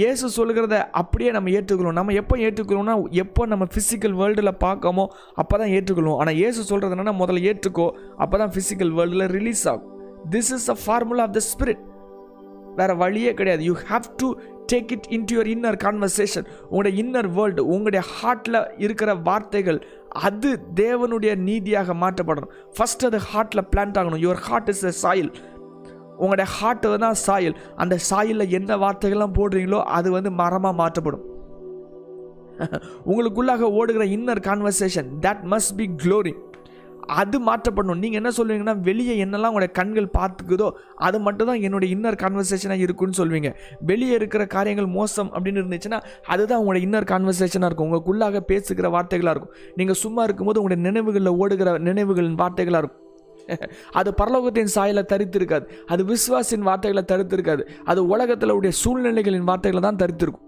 இயேசு 0.00 0.26
சொல்கிறத 0.36 0.74
அப்படியே 1.00 1.30
நம்ம 1.36 1.50
ஏற்றுக்கணும் 1.58 1.96
நம்ம 1.98 2.12
எப்போ 2.20 2.34
ஏற்றுக்கணும்னா 2.46 2.94
எப்போ 3.22 3.42
நம்ம 3.52 3.64
ஃபிசிக்கல் 3.72 4.14
வேர்ல்டில் 4.20 4.52
பார்க்கமோ 4.64 5.04
அப்போ 5.40 5.54
தான் 5.62 5.72
ஏற்றுக்கொள்வோம். 5.76 6.20
ஆனால் 6.22 6.38
இயேசு 6.40 6.60
சொல்கிறது 6.68 7.14
முதல்ல 7.22 7.42
ஏற்றுக்கோ 7.50 7.86
அப்போ 8.24 8.36
தான் 8.42 8.52
ஃபிசிக்கல் 8.56 8.92
வேர்ல்டில் 8.98 9.26
ரிலீஸ் 9.36 9.64
ஆகும். 9.72 9.88
This 10.28 10.52
is 10.56 10.68
a 10.70 10.76
formula 10.84 11.22
of 11.22 11.32
the 11.32 11.40
spirit 11.52 11.82
வேறு 12.76 12.96
வழியே 12.96 13.34
கிடையாது. 13.34 13.64
You 13.64 13.74
have 13.74 14.04
to 14.16 14.28
take 14.72 14.92
it 14.92 15.06
in 15.08 15.24
your 15.24 15.50
inner 15.54 15.78
conversation 15.84 16.46
உங்களுடைய 16.62 17.04
இன்னர் 17.04 17.28
வேர்ல்டு 17.28 17.66
உங்களுடைய 17.66 18.04
ஹார்ட்டில் 18.16 18.60
இருக்கிற 18.76 19.14
வார்த்தைகள் 19.14 19.80
அது 20.08 20.50
தேவனுடைய 20.74 21.36
நீதியாக 21.36 21.94
மாற்றப்படணும். 21.94 22.52
ஃபஸ்ட் 22.78 23.04
அது 23.04 23.20
ஹார்ட்டில் 23.32 23.66
பிளான்ட் 23.72 23.98
ஆகணும். 24.00 24.22
Your 24.24 24.42
heart 24.48 24.68
is 24.68 24.84
a 24.84 24.94
soil 25.02 25.32
உங்களுடைய 26.16 26.50
ஹார்ட்டு 26.60 26.98
தான் 26.98 27.18
சாயில் 27.26 27.56
அந்த 27.76 27.98
சாயிலில் 28.10 28.48
என்ன 28.48 28.76
வார்த்தைகள்லாம் 28.76 29.36
போடுறீங்களோ 29.38 29.82
அது 29.82 30.10
வந்து 30.10 30.30
மரமாக 30.30 30.74
மாற்றப்படும். 30.82 31.24
உங்களுக்குள்ளாக 33.06 33.60
ஓடுகிற 33.60 34.04
inner 34.04 34.40
conversation 34.48 35.08
that 35.20 35.42
must 35.44 35.76
be 35.76 35.90
glory 36.02 36.32
அது 37.06 37.40
மாற்றப்படணும். 37.40 37.98
நீங்கள் 37.98 38.20
என்ன 38.22 38.30
சொல்லுவீங்கன்னா 38.36 38.80
வெளியே 38.80 39.24
என்னெல்லாம் 39.24 39.50
உங்களுடைய 39.52 39.72
கண்கள் 39.72 40.08
பார்த்துக்குதோ 40.18 40.70
அது 40.96 41.20
மட்டும் 41.20 41.46
தான் 41.46 41.60
என்னுடைய 41.60 41.96
இன்னர் 41.96 42.18
கான்வர்சேஷனாக 42.22 42.78
இருக்குன்னு 42.78 43.18
சொல்வீங்க 43.18 43.54
வெளியே 43.80 44.14
இருக்கிற 44.14 44.46
காரியங்கள் 44.46 44.86
மோசம் 44.86 45.30
அப்படின்னு 45.32 45.62
இருந்துச்சுன்னா 45.62 46.00
அதுதான் 46.26 46.58
உங்களுடைய 46.58 46.88
இன்னர் 46.88 47.10
கான்வர்சேஷனாக 47.12 47.64
இருக்கும். 47.64 47.92
உங்களுக்குள்ளாக 47.92 48.40
பேசுகிற 48.40 48.88
வார்த்தைகளாக 48.88 49.30
இருக்கும். 49.30 49.54
நீங்கள் 49.74 49.94
சும்மா 49.94 50.22
இருக்கும்போது 50.22 50.62
உங்களுடைய 50.62 50.90
நினைவுகளில் 50.90 51.28
ஓடுகிற 51.28 51.78
நினைவுகளின் 51.78 52.34
வார்த்தைகளாக 52.34 52.78
இருக்கும். 52.78 53.08
அது 53.92 54.14
பரலோகத்தின் 54.18 54.64
சாயலை 54.64 55.04
தரித்திருக்காது. 55.08 55.64
அது 55.86 56.04
விசுவாசின் 56.04 56.58
வார்த்தைகளை 56.58 57.04
தரித்திருக்காது. 57.12 57.66
அது 57.84 58.06
உலகத்தில் 58.06 58.50
உடைய 58.50 58.74
சூழ்நிலைகளின் 58.76 59.44
வார்த்தைகளை 59.44 59.90
தான் 59.90 59.96
தரித்திருக்கும். 59.96 60.44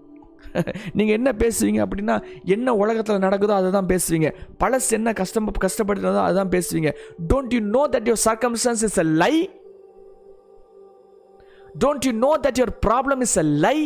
நீங்கள் 0.97 1.17
என்ன 1.19 1.29
பேசுவீங்க 1.41 1.79
அப்படின்னா 1.85 2.15
என்ன 2.55 2.75
உலகத்தில் 2.83 3.23
நடக்குதோ 3.25 3.53
அதை 3.59 3.69
தான் 3.77 3.89
பேசுவீங்க. 3.93 4.29
பழசு 4.61 4.91
என்ன 4.99 5.13
கஷ்டம் 5.19 5.51
கஷ்டப்படுறதோ 5.65 6.21
அதுதான் 6.27 6.53
பேசுவீங்க. 6.55 6.91
Don't 7.31 7.53
you 7.55 7.61
know 7.77 7.83
that 7.95 8.07
your 8.09 8.23
circumstance 8.29 8.83
is 8.89 8.99
a 9.03 9.07
lie 9.23 9.33
don't 11.83 12.07
you 12.09 12.13
know 12.25 12.31
that 12.45 12.59
your 12.61 12.75
problem 12.87 13.23
is 13.27 13.37
a 13.43 13.45
lie 13.65 13.77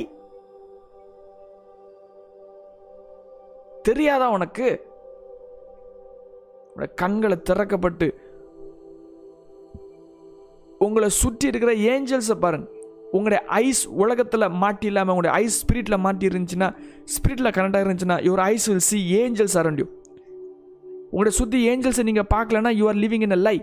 தெரியாதா 3.89 4.29
உனக்கு? 4.37 4.69
கண்களை 7.01 7.37
திறக்கப்பட்டு 7.49 8.07
உங்களை 10.85 11.07
சுற்றி 11.19 11.45
இருக்கிற 11.51 11.71
ஏஞ்சல்ஸை 11.91 12.35
பாருங்க. 12.43 12.67
உங்களுடைய 13.11 13.39
ஐஸ் 13.65 13.87
உலகத்தில் 14.03 14.53
மாட்டி 14.63 14.87
இல்லாமல் 14.87 15.13
உங்களுடைய 15.13 15.33
ஐஸ் 15.43 15.57
ஸ்பிரிட்டில் 15.63 16.03
மாட்டி 16.05 16.27
இருந்துச்சுன்னா 16.27 16.69
ஸ்பிரிட்டில் 17.05 17.53
கனெக்டாக 17.57 17.81
இருந்துச்சுன்னா 17.83 18.17
your 18.27 18.43
eyes 18.51 18.67
will 18.69 18.85
see 18.89 18.99
angels 19.21 19.57
around 19.57 19.79
you 19.79 19.87
உங்களுடைய 21.11 21.35
சுற்றி 21.37 21.59
ஏஞ்சல்ஸை 21.69 22.03
நீங்கள் 22.03 22.29
பார்க்கலன்னா 22.35 22.69
you 22.69 22.85
are 22.87 22.95
living 22.95 23.21
in 23.21 23.31
a 23.31 23.41
lie 23.47 23.57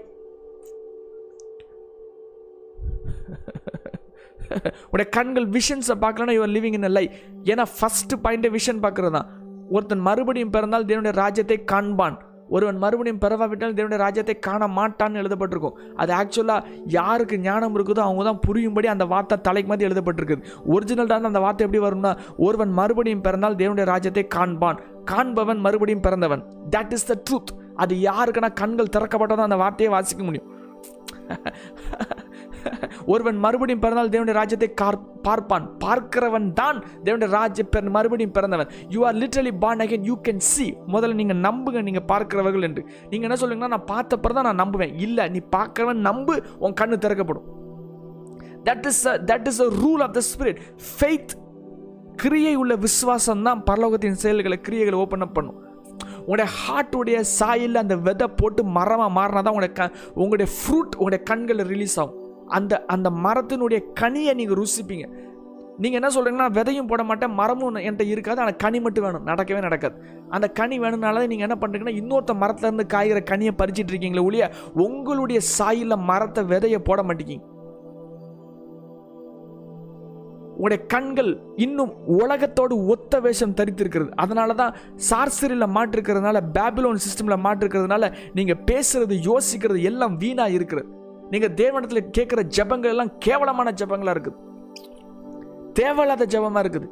உடைய 4.90 5.08
கண்கள் 5.10 5.46
விஷன்ஸை 5.46 5.94
பார்க்கலன்னா 6.04 6.34
you 6.36 6.40
are 6.40 6.54
living 6.56 6.76
in 6.78 6.84
a 6.84 6.88
lie 6.88 7.04
ஏன்னா 7.44 7.64
ஃபஸ்ட்டு 7.78 8.16
பாயிண்ட்டே 8.24 8.50
விஷன் 8.50 8.82
பார்க்குறது 8.84 9.10
தான் 9.10 9.28
ஒருத்தன் 9.70 10.00
மறுபடியும் 10.00 10.50
பிறந்தால் 10.50 10.84
தேவனுடைய 10.84 11.14
ராஜ்யத்தை 11.22 11.58
காண்பான். 11.72 12.16
ஒருவன் 12.54 12.76
மறுபடியும் 12.76 13.18
பிறவாவிட்டால் 13.18 13.74
தேவனுடைய 13.74 13.96
ராஜ்யத்தை 13.96 14.38
காண 14.38 14.66
மாட்டான்னு 14.68 15.18
எழுதப்பட்டிருக்கும். 15.22 15.76
அது 15.94 16.12
ஆக்சுவலாக 16.14 16.64
யாருக்கு 16.86 17.38
ஞானம் 17.38 17.74
இருக்குதோ 17.74 17.98
அவங்க 17.98 18.24
தான் 18.24 18.40
புரியும்படி 18.40 18.86
அந்த 18.86 19.04
வார்த்தை 19.04 19.40
தலைக்கு 19.40 19.70
மாதிரி 19.70 19.86
எழுதப்பட்டிருக்குது. 19.88 20.42
ஒரிஜினல்டான 20.68 21.28
அந்த 21.30 21.38
வார்த்தை 21.38 21.66
எப்படி 21.66 21.82
வரும்னா 21.84 22.12
ஒருவன் 22.36 22.72
மறுபடியும் 22.72 23.20
பிறந்தால் 23.20 23.56
தேவனுடைய 23.56 23.84
ராஜ்யத்தை 23.84 24.26
காண்பான். 24.34 24.78
காண்பவன் 25.04 25.58
மறுபடியும் 25.58 26.00
பிறந்தவன். 26.00 26.42
தட் 26.76 26.92
இஸ் 26.92 27.06
த 27.06 27.16
ட்ரூத் 27.30 27.52
அது 27.74 27.94
யாருக்குன்னா 27.94 28.52
கண்கள் 28.52 28.92
திறக்கப்பட்டதான் 28.96 29.46
அந்த 29.48 29.56
வார்த்தையை 29.56 29.94
வாசிக்க 29.94 30.24
முடியும். 30.24 30.52
ஒருவன் 33.12 33.38
மறுபடியும் 33.44 33.82
பிறந்தால் 33.84 34.12
தேவனுடைய 34.14 34.36
ராஜ்யத்தை 34.40 34.68
கார் 34.74 34.98
பார்ப்பான். 35.26 35.66
பார்க்கிறவன் 35.84 36.52
தான் 36.52 36.78
தேவனுடைய 37.04 37.28
ராஜ்ய 37.28 37.64
பிற 37.64 37.90
மறுபடியும் 37.96 38.34
பிறந்தவன். 38.36 38.70
You 38.88 39.04
are 39.04 39.14
literally 39.14 39.52
born 39.58 39.82
again 39.84 40.06
you 40.10 40.16
can 40.28 40.42
see 40.52 40.66
முதல்ல 40.94 41.18
நீங்கள் 41.20 41.42
நம்புங்க 41.48 41.82
நீங்கள் 41.82 42.06
பார்க்கிறவர்கள் 42.12 42.62
என்று. 42.62 42.84
நீங்கள் 43.10 43.28
என்ன 43.28 43.38
சொல்லுங்கன்னா 43.42 43.72
நான் 43.74 43.90
பார்த்த 43.92 44.16
பிறந்தான் 44.16 44.48
நான் 44.50 44.62
நம்புவேன். 44.64 44.94
இல்லை 45.06 45.28
நீ 45.28 45.42
பார்க்குறவன் 45.56 46.02
நம்பு 46.10 46.36
உன் 46.58 46.78
கண்ணு 46.80 46.98
திறக்கப்படும். 47.06 47.46
That 48.68 48.86
is 48.86 49.02
that 49.30 49.48
is 49.52 49.62
a 49.66 49.70
rule 49.84 50.02
of 50.06 50.16
the 50.18 50.22
spirit 50.32 50.60
faith 50.90 51.34
கிரியை 52.22 52.54
உள்ள 52.54 52.74
விசுவாசம் 52.74 53.42
தான் 53.42 53.62
பரலோகத்தின் 53.70 54.20
செயல்களை 54.24 54.58
கிரியைகளை 54.68 54.98
ஓப்பன் 55.04 55.24
அப் 55.26 55.36
பண்ணும். 55.36 55.58
உங்களுடைய 56.18 56.50
ஹார்ட்டுடைய 56.58 57.16
சாயில் 57.38 57.80
அந்த 57.80 57.94
விதை 57.96 58.26
போட்டு 58.40 58.64
மரமாக 58.76 59.10
மாறினா 59.16 59.40
தான் 59.46 59.54
உங்களுடைய 59.54 59.72
க 59.78 59.90
உங்களுடைய 60.14 60.48
ஃப்ரூட் 60.56 60.94
உங்களுடைய 60.98 61.22
கண்களில் 61.30 61.70
ரிலீஸ் 61.72 61.96
ஆகும். 62.02 62.18
அந்த 62.58 62.84
அந்த 62.94 63.10
மரத்தினுடைய 63.10 63.80
கனியை 64.00 64.34
நீங்கள் 64.40 64.58
ருசிப்பீங்க. 64.62 65.06
நீங்கள் 65.82 66.00
என்ன 66.00 66.08
சொல்கிறீங்கன்னா 66.14 66.48
விதையும் 66.56 66.90
போட 66.90 67.02
மாட்டேன் 67.02 67.34
மரமும் 67.38 67.78
என்கிட்ட 67.78 68.04
இருக்காது 68.10 68.40
ஆனால் 68.42 68.56
கனி 68.56 68.80
மட்டும் 68.80 69.04
வேணும். 69.06 69.26
நடக்கவே 69.30 69.60
நடக்காது. 69.66 69.96
அந்த 70.36 70.46
கனி 70.48 70.78
வேணும்னால 70.84 71.26
நீங்கள் 71.32 71.48
என்ன 71.48 71.56
பண்ணுறீங்கன்னா 71.62 71.96
இன்னொருத்த 72.00 72.34
மரத்துலேருந்து 72.42 72.86
காய்கிற 72.94 73.20
கனியை 73.32 73.54
பறிச்சிட்டு 73.60 73.92
இருக்கீங்களே 73.94 74.26
ஒழிய 74.28 74.50
உங்களுடைய 74.74 75.40
சாயில் 75.58 75.96
மரத்தை 76.10 76.44
விதையை 76.52 76.80
போட 76.90 77.02
மாட்டேங்கிங்க 77.02 77.52
உங்களுடைய 80.56 80.86
கண்கள் 80.86 81.30
இன்னும் 81.56 81.92
உலகத்தோடு 82.06 82.86
ஒத்த 82.86 83.20
வேஷம் 83.20 83.54
தரித்திருக்கிறது. 83.60 84.10
அதனால 84.14 84.54
தான் 84.54 84.74
சார்சரியில் 85.10 85.74
மாற்றிருக்கிறதுனால 85.76 86.40
பேபிலோன் 86.58 87.00
சிஸ்டமில் 87.06 87.42
மாற்றிருக்கிறதுனால 87.46 88.12
நீங்கள் 88.34 88.60
பேசுறது 88.70 89.16
யோசிக்கிறது 89.30 89.82
எல்லாம் 89.82 90.16
வீணாக 90.16 90.50
இருக்கிறது. 90.50 90.88
நீங்கள் 91.32 91.54
தேவனத்தில் 91.60 92.10
கேட்குற 92.16 92.40
ஜபங்கள் 92.56 92.92
எல்லாம் 92.94 93.12
கேவலமான 93.26 93.68
ஜபங்களாக 93.80 94.14
இருக்குது. 94.16 94.40
தேவையில்லாத 95.78 96.24
ஜபமாக 96.34 96.62
இருக்குது. 96.64 96.88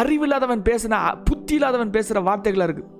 அறிவில்லாதவன் 0.00 0.66
பேசின 0.68 1.00
புத்தி 1.28 1.54
இல்லாதவன் 1.58 1.94
பேசுகிற 1.96 2.20
வார்த்தைகளாக 2.28 2.68
இருக்குது. 2.68 2.90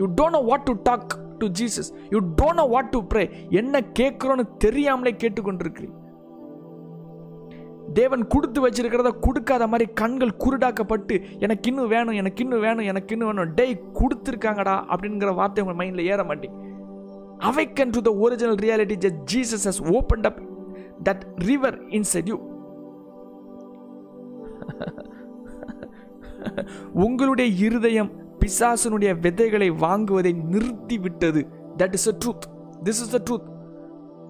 You 0.00 0.06
don't 0.18 0.36
know 0.36 0.42
what 0.50 0.66
to 0.68 0.74
talk 0.88 1.14
to 1.40 1.46
Jesus 1.60 1.90
you 2.14 2.18
don't 2.40 2.60
know 2.60 2.66
what 2.74 2.92
to 2.94 3.00
pray 3.12 3.24
என்ன 3.60 3.82
கேட்குறோன்னு 3.98 4.44
தெரியாமலே 4.64 5.12
கேட்டுக்கொண்டிருக்கிறீங்க 5.22 5.96
தேவன் 7.98 8.26
கொடுத்து 8.26 8.58
வச்சிருக்கிறத 8.64 9.10
கொடுக்காத 9.26 9.66
மாதிரி 9.66 9.86
கண்கள் 10.00 10.32
குருடாக்கப்பட்டு 10.44 11.14
எனக்கு 11.38 11.68
இன்னும் 11.70 11.88
வேணும் 11.88 12.18
எனக்கு 12.20 12.42
இன்னும் 12.42 12.60
வேணும் 12.60 12.88
எனக்கு 12.92 13.14
இன்னும் 13.14 13.30
வேணும். 13.30 13.54
டேய் 13.54 13.74
கொடுத்துருக்காங்கடா 14.00 14.74
அப்படிங்கிற 14.92 15.34
வார்த்தை 15.34 15.64
உங்கள் 15.64 15.78
மைண்டில் 15.80 16.08
ஏற 16.12 16.22
மாட்டேங்க 16.22 16.58
awaken 17.50 17.94
to 17.96 18.00
the 18.00 18.12
original 18.24 18.60
reality 18.66 18.96
just 19.04 19.20
Jesus 19.34 19.66
has 19.68 19.82
opened 19.98 20.28
up 20.30 20.40
that 21.08 21.22
river 21.50 21.78
inside 21.98 22.30
you 22.32 22.38
உங்களுடைய 27.04 27.48
இருதயம் 27.66 28.10
பிசாசனுடைய 28.40 29.10
விதைகளை 29.20 29.70
வாங்குவதை 29.70 30.32
நிறுத்தி 30.52 30.98
விட்டது 30.98 31.40
that 31.76 31.96
is 31.98 32.08
a 32.08 32.14
truth 32.24 32.46
this 32.84 33.00
is 33.04 33.16
a 33.18 33.22
truth 33.30 33.48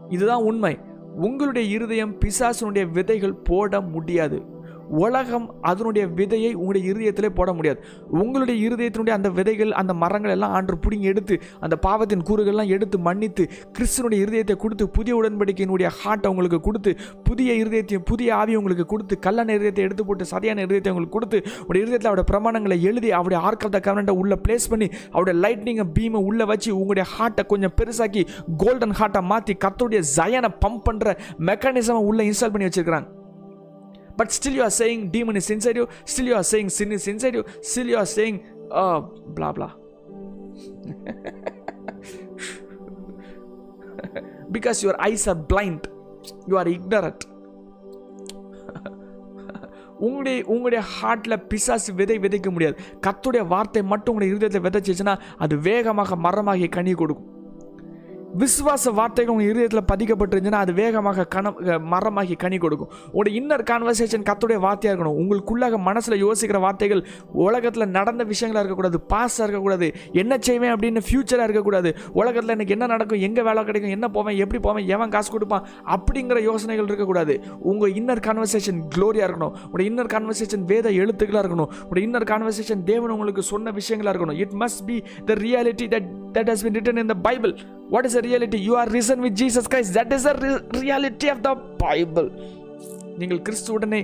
இதுதான் 0.09 0.43
உண்மை. 0.43 0.73
உங்களுடைய 1.21 1.75
இருதயம் 1.77 2.17
பிசாசனுடைய 2.21 2.91
விதைகள் 2.91 3.41
போட 3.49 3.81
முடியாது. 3.81 4.50
உலகம் 4.99 5.55
அதனுடைய 5.63 6.07
விதையை 6.07 6.53
உங்களுடைய 6.55 6.93
இருதயத்திலே 6.93 7.29
போட 7.29 7.53
முடியாது. 7.53 7.81
உங்களுடைய 8.09 8.69
இருதயத்தினுடைய 8.69 9.09
அந்த 9.09 9.29
விதைகள் 9.29 9.73
அந்த 9.73 9.95
மரங்கள் 9.95 10.31
எல்லாம் 10.31 10.53
ஆண்டு 10.53 10.77
பிடிங்கி 10.87 11.03
எடுத்து 11.03 11.41
அந்த 11.61 11.77
பாவத்தின் 11.77 12.23
கூறுகள்லாம் 12.23 12.67
எடுத்து 12.67 12.99
மன்னித்து 12.99 13.49
கிறிஸ்தனுடைய 13.79 14.25
இருதயத்தை 14.25 14.57
கொடுத்து 14.57 14.89
புதிய 14.89 15.23
உடன்படிக்கையினுடைய 15.23 15.91
ஹார்ட்டை 16.01 16.27
உங்களுக்கு 16.27 16.61
கொடுத்து 16.61 16.97
புதிய 17.23 17.53
இருதயத்தையும் 17.53 18.05
புதிய 18.05 18.35
ஆவி 18.35 18.57
உங்களுக்கு 18.57 18.87
கொடுத்து 18.87 19.19
கல்லண 19.27 19.49
இருதயத்தை 19.59 19.79
எடுத்து 19.79 20.07
போட்டு 20.07 20.25
சதியான 20.25 20.65
இருதயத்தை 20.67 20.89
உங்களுக்கு 20.89 21.17
கொடுத்து 21.19 21.43
உடைய 21.67 21.85
இருதயத்தில் 21.85 22.11
அவருடைய 22.13 22.29
பிரமாணங்களை 22.33 22.81
எழுதி 22.83 23.13
அவருடைய 23.13 23.43
ஆர்க் 23.43 23.65
ஆஃப் 23.65 23.71
த 23.71 23.79
கவர்னண்ட்டை 23.79 24.39
பிளேஸ் 24.47 24.71
பண்ணி 24.71 24.91
அவருடைய 25.13 25.41
லைட்னிங்கை 25.41 25.87
பீமை 25.99 26.21
உள்ள 26.25 26.45
வச்சு 26.45 26.77
உங்களுடைய 26.77 27.07
ஹார்ட்டை 27.19 27.47
கொஞ்சம் 27.47 27.73
பெருசாக்கி 27.81 28.27
கோல்டன் 28.57 28.91
ஹார்ட்டை 28.91 29.21
மாற்றி 29.21 29.57
கத்தோடைய 29.65 30.03
ஜயனை 30.17 30.51
பம்ப் 30.67 30.85
பண்ணுற 30.89 31.17
மெக்கானிசமை 31.39 32.03
உள்ளே 32.03 32.25
இன்ஸ்டால் 32.31 32.51
பண்ணி 32.51 32.69
வச்சுருக்கிறாங்க. 32.69 33.09
But 34.21 34.33
still 34.39 34.57
you 34.59 34.65
are 34.69 34.75
saying 34.79 35.03
demon 35.11 35.37
is 35.41 35.51
inside 35.57 35.77
you 35.77 35.87
still 36.05 36.27
you 36.27 36.37
are 36.41 36.49
saying 36.53 36.71
sin 36.79 36.93
is 36.93 37.07
inside 37.09 37.35
you 37.35 37.45
still 37.63 37.87
you 37.87 37.97
are 37.97 38.11
saying 38.17 38.39
uh, 38.73 38.99
blah 39.37 39.53
blah 39.53 39.73
because 44.51 44.83
your 44.83 44.97
eyes 45.01 45.27
are 45.29 45.41
blind 45.53 45.83
you 46.49 46.59
are 46.63 46.69
ignorant 46.69 47.21
உங்களுடைய 49.99 50.39
உங்களுடைய 50.47 50.83
ஹார்ட்டில் 50.93 51.43
பிசாசு 51.49 51.91
விதை 51.95 52.17
விதைக்க 52.19 52.49
முடியாது 52.51 52.77
கத்துடைய 53.07 53.43
வார்த்தை 53.47 53.83
மட்டும் 53.83 54.13
உங்களுடைய 54.13 54.33
இருதயத்தை 54.33 54.61
விதைச்சிச்சுன்னா 54.67 55.15
அது 55.39 55.55
வேகமாக 55.61 56.17
மரமாகி 56.17 56.69
கனி 56.69 56.93
கொடுக்கும் 56.95 57.29
விசுவாச 58.39 58.91
வார்த்தைகள் 58.99 59.33
உங்கள் 59.35 59.49
இருதயத்தில் 59.51 59.89
பதிக்கப்பட்டிருந்துச்சுன்னா 59.91 60.61
அது 60.65 60.73
வேகமாக 60.81 61.27
கண 61.35 61.53
மரமாகி 61.93 62.35
கனி 62.43 62.59
கொடுக்கும். 62.65 62.91
உங்களோட 63.13 63.31
இன்னர் 63.39 63.65
கான்வர்சேஷன் 63.71 64.25
கத்துடைய 64.29 64.59
வார்த்தையாக 64.67 64.93
இருக்கணும். 64.95 65.17
உங்களுக்குள்ளாக 65.21 65.79
மனசில் 65.89 66.17
யோசிக்கிற 66.25 66.59
வார்த்தைகள் 66.65 67.03
உலகத்தில் 67.47 67.87
நடந்த 67.97 68.25
விஷயங்களாக 68.33 68.63
இருக்கக்கூடாது 68.63 69.01
பாஸாக 69.13 69.47
இருக்கக்கூடாது 69.47 69.89
என்ன 70.23 70.39
செய்வேன் 70.49 70.75
அப்படின்னு 70.75 71.03
ஃப்யூச்சராக 71.09 71.49
இருக்கக்கூடாது 71.49 71.93
உலகத்தில் 72.21 72.55
எனக்கு 72.57 72.75
என்ன 72.77 72.89
நடக்கும் 72.95 73.25
எங்கே 73.29 73.43
வேலை 73.49 73.65
கிடைக்கும் 73.65 73.95
என்ன 73.97 74.09
போவேன் 74.17 74.39
எப்படி 74.45 74.61
போவேன் 74.69 74.87
எவன் 74.87 75.15
காசு 75.17 75.31
கொடுப்பான் 75.31 75.67
அப்படிங்கிற 75.97 76.41
யோசனைகள் 76.51 76.89
இருக்கக்கூடாது. 76.91 77.37
உங்கள் 77.73 77.93
இன்னர் 78.03 78.25
கான்வர்சேஷன் 78.29 78.81
க்ளோரியாக 78.97 79.29
இருக்கணும். 79.31 79.55
உங்களோட 79.67 79.85
இன்னர் 79.91 80.13
கான்வர்சேஷன் 80.15 80.65
வேத 80.73 80.89
எழுத்துக்களாக 81.03 81.45
இருக்கணும். 81.45 81.71
உங்களோட 81.83 82.03
இன்னர் 82.09 82.29
கான்வர்சேஷன் 82.33 82.87
தேவன் 82.93 83.15
உங்களுக்கு 83.17 83.45
சொன்ன 83.53 83.75
விஷயங்களாக 83.81 84.15
இருக்கணும். 84.15 84.41
It 84.45 84.57
must 84.65 84.85
be 84.89 84.99
the 85.31 85.41
reality 85.45 85.89
that 85.97 86.09
that 86.39 86.51
has 86.55 86.65
been 86.67 86.79
written 86.81 87.03
in 87.05 87.13
the 87.15 87.19
Bible 87.29 87.55
what 87.91 88.07
is 88.07 88.13
the 88.13 88.23
reality 88.23 88.59
you 88.59 88.77
are 88.77 88.89
risen 88.89 89.21
with 89.21 89.35
jesus 89.35 89.67
christ 89.67 89.95
that 89.95 90.13
is 90.13 90.23
the 90.23 90.35
re- 90.37 90.81
reality 90.81 91.29
of 91.29 91.43
the 91.43 91.55
bible 91.79 92.29
நீங்கள் 93.19 93.39
கிறிஸ்துவுடனே 93.39 94.01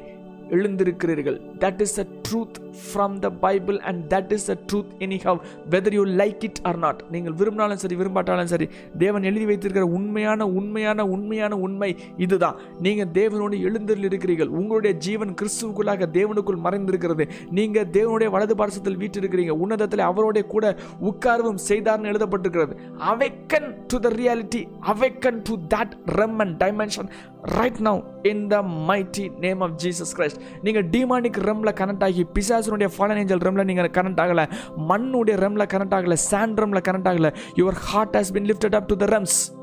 எழுந்திருக்கிறீர்கள். 0.51 1.39
That 1.59 1.81
is 1.81 1.99
a 1.99 2.07
truth 2.29 2.59
from 2.87 3.19
the 3.19 3.29
Bible 3.31 3.79
and 3.81 4.01
that 4.13 4.33
is 4.33 4.49
a 4.51 4.57
truth 4.73 4.93
anyhow 5.23 5.39
whether 5.71 5.93
you 5.93 6.05
like 6.05 6.45
it 6.49 6.61
or 6.63 6.79
not 6.79 7.03
நீங்கள் 7.11 7.33
விரும்பினாலும் 7.33 7.77
சரி 7.77 7.97
விரும்பாட்டாலும் 7.97 8.53
சரி 8.55 8.69
தேவன் 8.99 9.23
எழுதி 9.23 9.45
வைத்திருக்கிற 9.45 9.87
உண்மையான 9.99 10.49
உண்மையான 10.61 11.07
உண்மையான 11.07 11.59
உண்மை 11.67 11.91
இதுதான். 12.17 12.57
நீங்கள் 12.81 13.11
தேவனோடு 13.13 13.57
எழுந்திரில் 13.69 14.09
இருக்கிறீர்கள். 14.11 14.49
உங்களுடைய 14.49 14.97
ஜீவன் 14.97 15.35
கிறிஸ்துவுக்குள்ளாக 15.41 16.09
தேவனுக்குள் 16.19 16.63
மறைந்திருக்கிறது. 16.67 17.25
நீங்கள் 17.51 17.89
தேவனுடைய 17.97 18.31
வலது 18.31 18.55
பாரசத்தில் 18.55 18.99
வீட்டிருக்கிறீங்க 18.99 19.51
உன்னதத்தில் 19.65 20.07
அவரோட 20.11 20.43
கூட 20.47 20.77
உட்கார்வும் 21.11 21.63
செய்தார்னு 21.69 22.11
எழுதப்பட்டிருக்கிறது. 22.13 22.75
Awaken 23.13 23.69
to 23.87 23.99
the 23.99 24.09
reality 24.09 24.63
awaken 24.93 25.41
to 25.43 25.57
that 25.75 25.95
realm 26.21 26.39
and 26.39 26.63
dimension 26.63 27.11
right 27.43 27.81
now 27.89 28.03
in 28.23 28.47
the 28.47 28.57
mighty 28.63 29.25
name 29.39 29.61
of 29.61 29.75
Jesus 29.83 30.15
Christ 30.17 30.36
நீங்கள் 30.63 30.87
டிமானிக் 30.87 31.39
ரம்ல 31.39 31.73
கனெக்ட் 31.81 32.03
ஆகி 32.03 32.27
பிசாசனுடைய 32.35 32.89
ஃபாலன் 32.99 33.17
ஏஞ்சல் 33.17 33.39
ரெம்ல 33.39 33.65
நீங்கள் 33.65 33.91
கனெக்ட் 33.91 34.21
ஆகலை. 34.25 34.51
மண்ணுடைய 34.89 35.37
ரம்மில் 35.45 35.69
கனெக்ட் 35.73 35.97
ஆகலை. 35.99 36.17
சாண்ட் 36.31 36.59
ரெம்ல 36.63 36.81
கனெக்ட் 36.89 37.11
ஆகலை. 37.13 37.35
Your 37.57 37.81
heart 37.89 38.17
has 38.17 38.33
been 38.33 38.45
lifted 38.45 38.75
up 38.75 38.87
to 38.87 38.97
the 38.97 39.05
realms 39.05 39.55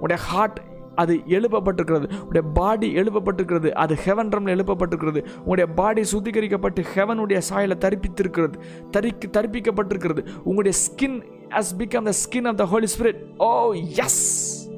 உடைய 0.00 0.22
ஹார்ட் 0.22 0.68
அது 0.94 1.14
எழுப்பப்பட்டிருக்கிறது. 1.14 2.06
உடைய 2.22 2.48
பாடி 2.54 2.94
எழுப்பப்பட்டிருக்கிறது. 2.94 3.70
அது 3.70 3.94
ஹெவன் 3.94 4.28
ரம்ல 4.28 4.50
எழுப்பப்பட்டிருக்கிறது. 4.56 5.20
உங்களுடைய 5.36 5.72
பாடி 5.74 6.02
சுத்திகரிக்கப்பட்டு 6.12 6.84
ஹெவனுடைய 6.94 7.40
சாயில 7.50 7.76
தரிப்பித்திருக்கிறது. 7.84 8.54
தரிக்கு 8.90 9.28
தரிப்பிக்கப்பட்டிருக்கிறது. 9.32 10.26
உங்களுடைய 10.44 10.78
skin 10.84 11.22
has 11.50 11.72
become 11.78 12.02
the 12.02 12.12
skin 12.22 12.46
of 12.46 12.56
the 12.56 12.64
Holy 12.64 12.86
Spirit 12.98 13.20
oh 13.38 13.72
yes 13.96 14.70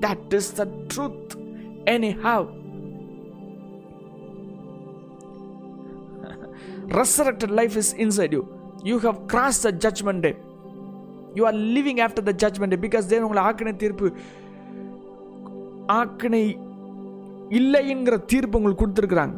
that 0.00 0.34
is 0.34 0.54
the 0.54 0.66
truth 0.94 1.34
anyhow 2.24 2.46
resurrected 6.98 7.50
life 7.50 7.76
is 7.82 7.92
inside 8.04 8.32
you. 8.36 8.44
You 8.88 8.98
have 9.04 9.18
crossed 9.32 9.64
the 9.68 9.72
judgment 9.84 10.20
day. 10.26 10.34
You 11.38 11.44
are 11.48 11.56
living 11.76 12.00
after 12.04 12.24
the 12.28 12.32
judgment 12.42 12.72
day 12.74 12.78
because 12.84 13.08
தேவன் 13.10 13.26
உங்களை 13.26 13.42
ஆக்கினை 13.48 13.72
தீர்ப்பு 13.82 14.06
ஆக்கினை 15.96 16.40
இல்லைங்கிற 17.58 18.16
தீர்ப்பு 18.32 18.58
உங்களுக்கு 18.58 18.82
கொடுத்துருக்குறாங்க. 18.82 19.34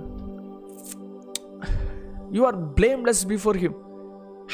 You 2.37 2.43
are 2.51 2.59
blameless 2.79 3.23
before 3.33 3.59
him 3.65 3.77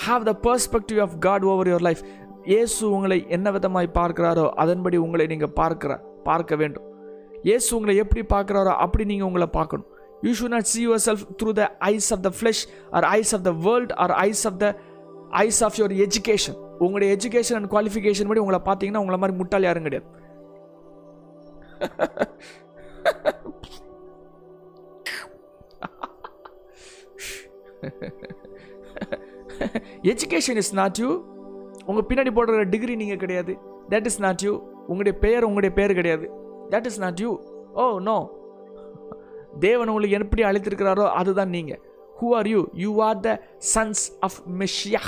have 0.05 0.25
the 0.31 0.35
perspective 0.47 1.01
of 1.07 1.17
God 1.27 1.47
over 1.53 1.71
your 1.73 1.87
life 1.89 2.03
இயேசு 2.53 2.83
உங்களை 2.97 3.19
என்ன 3.37 3.51
விதமாய் 3.57 3.89
பார்க்கிறாரோ 4.01 4.47
அதன்படி 4.65 4.97
உங்களை 5.05 5.27
நீங்கள் 5.33 5.55
பார்க்கிற 5.61 5.93
பார்க்க 6.31 6.57
வேண்டும். 6.63 6.87
இயேசு 7.49 7.69
உங்களை 7.77 7.95
எப்படி 8.03 8.23
பார்க்குறாரோ 8.35 8.73
அப்படி 8.85 9.05
நீங்கள் 9.13 9.29
உங்களை 9.31 9.49
பார்க்கணும். 9.59 9.89
You 10.27 10.33
should 10.41 10.55
not 10.57 10.71
see 10.73 10.85
yourself 10.89 11.23
through 11.39 11.57
the 11.61 11.69
eyes 11.91 12.09
of 12.17 12.21
the 12.27 12.35
flesh 12.41 12.61
or 12.97 13.03
eyes 13.15 13.33
of 13.39 13.43
the 13.49 13.55
world 13.67 13.91
or 14.05 14.11
eyes 14.25 14.43
of 14.51 14.57
the 14.65 14.73
eyes 15.45 15.61
of 15.67 15.77
your 15.79 15.95
education 16.05 16.59
உங்களுடைய 16.85 17.09
எஜுகேஷன் 17.17 17.57
அண்ட் 17.59 17.69
குவாலிஃபிகேஷன் 17.73 18.29
படி 18.31 18.41
உங்களை 18.43 18.61
பார்த்தீங்கன்னா 18.69 19.03
உங்களை 19.05 19.19
மாதிரி 19.23 19.37
முட்டாள் 19.41 19.67
யாரும் 19.67 19.87
கிடையாது. 19.87 20.07
எஜுகேஷன் 30.13 30.61
இஸ் 30.63 30.73
நாட் 30.81 31.01
யூ 31.03 31.11
உங்கள் 31.89 32.07
பின்னாடி 32.11 32.33
போடுற 32.39 32.63
டிகிரி 32.75 32.95
நீங்கள் 33.03 33.21
கிடையாது. 33.25 33.53
தட் 33.93 34.07
இஸ் 34.11 34.21
நாட் 34.27 34.45
யூ 34.47 34.53
உங்களுடைய 34.91 35.15
பெயர் 35.25 35.47
உங்களுடைய 35.49 35.73
பெயர் 35.81 35.99
கிடையாது. 36.01 36.27
That 36.73 36.89
is 36.93 37.03
not 37.05 37.21
you 37.25 37.31
oh 37.83 37.85
no 38.11 38.17
தேவன் 39.61 39.89
உங்களை 39.89 40.11
எப்படி 40.11 40.43
அழைத்திருக்கிறாரோ 40.43 41.07
அதுதான் 41.21 41.49
நீங்கள் 41.49 41.81
who 42.21 42.35
are 42.35 42.47
you 42.47 42.65
you 42.73 43.03
are 43.03 43.21
the 43.21 43.41
sons 43.75 44.05
of 44.21 44.41
Messiah 44.59 45.01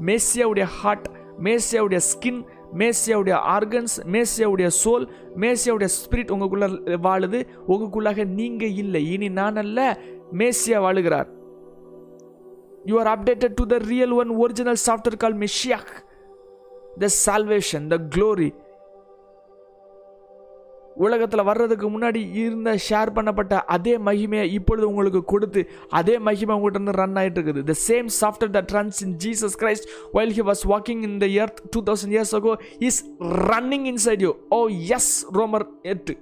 மேசியாவுடைய 0.00 0.62
heart 0.62 1.08
மேசியாவுடைய 1.42 2.00
ஸ்கின் 2.12 2.44
மேசியாவுடைய 2.78 3.36
ஆர்கன்ஸ் 3.56 3.94
மேசியாவுடைய 4.14 4.68
சோல் 4.84 5.08
மேசியாவுடைய 5.36 5.88
ஸ்பிரிட் 5.98 6.32
உங்களுக்குள்ள 6.34 6.98
வாழுது 7.00 7.46
உங்களுக்குள்ளாக 7.68 8.24
நீங்கள் 8.24 8.74
இல்லை. 8.74 9.12
இனி 9.12 9.28
நான் 9.28 9.56
அல்ல 9.56 9.98
மேசியா 10.32 10.78
வாழுகிறார். 10.86 11.28
You 12.84 12.98
are 12.98 13.06
updated 13.06 13.54
to 13.54 13.66
the 13.66 13.78
real 13.78 14.10
one 14.10 14.30
original 14.36 14.80
software 14.86 15.16
call 15.16 15.36
Mashiach 15.44 15.90
the 16.98 17.08
salvation 17.26 17.86
the 17.86 17.96
glory 17.96 18.54
உலகத்தில் 21.04 21.46
வர்றதுக்கு 21.48 21.86
முன்னாடி 21.90 22.20
இருந்த 22.42 22.70
ஷேர் 22.86 23.10
பண்ணப்பட்ட 23.16 23.54
அதே 23.74 23.94
மகிமையை 23.98 24.46
இப்பொழுது 24.58 24.86
உங்களுக்கு 24.88 25.20
கொடுத்து 25.24 25.60
அதே 26.00 26.14
மகிமை 26.18 26.54
உங்கள்கிட்ட 26.56 26.80
இருந்து 26.80 26.96
ரன் 27.00 27.18
ஆகிட்டு 27.20 27.38
இருக்குது. 27.38 27.62
The 27.70 27.76
same 27.88 28.08
software 28.20 28.52
that 28.56 28.72
runs 28.78 29.00
in 29.06 29.14
Jesus 29.24 29.56
Christ 29.62 29.88
while 30.12 30.34
he 30.38 30.44
was 30.50 30.64
walking 30.74 31.02
in 31.08 31.18
the 31.24 31.28
earth 31.42 31.60
two 31.76 31.82
thousand 31.90 32.14
years 32.16 32.34
ago 32.40 32.54
is 32.88 33.00
running 33.50 33.86
inside 33.92 34.24
you 34.26 34.32
oh 34.50 34.60
yes 34.98 35.12
ரோமர் 35.38 35.66
எட்டு 35.94 36.16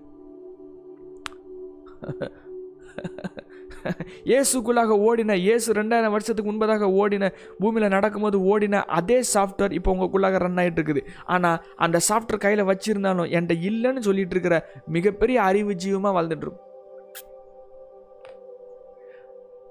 இயேசுக்குள்ளாக 4.30 4.96
ஓடின 4.98 5.36
இயேசு 5.36 5.72
ரெண்டாயிரம் 5.72 6.10
வருஷத்துக்கு 6.10 6.50
முன்பதாக 6.50 6.90
ஓடின 6.92 7.30
பூமியில் 7.58 7.88
நடக்கும்போது 7.88 8.38
ஓடின 8.44 8.82
அதே 8.90 9.18
சாஃப்ட்வேர் 9.34 9.72
இப்போ 9.72 9.92
உங்களுக்குள்ளாக 9.92 10.38
ரன் 10.38 10.58
ஆகிட்டு 10.58 10.80
இருக்குது 10.80 11.02
ஆனால் 11.26 11.58
அந்த 11.76 12.00
சாஃப்ட்வேர் 12.08 12.44
கையில் 12.46 12.64
வச்சிருந்தாலும் 12.64 13.30
என்கிட்ட 13.30 13.56
இல்லைன்னு 13.62 13.98
சொல்லிட்டு 13.98 14.36
இருக்கிற 14.36 14.58
மிகப்பெரிய 14.88 15.42
அறிவு 15.42 15.74
ஜீவமாக 15.74 16.16
வாழ்ந்துட்டு 16.18 16.54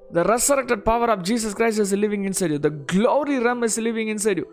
த 0.09 0.11
The 0.11 0.23
resurrected 0.23 0.85
power 0.85 1.07
of 1.09 1.23
Jesus 1.23 1.53
Christ 1.53 1.79
is 1.79 1.91
living 1.93 2.25
inside 2.25 2.51
you. 2.51 2.57
The 2.59 2.69
glory 2.69 3.39
realm 3.39 3.63
is 3.63 3.77
living 3.79 4.07
inside 4.07 4.37
you. 4.37 4.47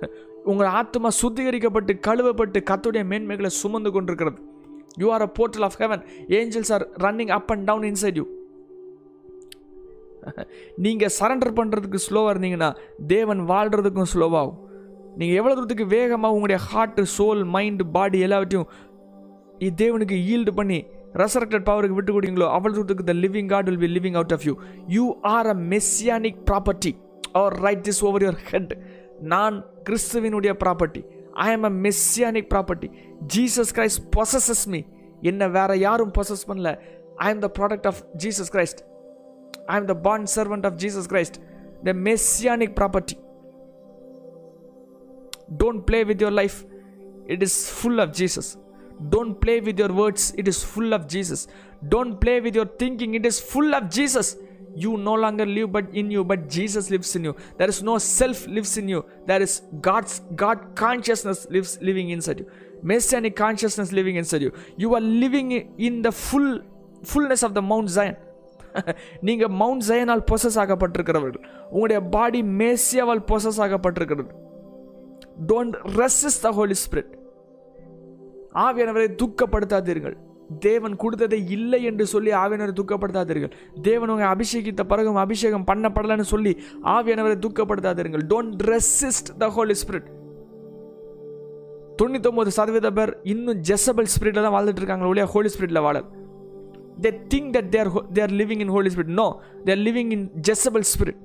உங்கள் 0.44 0.70
ஆத்மா 0.70 1.08
சுத்திகரிக்கப்பட்டு 1.22 1.92
கழுவப்பட்டு 2.06 2.58
கத்துடைய 2.70 3.04
மேன்மைகளை 3.04 3.50
சுமந்து 3.52 3.90
கொண்டிருக்கிறது 3.90 4.38
you 4.96 5.08
are 5.10 5.22
a 5.22 5.30
portal 5.38 5.66
of 5.68 5.78
heaven 5.78 6.02
angels 6.38 6.72
are 6.72 6.84
running 7.02 7.32
up 7.32 7.50
and 7.50 7.66
down 7.66 7.86
inside 7.90 8.18
you 8.18 8.26
நீங்கள் 10.78 11.14
surrender 11.18 11.56
பண்ணுறதுக்கு 11.58 12.00
ஸ்லோவாக 12.06 12.32
இருந்தீங்கன்னா 12.34 12.70
தேவன் 13.06 13.40
வாழ்கிறதுக்கும் 13.46 14.10
ஸ்லோவாகும் 14.12 14.58
நீங்கள் 15.16 15.38
எவ்வளோ 15.38 15.54
தூரத்துக்கு 15.54 15.86
வேகமாக 15.88 16.34
உங்களுடைய 16.34 16.60
ஹார்ட்டு 16.66 17.04
சோல் 17.16 17.42
மைண்டு 17.54 17.84
பாடி 17.92 18.18
எல்லாவற்றையும் 18.20 18.68
தேவனுக்கு 19.76 20.16
ஈல்டு 20.30 20.52
பண்ணி 20.54 20.78
ரெசரக்டட் 21.14 21.66
பவருக்கு 21.68 21.96
விட்டு 21.98 22.12
கொடுங்களோ 22.12 22.48
அவ்வளோ 22.48 22.74
தூரத்துக்கு 22.74 23.04
the 23.04 23.14
living 23.20 23.48
God 23.48 23.68
will 23.68 23.80
be 23.80 23.90
living 23.92 24.16
out 24.16 24.32
of 24.32 24.44
you 24.44 24.54
you 24.88 25.04
are 25.30 25.46
a 25.46 25.56
Messianic 25.72 26.38
property 26.50 26.92
or 27.32 27.56
write 27.60 27.82
this 27.84 28.02
over 28.04 28.22
your 28.22 28.40
head 28.50 28.72
நான் 29.24 29.56
கிறிஸ்துவினுடைய 29.84 30.52
property 30.62 31.02
I 31.46 31.48
am 31.56 31.64
a 31.70 31.72
Messianic 31.86 32.48
property 32.54 32.88
Jesus 33.34 33.72
Christ 33.78 34.02
possesses 34.16 34.64
me 34.74 34.80
என்ன 35.30 35.48
வேற 35.58 35.70
யாரும் 35.86 36.12
possess 36.18 36.44
பண்ணல 36.50 36.70
I 37.26 37.30
am 37.32 37.40
the 37.46 37.50
product 37.58 37.88
of 37.92 38.00
Jesus 38.24 38.52
Christ 38.56 38.80
I 39.72 39.76
am 39.80 39.86
the 39.92 39.96
bond 40.08 40.30
servant 40.36 40.66
of 40.70 40.78
Jesus 40.84 41.08
Christ 41.14 41.38
the 41.88 41.94
Messianic 42.08 42.74
property 42.80 43.16
Don't 45.56 45.86
play 45.86 46.04
with 46.04 46.20
your 46.20 46.30
life. 46.30 46.64
It 47.26 47.42
is 47.42 47.70
full 47.70 48.00
of 48.00 48.12
Jesus. 48.12 48.56
Don't 49.08 49.40
play 49.40 49.60
with 49.60 49.78
your 49.78 49.92
words. 49.92 50.32
It 50.36 50.46
is 50.46 50.62
full 50.62 50.92
of 50.92 51.08
Jesus. 51.08 51.48
Don't 51.88 52.20
play 52.20 52.40
with 52.40 52.54
your 52.54 52.66
thinking. 52.66 53.14
It 53.14 53.26
is 53.26 53.40
full 53.40 53.74
of 53.74 53.88
Jesus. 53.88 54.36
You 54.76 54.96
no 54.96 55.14
longer 55.14 55.46
live 55.46 55.72
but 55.72 55.86
in 55.92 56.10
you, 56.10 56.24
but 56.24 56.48
Jesus 56.48 56.90
lives 56.90 57.14
in 57.16 57.24
you. 57.24 57.34
There 57.58 57.68
is 57.68 57.82
no 57.82 57.98
self 57.98 58.46
lives 58.46 58.76
in 58.76 58.88
you. 58.88 59.04
There 59.26 59.42
is 59.42 59.62
God's 59.80 60.20
God 60.36 60.58
consciousness 60.74 61.46
lives 61.50 61.78
living 61.80 62.10
inside 62.10 62.40
you. 62.40 62.46
Messianic 62.82 63.36
consciousness 63.36 63.92
living 63.92 64.16
inside 64.16 64.42
you. 64.42 64.52
You 64.76 64.94
are 64.94 65.00
living 65.00 65.52
in 65.78 66.02
the 66.02 66.12
full 66.12 66.60
fullness 67.02 67.42
of 67.42 67.54
the 67.54 67.62
Mount 67.62 67.90
Zion. 67.90 68.16
நீங்க 69.20 69.48
Mount 69.60 69.84
ஜயனால் 69.88 70.20
possess 70.30 70.58
ஆகப்பட்டிருக்கிறவர்கள் 70.62 71.44
உங்களுடைய 71.70 72.00
body 72.16 72.42
மேசியாவால் 72.42 73.22
possess 73.30 73.58
ஆகப்பட்டிருக்கிறது 73.64 74.32
don't 75.52 75.76
resist 76.00 76.44
the 76.46 76.52
Holy 76.58 76.76
Spirit 76.84 77.10
ஆவியானவரை 78.64 79.08
துக்கப்படுத்தாதீர்கள் 79.22 80.16
தேவன் 80.58 80.94
கொடுத்ததை 81.02 81.38
இல்லை 81.56 81.80
என்று 81.90 82.06
சொல்லி 82.12 82.30
ஆவியானவரை 82.42 82.74
துக்கப்படுத்தாதீர்கள். 82.80 83.52
தேவன் 83.88 84.12
உங்க 84.14 84.26
அபிஷேகித்த 84.34 84.84
பிறகும் 84.92 85.20
அபிஷேகம் 85.24 85.66
பண்ணப்படலைன்னு 85.70 86.26
சொல்லி 86.32 86.52
ஆவியானவரை 86.94 87.36
துக்கப்படுத்தாதீர்கள். 87.46 88.24
Don't 88.32 88.64
resist 88.72 89.30
the 89.42 89.50
Holy 89.58 89.76
Spirit 89.82 90.08
தொண்ணூத்தொம்பது 92.00 92.50
சதவீத 92.58 92.90
பேர் 92.98 93.12
இன்னும் 93.32 93.58
ஜெசபல் 93.70 94.10
ஸ்பிரிட்ல 94.12 94.42
தான் 94.44 94.54
வாழ்ந்துட்டு 94.56 94.82
இருக்காங்க 94.82 95.06
ஒழியா 95.12 95.26
ஹோலி 95.34 95.50
ஸ்பிரிட்ல 95.54 95.80
வாழ 95.86 95.98
they 97.04 97.10
think 97.32 97.50
that 97.56 97.68
they're 97.74 97.90
they're 98.18 98.32
living 98.40 98.62
in 98.64 98.72
Holy 98.76 98.90
Spirit 98.94 99.14
no 99.22 99.26
they're 99.66 99.82
living 99.86 100.12
in 100.16 100.24
Jezebel 100.48 100.86
spirit 100.92 101.24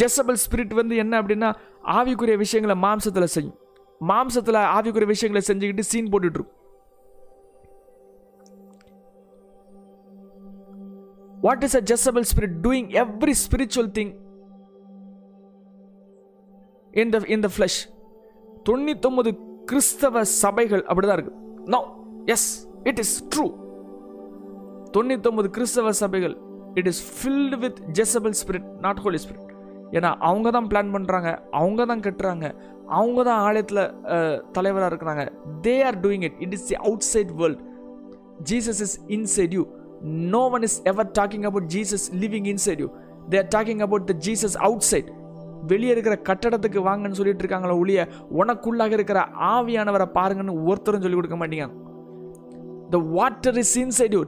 Jezebel 0.00 0.38
spirit 0.44 0.72
வந்து 0.80 0.96
என்ன 0.96 1.14
அப்படின்னா 1.22 1.50
ஆவிக்குரிய 1.98 2.36
விஷயங்களை 2.36 2.74
மாம்சத்தில் 2.86 3.32
செய்யும். 3.34 3.56
மாம்சத்தில் 4.00 4.60
ஆவிக்குரிய 4.76 5.08
விஷயங்களை 5.14 5.42
செஞ்சுக்கிட்டு 5.46 5.84
scene 5.90 6.10
போட்டுட்ருக்கும் 6.12 6.57
what 11.44 11.64
is 11.66 11.76
a 11.80 11.82
Jezebel 11.90 12.26
spirit 12.30 12.56
doing 12.66 12.88
every 13.02 13.34
spiritual 13.44 13.90
thing 13.98 14.12
in 17.02 17.12
the 17.14 17.18
in 17.36 17.44
the 17.46 17.50
flesh 17.56 17.80
தொண்ணூத்தொன்பது 18.68 19.30
கிறிஸ்தவ 19.70 20.24
சபைகள் 20.24 20.82
அப்படிதான் 20.88 21.18
இருக்கு. 21.18 21.34
No 21.74 21.80
yes 22.34 22.48
it 22.90 22.98
is 22.98 23.16
true 23.34 23.46
தொண்ணூத்தொம்பது 24.96 25.48
கிறிஸ்தவ 25.56 25.92
சபைகள் 25.92 26.34
it 26.74 26.86
is 26.86 27.02
filled 27.18 27.58
with 27.64 27.78
Jezebel 27.98 28.34
spirit 28.40 28.66
not 28.86 29.00
Holy 29.04 29.18
Spirit 29.24 29.44
ஏன்னா 29.96 30.10
அவங்க 30.28 30.48
தான் 30.50 30.68
பிளான் 30.70 30.92
பண்ணுறாங்க 30.94 31.28
அவங்க 31.50 31.84
தான் 31.84 32.02
கட்டுறாங்க 32.06 32.46
அவங்க 32.98 33.22
தான் 33.22 33.40
ஆலயத்தில் 33.46 33.82
தலைவராக 34.52 34.88
இருக்கிறாங்க. 34.90 35.22
They 35.66 35.74
are 35.84 35.98
doing 36.00 36.24
it 36.28 36.38
it 36.38 36.52
is 36.52 36.66
the 36.66 36.76
outside 37.12 37.32
world 37.40 37.62
Jesus 38.50 38.80
is 38.86 38.96
inside 39.16 39.54
you 39.58 39.62
no 40.34 40.42
one 40.56 40.66
is 40.68 40.78
ever 40.92 41.10
talking 41.18 41.46
about 41.50 41.68
Jesus 41.74 42.06
living 42.22 42.48
inside 42.54 42.82
you 42.84 42.88
they 43.34 43.42
talking 43.54 43.82
about 43.86 44.06
the 44.10 44.16
Jesus 44.26 44.56
outside 44.90 45.10
வெளியே 45.70 45.92
இருக்கிற 45.94 46.16
கட்டடத்துக்கு 46.28 46.80
வாங்கன்னு 46.88 47.18
சொல்லிட்டு 47.20 47.44
இருக்காங்களோ 47.44 47.76
ஒழிய 47.82 48.00
உனக்குள்ளாக 48.40 48.92
இருக்கிற 48.98 49.20
ஆவியானவரை 49.54 50.06
பாருங்கன்னு 50.18 50.54
ஒருத்தரும் 50.70 51.04
சொல்லி 51.04 51.18
கொடுக்க 51.18 51.38
மாட்டீங்க. 51.40 51.66
The 52.92 52.98
water 53.16 53.58
is 53.62 53.76
inside 53.84 54.14
you 54.16 54.22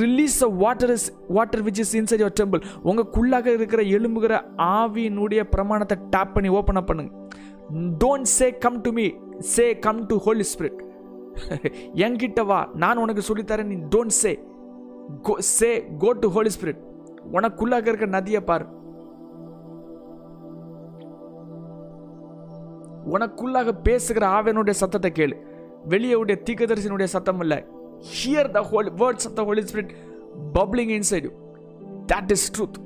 release 0.00 0.36
the 0.42 0.46
water 0.62 0.92
is 0.96 1.06
water 1.36 1.62
which 1.66 1.80
is 1.84 1.94
inside 2.00 2.22
your 2.22 2.36
temple 2.40 2.62
உங்களுக்குள்ளாக 2.88 3.46
இருக்கிற 3.58 3.82
எலும்புகிற 3.96 4.34
ஆவியினுடைய 4.78 5.42
பிரமாணத்தை 5.54 5.98
டேப் 6.14 6.34
பண்ணி 6.34 6.50
ஓப்பன் 6.58 6.80
அப் 6.80 6.88
பண்ணுங்க. 6.90 7.12
Don't 8.04 8.30
say 8.38 8.48
come 8.64 8.80
to 8.86 8.92
me 8.98 9.06
say 9.54 9.66
come 9.86 10.00
to 10.06 10.16
Holy 10.26 10.46
Spirit 10.52 10.80
என்கிட்ட 12.04 12.40
வா. 12.50 12.60
நான் 12.84 13.02
உனக்கு 13.04 13.22
சொல்லித்தரேன். 13.28 13.70
நீ 13.72 13.78
don't 13.94 14.16
say 14.22 14.32
say 15.56 15.70
go 16.02 16.10
to 16.22 16.28
Holy 16.36 16.50
Spirit 16.56 16.80
உனக்குள்ளாக 17.36 17.86
இருக்க 17.90 18.06
நதியை 18.16 18.40
பார். 18.50 18.64
உனக்குள்ளாக 23.14 23.72
பேசுகிற 23.86 24.24
ஆவியனுடைய 24.38 24.74
சத்தத்தை 24.80 25.10
கேளு. 25.18 25.36
வெளியே 25.92 26.16
உடைய 26.22 26.36
தீக்கதரிசனுடைய 26.48 27.08
சத்தம் 27.14 27.40
இல்லை. 27.44 27.58
Hear 28.16 28.50
the 28.56 28.60
whole 28.70 28.88
words 29.02 29.26
of 29.28 29.36
the 29.38 29.44
Holy 29.48 29.62
Spirit 29.70 29.92
bubbling 30.58 30.92
inside 30.98 31.24
you 31.28 31.32
that 32.12 32.32
is 32.36 32.46
truth 32.56 32.78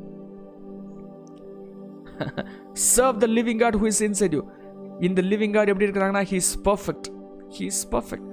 serve 2.94 3.18
the 3.24 3.28
living 3.38 3.60
God 3.64 3.78
who 3.82 3.86
is 3.92 4.02
inside 4.08 4.36
you 4.38 4.42
இந்த 5.08 5.22
லிவிங் 5.32 5.54
காட் 5.56 5.70
எப்படி 5.72 5.86
இருக்கிறாங்கன்னா 5.88 6.24
he 6.32 6.38
is 6.44 6.54
perfect 6.70 7.08
he 7.56 7.64
is 7.72 7.84
perfect 7.94 8.28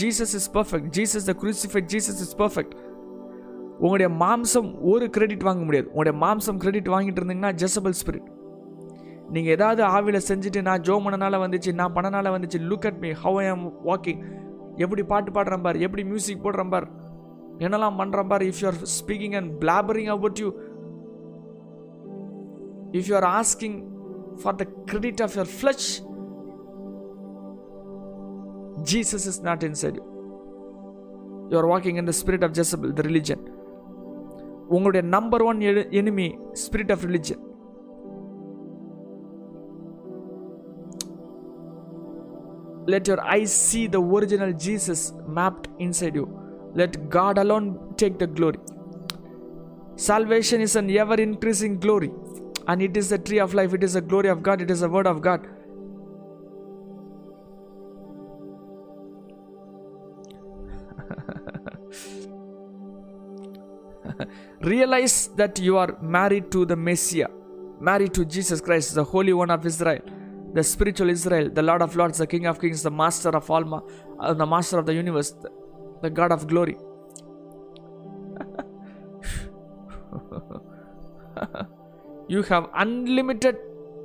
Jesus 0.00 0.34
is 0.40 0.50
perfect 0.58 0.88
Jesus 0.98 1.26
the 1.30 1.34
crucified 1.42 1.88
Jesus 1.94 2.20
is 2.26 2.36
perfect 2.42 2.74
உங்களுடைய 3.78 4.08
மாம்சம் 4.22 4.68
ஒரு 4.82 5.10
credit 5.10 5.42
வாங்க 5.42 5.62
முடியாது. 5.64 5.88
உங்களுடைய 5.88 6.16
மாம்சம் 6.24 6.58
கிரெடிட் 6.62 6.88
வாங்கிட்டு 6.88 7.20
இருந்தீங்கன்னா 7.20 7.52
ஜெசபல் 7.62 7.96
ஸ்பிரிட் 8.00 8.28
நீங்கள் 9.34 9.52
ஏதாவது 9.52 9.82
ஆவியில் 9.86 10.26
செஞ்சுட்டு 10.28 10.60
நான் 10.62 10.80
ஜோ 10.80 10.94
பண்ணனால 11.04 11.38
வந்துச்சு 11.44 11.70
நான் 11.74 11.94
பண்ணனால 11.94 12.32
வந்துச்சு 12.34 12.58
look 12.70 12.86
at 12.86 13.00
me 13.00 13.10
how 13.24 13.38
I 13.38 13.46
am 13.48 13.64
walking 13.86 14.20
எப்படி 14.76 15.02
பாட்டு 15.02 15.30
பாடுறேன் 15.30 15.62
பார் 15.62 15.76
எப்படி 15.76 16.04
மியூசிக் 16.04 16.44
போடுறேன் 16.44 16.68
பார் 16.68 16.86
என்னெல்லாம் 17.58 17.98
பண்ணுறேன் 17.98 18.28
பார் 18.28 18.42
if 18.42 18.60
you 18.62 18.66
are 18.68 18.80
speaking 19.00 19.34
and 19.34 19.50
blabbering 19.64 20.10
about 20.16 20.40
you 20.44 20.48
if 22.98 23.08
you 23.10 23.16
are 23.16 23.28
asking 23.32 23.76
for 24.42 24.58
the 24.62 24.66
credit 24.84 25.22
of 25.26 25.36
your 25.36 25.52
flesh 25.58 25.90
Jesus 28.92 29.28
is 29.32 29.42
not 29.42 29.62
inside 29.82 30.00
you 31.50 31.56
are 31.58 31.70
walking 31.74 31.98
in 32.02 32.10
the 32.12 32.16
spirit 32.22 32.46
of 32.48 32.56
Jezebel 32.60 32.92
the 32.92 33.02
religion 33.02 33.44
உங்களுடைய 34.74 35.02
number 35.16 35.44
one 35.50 35.60
enemy 36.00 36.28
spirit 36.64 36.92
of 36.94 37.04
religion 37.08 37.42
let 42.92 43.08
your 43.10 43.20
eyes 43.34 43.52
see 43.52 43.84
the 43.94 44.00
original 44.00 44.52
Jesus 44.52 45.12
mapped 45.26 45.68
inside 45.78 46.14
you. 46.14 46.26
Let 46.80 46.92
God 47.08 47.36
alone 47.38 47.94
take 47.96 48.18
the 48.18 48.28
glory. 48.28 48.60
Salvation 49.96 50.60
is 50.60 50.76
an 50.76 50.88
ever 50.90 51.14
increasing 51.14 51.80
glory, 51.80 52.10
and 52.68 52.82
it 52.82 52.96
is 52.96 53.08
the 53.08 53.18
tree 53.18 53.40
of 53.40 53.54
life, 53.54 53.72
it 53.72 53.82
is 53.82 53.94
the 53.94 54.00
glory 54.00 54.28
of 54.28 54.42
God, 54.42 54.60
it 54.60 54.70
is 54.70 54.80
the 54.80 54.88
word 54.88 55.06
of 55.06 55.20
God. 55.22 55.48
Realize 64.60 65.28
that 65.36 65.58
you 65.58 65.76
are 65.76 65.96
married 66.00 66.50
to 66.52 66.64
the 66.64 66.76
Messiah, 66.76 67.28
married 67.80 68.14
to 68.14 68.24
Jesus 68.24 68.60
Christ, 68.60 68.94
the 68.94 69.04
Holy 69.04 69.32
One 69.32 69.50
of 69.50 69.66
Israel 69.66 70.00
the 70.54 70.64
spiritual 70.64 71.10
Israel, 71.10 71.50
the 71.50 71.62
Lord 71.62 71.82
of 71.82 71.94
Lords, 71.96 72.18
the 72.18 72.26
King 72.26 72.46
of 72.46 72.58
Kings, 72.58 72.82
the 72.82 72.90
Master 72.90 73.28
of 73.30 73.50
all, 73.50 73.64
ma- 73.64 73.82
uh, 74.18 74.32
the 74.32 74.46
Master 74.46 74.78
of 74.78 74.86
the 74.86 74.94
universe, 74.94 75.32
the, 75.32 75.50
the 76.02 76.10
God 76.10 76.32
of 76.32 76.46
glory. 76.46 76.78
you 82.28 82.42
have 82.44 82.70
unlimited 82.74 83.56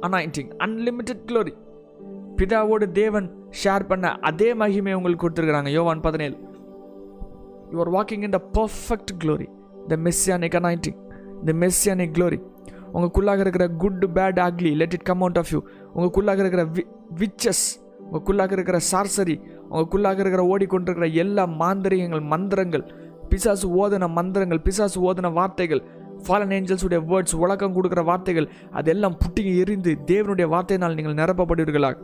anointing, 0.04 0.50
unlimited 0.60 1.20
glory. 1.28 1.54
பிதாவோடு 2.40 2.86
தேவன் 3.00 3.26
share 3.62 3.84
பண்ண 3.90 4.06
அதே 4.28 4.48
மகிமை 4.60 4.94
உங்களுக்கு 4.98 5.24
கொடுத்துருக்குறாங்க 5.24 5.72
யோவான் 5.76 6.02
பதினேழு 6.06 6.36
you 7.72 7.80
are 7.84 7.92
walking 7.96 8.24
in 8.28 8.34
the 8.36 8.40
perfect 8.58 9.12
glory 9.24 9.48
the 9.88 9.98
Messianic 9.98 10.58
anointing 10.60 10.98
the 11.46 11.54
Messianic 11.64 12.14
glory 12.18 12.40
உங்களுக்குள்ளாக 12.94 13.40
இருக்கிற 13.40 13.68
good 13.68 14.06
bad 14.14 14.40
ugly 14.40 14.76
let 14.76 14.94
it 14.94 15.02
come 15.02 15.22
out 15.22 15.38
of 15.38 15.52
you 15.52 15.62
உங்களுக்குள்ளாக 15.96 16.38
இருக்கிற 16.38 16.64
வி 16.66 16.84
விச்சஸ் 17.20 17.66
உங்களுக்குள்ளாக 18.06 18.52
இருக்கிற 18.52 18.80
சார்சரி 18.92 19.42
உங்களுக்குள்ளாக 19.70 20.20
இருக்கிற 20.20 20.44
ஓடிக்கொண்டிருக்கிற 20.54 21.14
எல்லா 21.14 21.46
மாந்திரியங்கள் 21.48 22.22
மந்திரங்கள் 22.22 22.86
பிசாசு 23.30 23.68
ஓதன 23.82 24.10
மந்திரங்கள் 24.10 24.62
பிசாசு 24.62 25.14
ஓதன 25.14 25.34
வார்த்தைகள் 25.34 25.82
ஃபாலன் 26.28 26.54
ஏஞ்சல்ஸுடைய 26.58 27.00
வேர்ட்ஸ் 27.12 27.36
உலகம் 27.36 27.76
கொடுக்குற 27.76 28.04
வார்த்தைகள் 28.04 28.50
அதெல்லாம் 28.72 29.18
புட்டிங்க 29.18 29.54
எரிந்து 29.56 29.98
தேவனுடைய 30.06 30.48
வார்த்தையினால் 30.54 30.94
நீங்கள் 30.94 31.14
நிரப்பப்படுவீர்களாக. 31.14 31.96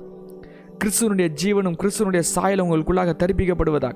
கிறிஸ்துவனுடைய 0.80 1.28
ஜீவனும் 1.44 1.78
கிறிஸ்துவனுடைய 1.82 2.24
சாயலும் 2.36 2.68
உங்களுக்குள்ளாக 2.68 3.14
தரிப்பிக்கப்படுவதாக. 3.24 3.96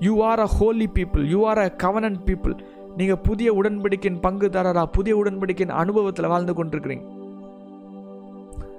You 0.00 0.22
are 0.22 0.40
a 0.40 0.46
holy 0.46 0.88
people 0.94 1.24
you 1.24 1.46
are 1.46 1.58
a 1.58 1.74
covenant 1.82 2.20
people 2.26 2.54
நீங்கள் 2.98 3.22
புதிய 3.22 3.48
உடன்படிக்கையின் 3.54 4.20
பங்குதாரராக 4.22 4.86
புதிய 4.90 5.14
உடன்படிக்கையின் 5.16 5.76
அனுபவத்தில் 5.82 6.26
வாழ்ந்து 6.26 6.54
கொண்டிருக்கிறீங்க. 6.54 7.06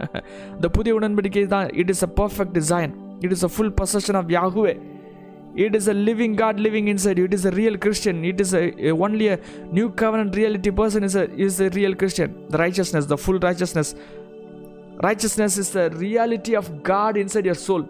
இந்த 0.56 0.68
புதிய 0.70 0.92
உடன்படிக்கை 1.00 1.44
தான் 1.48 1.68
it 1.74 1.90
is 1.90 2.04
a 2.04 2.12
perfect 2.16 2.56
design 2.60 2.92
it 3.20 3.32
is 3.32 3.46
a 3.46 3.52
full 3.56 3.74
possession 3.82 4.18
of 4.20 4.30
Yahweh 4.30 4.74
it 5.56 5.76
is 5.76 5.90
a 5.90 5.96
living 6.08 6.36
God 6.36 6.60
living 6.60 6.88
inside 6.88 7.20
it 7.20 7.34
is 7.34 7.46
a 7.46 7.54
real 7.60 7.78
Christian 7.78 8.24
it 8.24 8.42
is 8.42 8.54
only 9.06 9.28
a 9.32 9.38
new 9.72 9.88
கவர்னன் 10.02 10.34
reality 10.40 10.72
person 10.72 11.06
is 11.10 11.18
is 11.48 11.60
a 11.62 11.70
real 11.78 11.96
Christian 11.96 12.34
the 12.50 12.58
righteousness 12.58 13.10
the 13.14 13.18
full 13.24 13.42
righteousness 13.48 13.92
righteousness 15.08 15.58
is 15.58 15.72
the 15.72 15.84
reality 16.00 16.56
of 16.56 16.72
God 16.84 17.18
inside 17.18 17.50
your 17.52 17.62
soul 17.68 17.86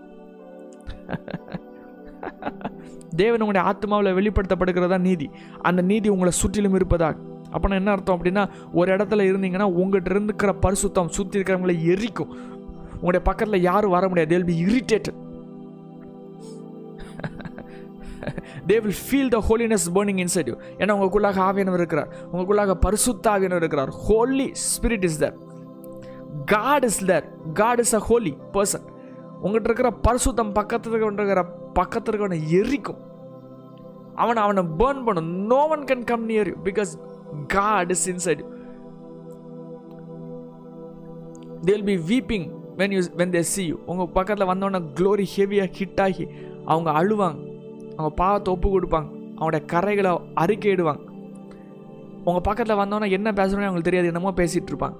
தேவன் 3.19 3.43
உங்களுடைய 3.43 3.63
ஆத்மாவில் 3.69 4.15
வெளிப்படுத்தப்படுகிறதா 4.17 4.97
நீதி. 5.07 5.27
அந்த 5.69 5.81
நீதி 5.81 6.09
உங்களை 6.09 6.31
சுற்றிலும் 6.41 6.77
இருப்பதாக 6.79 7.17
அப்போனா 7.55 7.77
என்ன 7.79 7.91
அர்த்தம் 7.91 8.17
அப்படின்னா 8.17 8.43
ஒரு 8.79 8.89
இடத்துல 8.95 9.25
இருந்தீங்கன்னா 9.29 9.67
உங்கள்கிட்ட 9.81 10.11
இருக்கிற 10.15 10.51
பரிசுத்தம் 10.65 11.09
சுற்றி 11.17 11.35
இருக்கிறவங்களை 11.39 11.75
எரிக்கும். 11.93 12.31
உங்களுடைய 12.93 13.23
பக்கத்தில் 13.29 13.65
யாரும் 13.69 13.95
வர 13.95 14.07
முடியாது. 14.07 14.31
They'll 14.33 14.49
be 14.51 14.57
irritated 14.67 15.19
they 18.69 18.75
will 18.83 18.99
feel 19.05 19.31
the 19.35 19.39
holiness 19.47 19.85
burning 19.95 20.19
inside 20.23 20.49
you 20.51 20.55
ஏன்னா 20.81 20.93
உங்களுக்குள்ளாக 20.95 21.39
ஆவியனவர் 21.49 21.81
இருக்கிறார். 21.83 22.09
உங்களுக்குள்ளாக 22.31 22.73
பரிசுத்த 22.85 23.31
ஆவியனவர் 23.31 23.63
இருக்கிறார். 23.63 23.91
Holy 24.07 24.47
Spirit 24.67 25.05
is 25.09 25.19
there 25.23 25.35
God 26.53 26.85
is 26.89 27.01
there 27.11 27.25
God 27.61 27.81
is 27.83 27.93
a 27.99 28.01
holy 28.09 28.33
person 28.55 28.85
உங்கள்கிட்ட 29.43 29.69
இருக்கிற 29.71 29.91
பரிசுத்தம் 30.07 30.53
பக்கத்தில் 30.59 30.93
இருக்கிற 30.93 31.43
பக்கத்தில் 31.79 32.11
இருக்கவனை 32.11 32.39
எரிக்கும். 32.59 33.01
அவனை 34.21 34.39
அவனை 34.45 34.63
பேர்ன் 34.79 35.03
பண்ணும். 35.07 35.29
No 35.51 35.59
one 35.75 35.85
can 35.89 36.07
come 36.11 36.25
near 36.31 36.49
you 36.51 36.57
because 36.69 36.91
God 37.55 37.91
is 37.95 38.07
inside 38.13 38.41
you 38.43 38.49
they'll 41.69 41.87
be 41.91 41.95
weeping 42.11 42.47
when 42.79 42.93
you 42.95 43.01
when 43.21 43.33
they 43.37 43.43
see 43.53 43.63
you 43.71 43.77
உங்கள் 43.91 44.11
பக்கத்தில் 44.17 44.49
வந்தோடனே 44.51 44.81
க்ளோரி 44.99 45.25
ஹெவியாக 45.35 45.69
ஹிட் 45.79 46.01
ஆகி 46.05 46.25
அவங்க 46.71 46.89
அழுவாங்க. 46.99 47.39
அவங்க 47.95 48.11
பாவத்தை 48.23 48.49
ஒப்பு 48.55 48.67
கொடுப்பாங்க. 48.75 49.09
அவனுடைய 49.37 49.61
கரைகளை 49.73 50.11
அறிக்கையிடுவாங்க 50.43 51.03
உங்கள் 52.27 52.45
பக்கத்தில் 52.47 52.79
வந்தோன்னா 52.81 53.07
என்ன 53.17 53.29
பேசுகிறோன்னு 53.39 53.67
அவங்களுக்கு 53.67 53.89
தெரியாது. 53.89 54.09
என்னமோ 54.11 54.31
பேசிகிட்டு 54.41 54.71
இருப்பாங்க. 54.73 54.97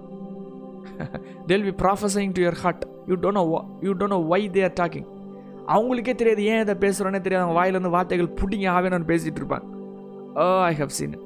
They'll 1.50 1.66
be 1.68 1.74
prophesying 1.84 2.32
to 2.38 2.42
your 2.46 2.60
heart 2.64 2.84
you 3.10 3.16
don't 3.24 3.40
know 3.40 3.44
you 3.88 3.92
don't 4.00 4.16
know 4.16 4.20
why 4.32 4.42
they 4.56 4.64
are 4.68 4.76
talking 4.82 5.08
அவங்களுக்கே 5.68 6.16
தெரியாது 6.16 6.44
ஏன் 6.52 6.62
இதை 6.66 6.76
பேசுகிறோன்னே 6.86 7.22
தெரியாது. 7.26 7.44
அவங்க 7.46 7.58
வாயிலேருந்து 7.60 7.96
வார்த்தைகள் 7.98 8.36
புட்டிங்க 8.40 8.70
ஆவேன்னு 8.76 9.10
பேசிகிட்டு 9.12 9.42
இருப்பாங்க. 9.42 9.68
ஓ 10.44 10.48
I 10.72 10.74
have 10.82 10.96
seen 11.00 11.18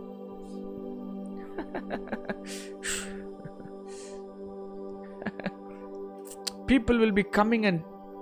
people 6.69 6.97
will 7.01 7.11
be 7.11 7.23
coming 7.37 7.63
and 7.69 7.79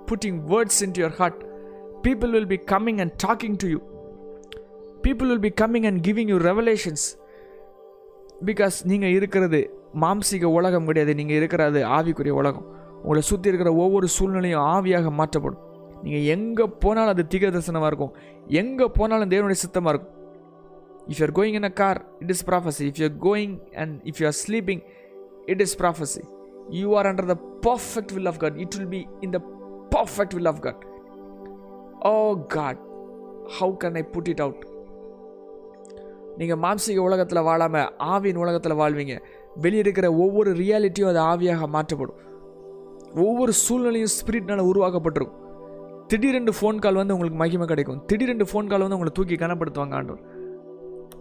putting 0.08 0.36
words 0.52 0.76
into 0.84 0.98
your 1.02 1.12
heart. 1.18 1.36
People 2.06 2.30
will 2.36 2.48
be 2.52 2.58
coming 2.72 2.96
and 3.02 3.10
talking 3.24 3.54
to 3.62 3.66
you. 3.72 3.80
People 5.06 5.28
will 5.32 5.42
be 5.46 5.52
coming 5.62 5.86
and 5.88 5.98
giving 6.08 6.28
you 6.32 6.38
revelations. 6.48 7.02
Because 8.48 8.76
நீங்கள் 8.90 9.14
இருக்கிறது 9.18 9.60
மாம்சீக 10.02 10.50
உலகம் 10.58 10.86
கிடையாது. 10.88 11.14
நீங்கள் 11.20 11.36
இருக்கிறது 11.36 11.82
ஆவிக்குரிய 11.96 12.34
உலகம். 12.42 12.66
உங்களை 13.02 13.22
சுற்றி 13.30 13.48
இருக்கிற 13.48 13.72
ஒவ்வொரு 13.84 14.08
சூழ்நிலையும் 14.16 14.66
ஆவியாக 14.74 15.10
மாற்றப்படும். 15.20 15.63
நீங்கள் 16.04 16.26
எங்கே 16.34 16.64
போனாலும் 16.84 17.12
அது 17.14 17.24
திக 17.32 17.50
தரிசனமாக 17.54 17.90
இருக்கும். 17.92 18.14
எங்கே 18.62 18.86
போனாலும் 18.98 19.30
தேவனுடைய 19.32 19.58
சித்தமாக 19.64 19.92
இருக்கும். 19.94 20.12
If 21.10 21.20
you're 21.20 21.34
going 21.38 21.56
in 21.60 21.68
a 21.70 21.72
car 21.82 22.00
it 22.22 22.32
is 22.34 22.44
prophecy 22.50 22.84
if 22.90 23.00
you're 23.02 23.16
going 23.28 23.54
and 23.82 23.94
if 24.10 24.20
you 24.22 24.26
are 24.30 24.38
sleeping 24.44 24.82
it 25.52 25.62
is 25.66 25.76
prophecy 25.82 26.22
you 26.80 26.88
are 26.98 27.08
under 27.10 27.30
the 27.32 27.36
perfect 27.68 28.12
will 28.16 28.30
of 28.32 28.40
God 28.44 28.58
it 28.64 28.76
will 28.78 28.92
be 28.96 29.02
in 29.26 29.34
the 29.36 29.40
perfect 29.96 30.36
will 30.38 30.50
of 30.52 30.62
God 30.66 30.82
oh 32.12 32.14
God 32.56 32.80
how 33.58 33.74
can 33.82 33.98
I 34.02 34.04
put 34.14 34.30
it 34.34 34.42
out 34.46 34.62
நீங்கள் 36.38 36.60
மாம்சீக 36.62 37.00
உலகத்தில் 37.08 37.46
வாழாமல் 37.48 37.90
ஆவியின் 38.12 38.40
உலகத்தில் 38.44 38.80
வாழ்வீங்க. 38.80 39.16
வெளியே 39.64 39.82
இருக்கிற 39.84 40.06
ஒவ்வொரு 40.22 40.50
ரியாலிட்டியும் 40.60 41.10
அது 41.10 41.20
ஆவியாக 41.32 41.66
மாற்றப்படும். 41.74 42.20
ஒவ்வொரு 43.24 43.52
சூழ்நிலையும் 43.64 44.14
ஸ்பிரிட்னால் 44.16 44.68
உருவாக்கப்பட்டிருக்கும். 44.70 45.42
திடீரெண்டு 46.14 46.52
ஃபோன் 46.60 46.78
கால் 46.78 46.94
வந்து 46.94 47.14
உங்களுக்கு 47.14 47.38
மகிமை 47.44 47.66
கிடைக்கும். 47.66 48.02
திடீரெண்டு 48.12 48.46
ஃபோன் 48.50 48.68
கால் 48.72 48.84
வந்து 48.86 48.98
உங்களை 48.98 49.12
தூக்கி 49.12 49.34
கனப்படுத்துவாங்க 49.34 49.94
ஆண்டவர். 50.00 50.24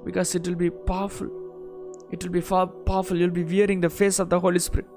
Because 0.07 0.31
it 0.37 0.47
will 0.49 0.61
be 0.65 0.71
powerful 0.91 1.31
it 2.09 2.23
will 2.23 2.35
be 2.39 2.43
powerful 2.91 3.21
you'll 3.23 3.37
be 3.39 3.43
wearing 3.53 3.81
the 3.87 3.89
face 3.99 4.19
of 4.23 4.29
the 4.29 4.37
Holy 4.37 4.59
Spirit 4.67 4.91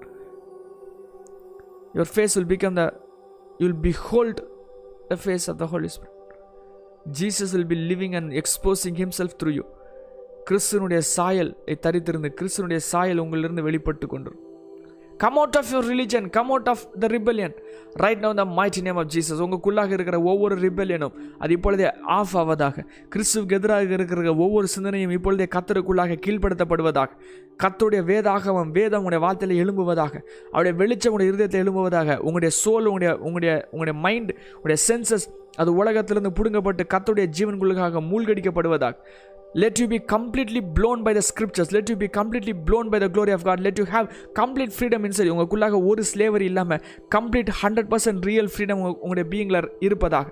your 1.95 2.07
face 2.17 2.33
will 2.37 2.75
the 2.75 2.83
you'll 3.59 3.79
be 3.81 3.91
hold 3.91 4.41
the 5.09 5.17
face 5.25 5.47
of 5.51 5.57
the 5.57 5.67
Holy 5.67 5.87
spirit. 5.87 6.13
Jesus 7.19 7.53
will 7.57 7.67
be 7.73 7.77
living 7.91 8.15
and 8.15 8.33
exposing 8.33 8.95
himself 9.03 9.33
through 9.43 9.51
you 9.59 9.65
கிறிஸ்துனுடைய 10.51 10.99
சாயல் 10.99 11.57
தரித்திருந்து 11.67 12.31
கிறிஸ்துனுடைய 12.41 12.77
சாயல் 12.77 13.23
உங்களிலிருந்து 13.23 13.63
வெளிப்பட்டு 13.63 14.07
கொண்டு 14.07 14.46
come 15.17 15.37
out 15.37 15.57
of 15.57 15.65
your 15.73 15.89
religion 15.91 16.31
come 16.31 16.47
out 16.47 16.69
of 16.69 16.79
the 16.99 17.07
rebellion 17.07 17.55
right 17.93 18.25
now 18.25 18.35
the 18.35 18.45
mighty 18.45 18.81
name 18.81 18.97
of 18.97 19.07
Jesus 19.15 19.39
உங்களுக்குள்ளாக 19.39 19.91
இருக்கிற 19.91 20.23
ஒவ்வொரு 20.23 20.57
ரிபெலியனும் 20.57 21.13
அது 21.39 21.53
இப்பொழுதே 21.53 21.93
ஆஃப் 22.03 22.37
ஆவதாக. 22.37 22.85
கிறிஸ்துவுக்கு 23.15 23.53
எதிராக 23.53 23.83
இருக்கிற 23.83 24.35
ஒவ்வொரு 24.35 24.67
சிந்தனையும் 24.67 25.11
இப்பொழுதே 25.11 25.49
கத்தருக்குள்ளாக 25.55 26.19
கீழ்ப்படுத்தப்படுவதாக. 26.27 27.07
கத்துடைய 27.63 28.03
வேதாகவம் 28.11 28.71
வேதம் 28.71 29.05
உங்களுடைய 29.05 29.21
வார்த்தையில் 29.27 29.67
எழும்புவதாக. 29.67 30.21
அவருடைய 30.47 30.77
வெளிச்சம் 30.77 31.13
உடைய 31.13 31.33
இருதயத்தை 31.33 31.63
எழும்புவதாக. 31.63 32.17
உங்களுடைய 32.17 32.57
சோல் 32.65 32.85
உங்களுடைய 32.85 33.17
உங்களுடைய 33.17 33.69
உங்களுடைய 33.71 34.01
மைண்ட் 34.01 34.35
உங்களுடைய 34.55 34.83
சென்சஸ் 34.89 35.27
அது 35.55 35.75
உலகத்திலிருந்து 35.75 36.43
பிடுங்கப்பட்டு 36.43 36.81
கத்துடைய 36.95 37.31
ஜீவன்களுக்காக 37.39 38.01
மூழ்கடிக்கப்படுவதாக. 38.11 38.95
Let 39.55 39.79
you 39.79 39.87
be 39.89 39.99
completely 39.99 40.61
blown 40.61 41.03
by 41.03 41.13
the 41.13 41.23
scriptures. 41.23 41.73
Let 41.73 41.89
you 41.89 41.97
be 41.97 42.09
completely 42.09 42.53
blown 42.53 42.91
by 42.91 42.99
the 42.99 43.09
glory 43.09 43.33
of 43.33 43.43
god. 43.43 43.61
Let 43.61 43.79
you 43.79 43.85
have 43.87 44.07
complete 44.35 44.73
freedom 44.79 45.05
inside. 45.09 45.29
உங்களுக்குள்ளாக 45.35 45.79
ஒரு 45.91 46.03
ஸ்லேவரி 46.11 46.47
இல்லாமல் 46.51 46.81
complete 47.15 47.51
hundred 47.61 47.89
percent 47.93 48.27
real 48.31 48.51
freedom 48.55 48.81
உங்களுடைய 49.05 49.27
பீயிங்கில் 49.33 49.61
இருப்பதாக. 49.87 50.27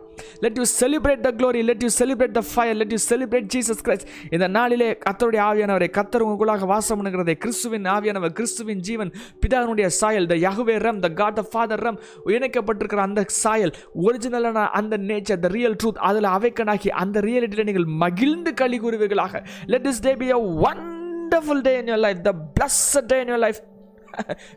Let 0.45 0.59
you 0.61 0.67
celebrate 0.81 1.23
the 1.27 1.31
glory 1.39 1.63
let 1.71 1.85
you 1.87 1.91
celebrate 2.01 2.35
the 2.39 2.43
fire 2.51 2.77
let 2.81 2.93
you 2.97 3.01
celebrate 3.11 3.49
Jesus 3.55 3.83
Christ 3.87 4.07
இந்த 4.37 4.49
நாளிலே 4.59 4.91
கத்தருடைய 5.07 5.43
ஆவியானவரை 5.51 5.89
கத்தர் 5.99 6.25
உங்களுக்குள்ளாக 6.27 6.69
வாசம் 6.73 7.01
பண்ணுகிறதை 7.01 7.37
கிறிஸ்துவின் 7.45 7.89
ஆவியானவர் 7.97 8.35
கிறிஸ்துவின் 8.41 8.85
ஜீவன் 8.91 9.13
பிதாவினுடைய 9.45 9.89
சாயல் 10.01 10.29
த 10.35 10.39
யகுவே 10.47 10.77
ரம் 10.87 11.01
த 11.07 11.11
காட் 11.23 11.39
த 11.41 11.45
ஃபாதர் 11.51 11.85
ரம் 11.87 11.99
இணைக்கப்பட்டிருக்கிற 12.37 13.03
அந்த 13.09 13.25
சாயல் 13.43 13.75
ஒரிஜினலான 14.07 14.67
அந்த 14.83 14.95
நேச்சர் 15.11 15.43
த 15.47 15.51
ரியல் 15.57 15.79
ட்ரூத் 15.83 16.03
அதில் 16.11 16.31
அவைக்கனாகி 16.37 16.93
அந்த 17.05 17.25
ரியாலிட்டியில் 17.29 17.69
நீங்கள் 17.71 17.91
மகிழ்ந்து 18.05 18.53
களி 18.63 18.79
கூறுவீர்களாக 19.15 19.43
let 19.73 19.85
this 19.89 20.03
day 20.07 20.13
be 20.23 20.29
a 20.37 20.41
wonderful 20.65 21.61
day 21.69 21.77
in 21.81 21.87
your 21.93 22.01
life 22.07 22.19
the 22.29 22.35
blessed 22.57 23.05
day 23.13 23.21
in 23.25 23.29
your 23.33 23.43
life 23.47 23.61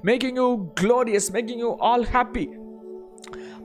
making 0.09 0.35
you 0.41 0.47
glorious 0.81 1.25
making 1.37 1.59
you 1.65 1.71
all 1.87 2.03
happy 2.15 2.45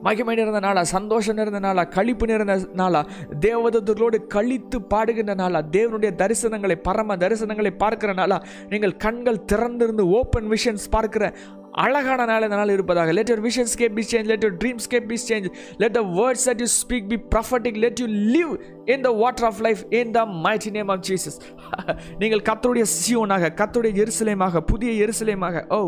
மகிமை 0.05 0.33
நிறைந்த 0.35 0.59
நாளா 0.65 0.81
சந்தோஷம் 0.93 1.37
நிறைந்த 1.39 1.59
நாளா 1.65 1.83
கழிப்பு 1.95 2.25
நிறைந்த 2.31 2.55
நாளா 2.81 3.01
தேவதூர்களோடு 3.45 4.17
கழித்து 4.35 4.77
பாடுகின்ற 4.93 5.33
நாளா 5.41 5.59
தேவனுடைய 5.75 6.11
தரிசனங்களை 6.21 6.75
பரம 6.87 7.15
தரிசனங்களை 7.23 7.71
பார்க்கிற 7.83 8.13
நாளா 8.13 8.37
நீங்கள் 8.71 8.95
கண்கள் 9.05 9.43
திறந்திருந்து 9.51 10.05
ஓப்பன் 10.19 10.49
விஷன்ஸ் 10.53 10.87
பார்க்கிற 10.95 11.33
அழகான 11.83 12.25
நாள் 12.29 12.45
இந்த 12.45 12.57
நாள் 12.59 12.73
இருப்பதாக. 12.73 13.13
Let 13.17 13.29
your 13.31 13.43
visions 13.47 13.75
get 13.81 13.95
be 13.99 14.03
change 14.11 14.27
let 14.31 14.43
your 14.45 14.57
dreams 14.63 14.89
get 14.93 15.07
be 15.11 15.17
change 15.29 15.47
let 15.83 15.95
the 15.99 16.01
words 16.19 16.45
that 16.49 16.61
you 16.63 16.67
speak 16.81 17.07
be 17.13 17.17
prophetic 17.35 17.77
let 17.83 18.01
you 18.03 18.07
live 18.35 18.51
in 18.95 19.01
the 19.01 19.11
water 19.23 19.47
of 19.49 19.61
life 19.67 19.81
in 20.01 20.11
the 20.11 20.25
mighty 20.45 20.71
name 20.77 20.91
of 20.95 21.03
Jesus 21.09 21.37
நீங்கள் 22.21 22.43
கத்தருடைய 22.49 22.87
சியோனாக 22.99 23.53
கத்தருடைய 23.61 24.05
எருசலேமாக 24.05 24.61
புதிய 24.71 24.91
எரிசலையமாக 25.05 25.65
ஓ 25.77 25.81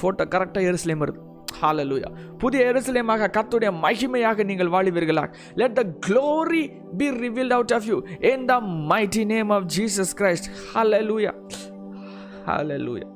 photo 0.00 0.26
கரெக்டாக 0.34 0.68
எருசலேம் 0.72 1.02
வருது. 1.04 1.20
Hallelujah 1.60 2.08
புதிய 2.38 2.72
எருசலேமாக 2.72 3.30
கத்துடைய 3.36 3.70
மகிமையாக 3.82 4.44
நீங்கள் 4.44 4.68
வாழுவீர்களாக. 4.68 5.28
Let 5.54 5.74
the 5.74 5.84
glory 6.06 6.62
be 6.96 7.08
revealed 7.10 7.56
out 7.58 7.72
of 7.72 7.86
you 7.86 7.98
in 8.20 8.44
the 8.44 8.60
mighty 8.92 9.24
name 9.24 9.50
of 9.50 9.66
Jesus 9.76 10.14
Christ 10.18 10.48
hallelujah 10.74 11.34
hallelujah. 12.46 13.10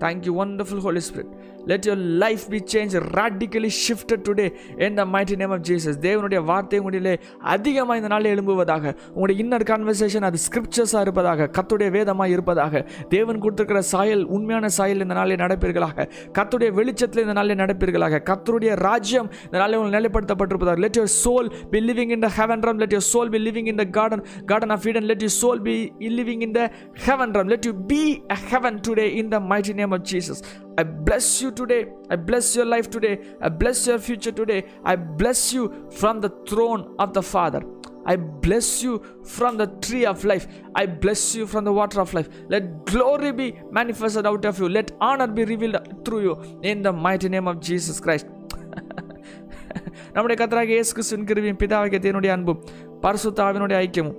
Thank you 0.00 0.32
wonderful 0.44 0.80
Holy 0.80 1.00
Spirit 1.08 1.32
let 1.66 1.86
your 1.88 2.02
life 2.22 2.44
be 2.50 2.60
change 2.72 2.94
radically 3.12 3.70
shifted 3.80 4.24
today 4.26 4.46
in 4.78 4.96
the 4.96 5.04
mighty 5.12 5.36
name 5.36 5.52
of 5.52 5.64
Jesus 5.64 5.98
தேவனுடைய 6.04 6.40
வார்த்தை 6.44 6.80
உங்களிலே 6.80 7.14
அதிகமாக 7.52 7.96
இந்த 7.96 8.08
நாளில் 8.08 8.32
எழும்புவதாக 8.32 8.84
உங்களுடைய 9.08 9.36
inner 9.42 9.66
conversation 9.68 10.26
அது 10.28 10.40
ஸ்கிரிப்சர்ஸாக 10.46 11.02
இருப்பதாக 11.02 11.48
கத்துடைய 11.56 11.90
வேதமாக 11.90 12.34
இருப்பதாக 12.36 12.84
தேவன் 13.10 13.40
கொடுத்திருக்கிற 13.40 13.82
சாயல் 13.92 14.24
உண்மையான 14.32 14.70
சாயல் 14.76 15.04
இந்த 15.04 15.14
நாளில் 15.14 15.42
நடப்பீர்களாக 15.42 16.08
கத்துடைய 16.38 16.70
வெளிச்சத்தில் 16.72 17.24
இந்த 17.24 17.36
நாளில் 17.38 17.60
நடப்பீர்களாக 17.62 18.22
கத்தருடைய 18.28 18.72
ராஜ்யம் 18.82 19.30
இந்த 19.46 19.56
நாளில் 19.58 19.78
உங்கள் 19.78 19.96
நிலைப்படுத்தப்பட்டிருப்பதாக 19.96 20.82
let 20.84 20.98
your 20.98 21.12
soul 21.18 21.48
be 21.72 21.80
living 21.88 22.12
in 22.14 22.24
the 22.24 22.30
heaven 22.36 22.64
realm 22.66 22.80
let 22.82 22.94
your 22.96 23.08
soul 23.08 23.30
be 23.30 23.40
living 23.46 23.68
in 23.72 23.80
the 23.80 23.86
garden 23.92 24.22
garden 24.46 24.74
of 24.76 24.86
Eden 24.88 25.08
let 25.10 25.22
you 25.22 25.30
soul 25.36 25.62
be 25.62 25.76
living 26.12 26.44
in 26.46 26.54
the 26.54 26.62
heaven 27.06 27.34
realm 27.34 27.50
let 27.52 27.68
you 27.68 27.74
be 27.88 28.02
heaven 28.46 28.78
today 28.86 29.06
in 29.20 29.30
the 29.30 29.40
mighty 29.50 29.74
name 29.74 29.92
of 29.92 30.06
Jesus 30.12 30.42
I 30.77 30.83
bless 31.07 31.41
you 31.41 31.49
today. 31.51 31.81
I 32.09 32.17
bless 32.17 32.55
your 32.55 32.65
life 32.65 32.89
today. 32.89 33.13
I 33.41 33.49
bless 33.61 33.87
your 33.87 33.97
future 33.99 34.31
today. 34.33 34.59
I 34.83 34.95
bless 34.95 35.53
you 35.53 35.63
from 35.91 36.21
the 36.21 36.31
throne 36.49 36.95
of 36.97 37.13
the 37.13 37.23
Father. 37.23 37.61
I 38.05 38.15
bless 38.15 38.83
you 38.83 38.93
from 39.27 39.57
the 39.57 39.67
tree 39.85 40.05
of 40.05 40.23
life. 40.23 40.45
I 40.75 40.85
bless 40.85 41.35
you 41.35 41.45
from 41.45 41.63
the 41.65 41.73
water 41.73 41.99
of 41.99 42.13
life. 42.13 42.29
Let 42.47 42.85
glory 42.85 43.31
be 43.33 43.47
manifested 43.71 44.25
out 44.25 44.45
of 44.45 44.59
you. 44.59 44.69
Let 44.69 44.91
honor 45.01 45.27
be 45.29 45.45
revealed 45.45 45.77
through 46.05 46.21
you. 46.21 46.35
In 46.63 46.81
the 46.81 46.93
mighty 47.07 47.29
name 47.29 47.47
of 47.47 47.59
Jesus 47.61 47.99
Christ. 47.99 48.27
நம்முடைய 50.15 50.35
கத்தராக 50.39 50.71
இயேசு 50.75 50.91
கிறிஸ்துவின் 50.95 51.27
கிருவியும் 51.29 51.59
பிதாவாகிய 51.61 51.99
தேவனுடைய 52.05 52.31
அன்பும் 52.35 52.61
பரிசுத்தாவினுடைய 53.03 53.77
ஐக்கியமும் 53.85 54.17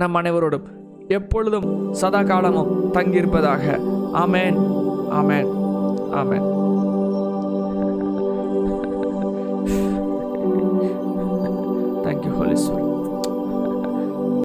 நம் 0.00 0.18
அனைவரோடும் 0.20 0.66
எப்பொழுதும் 1.18 1.68
சதா 2.00 2.20
காலமும் 2.30 2.70
தங்கியிருப்பதாக 2.96 3.64
ஆமேன் 4.22 4.58
ஆமேன் 5.19 5.49
ஆமேன் 6.21 6.45
தேங்க்யூ 12.05 12.31
ஹோலி 12.37 12.57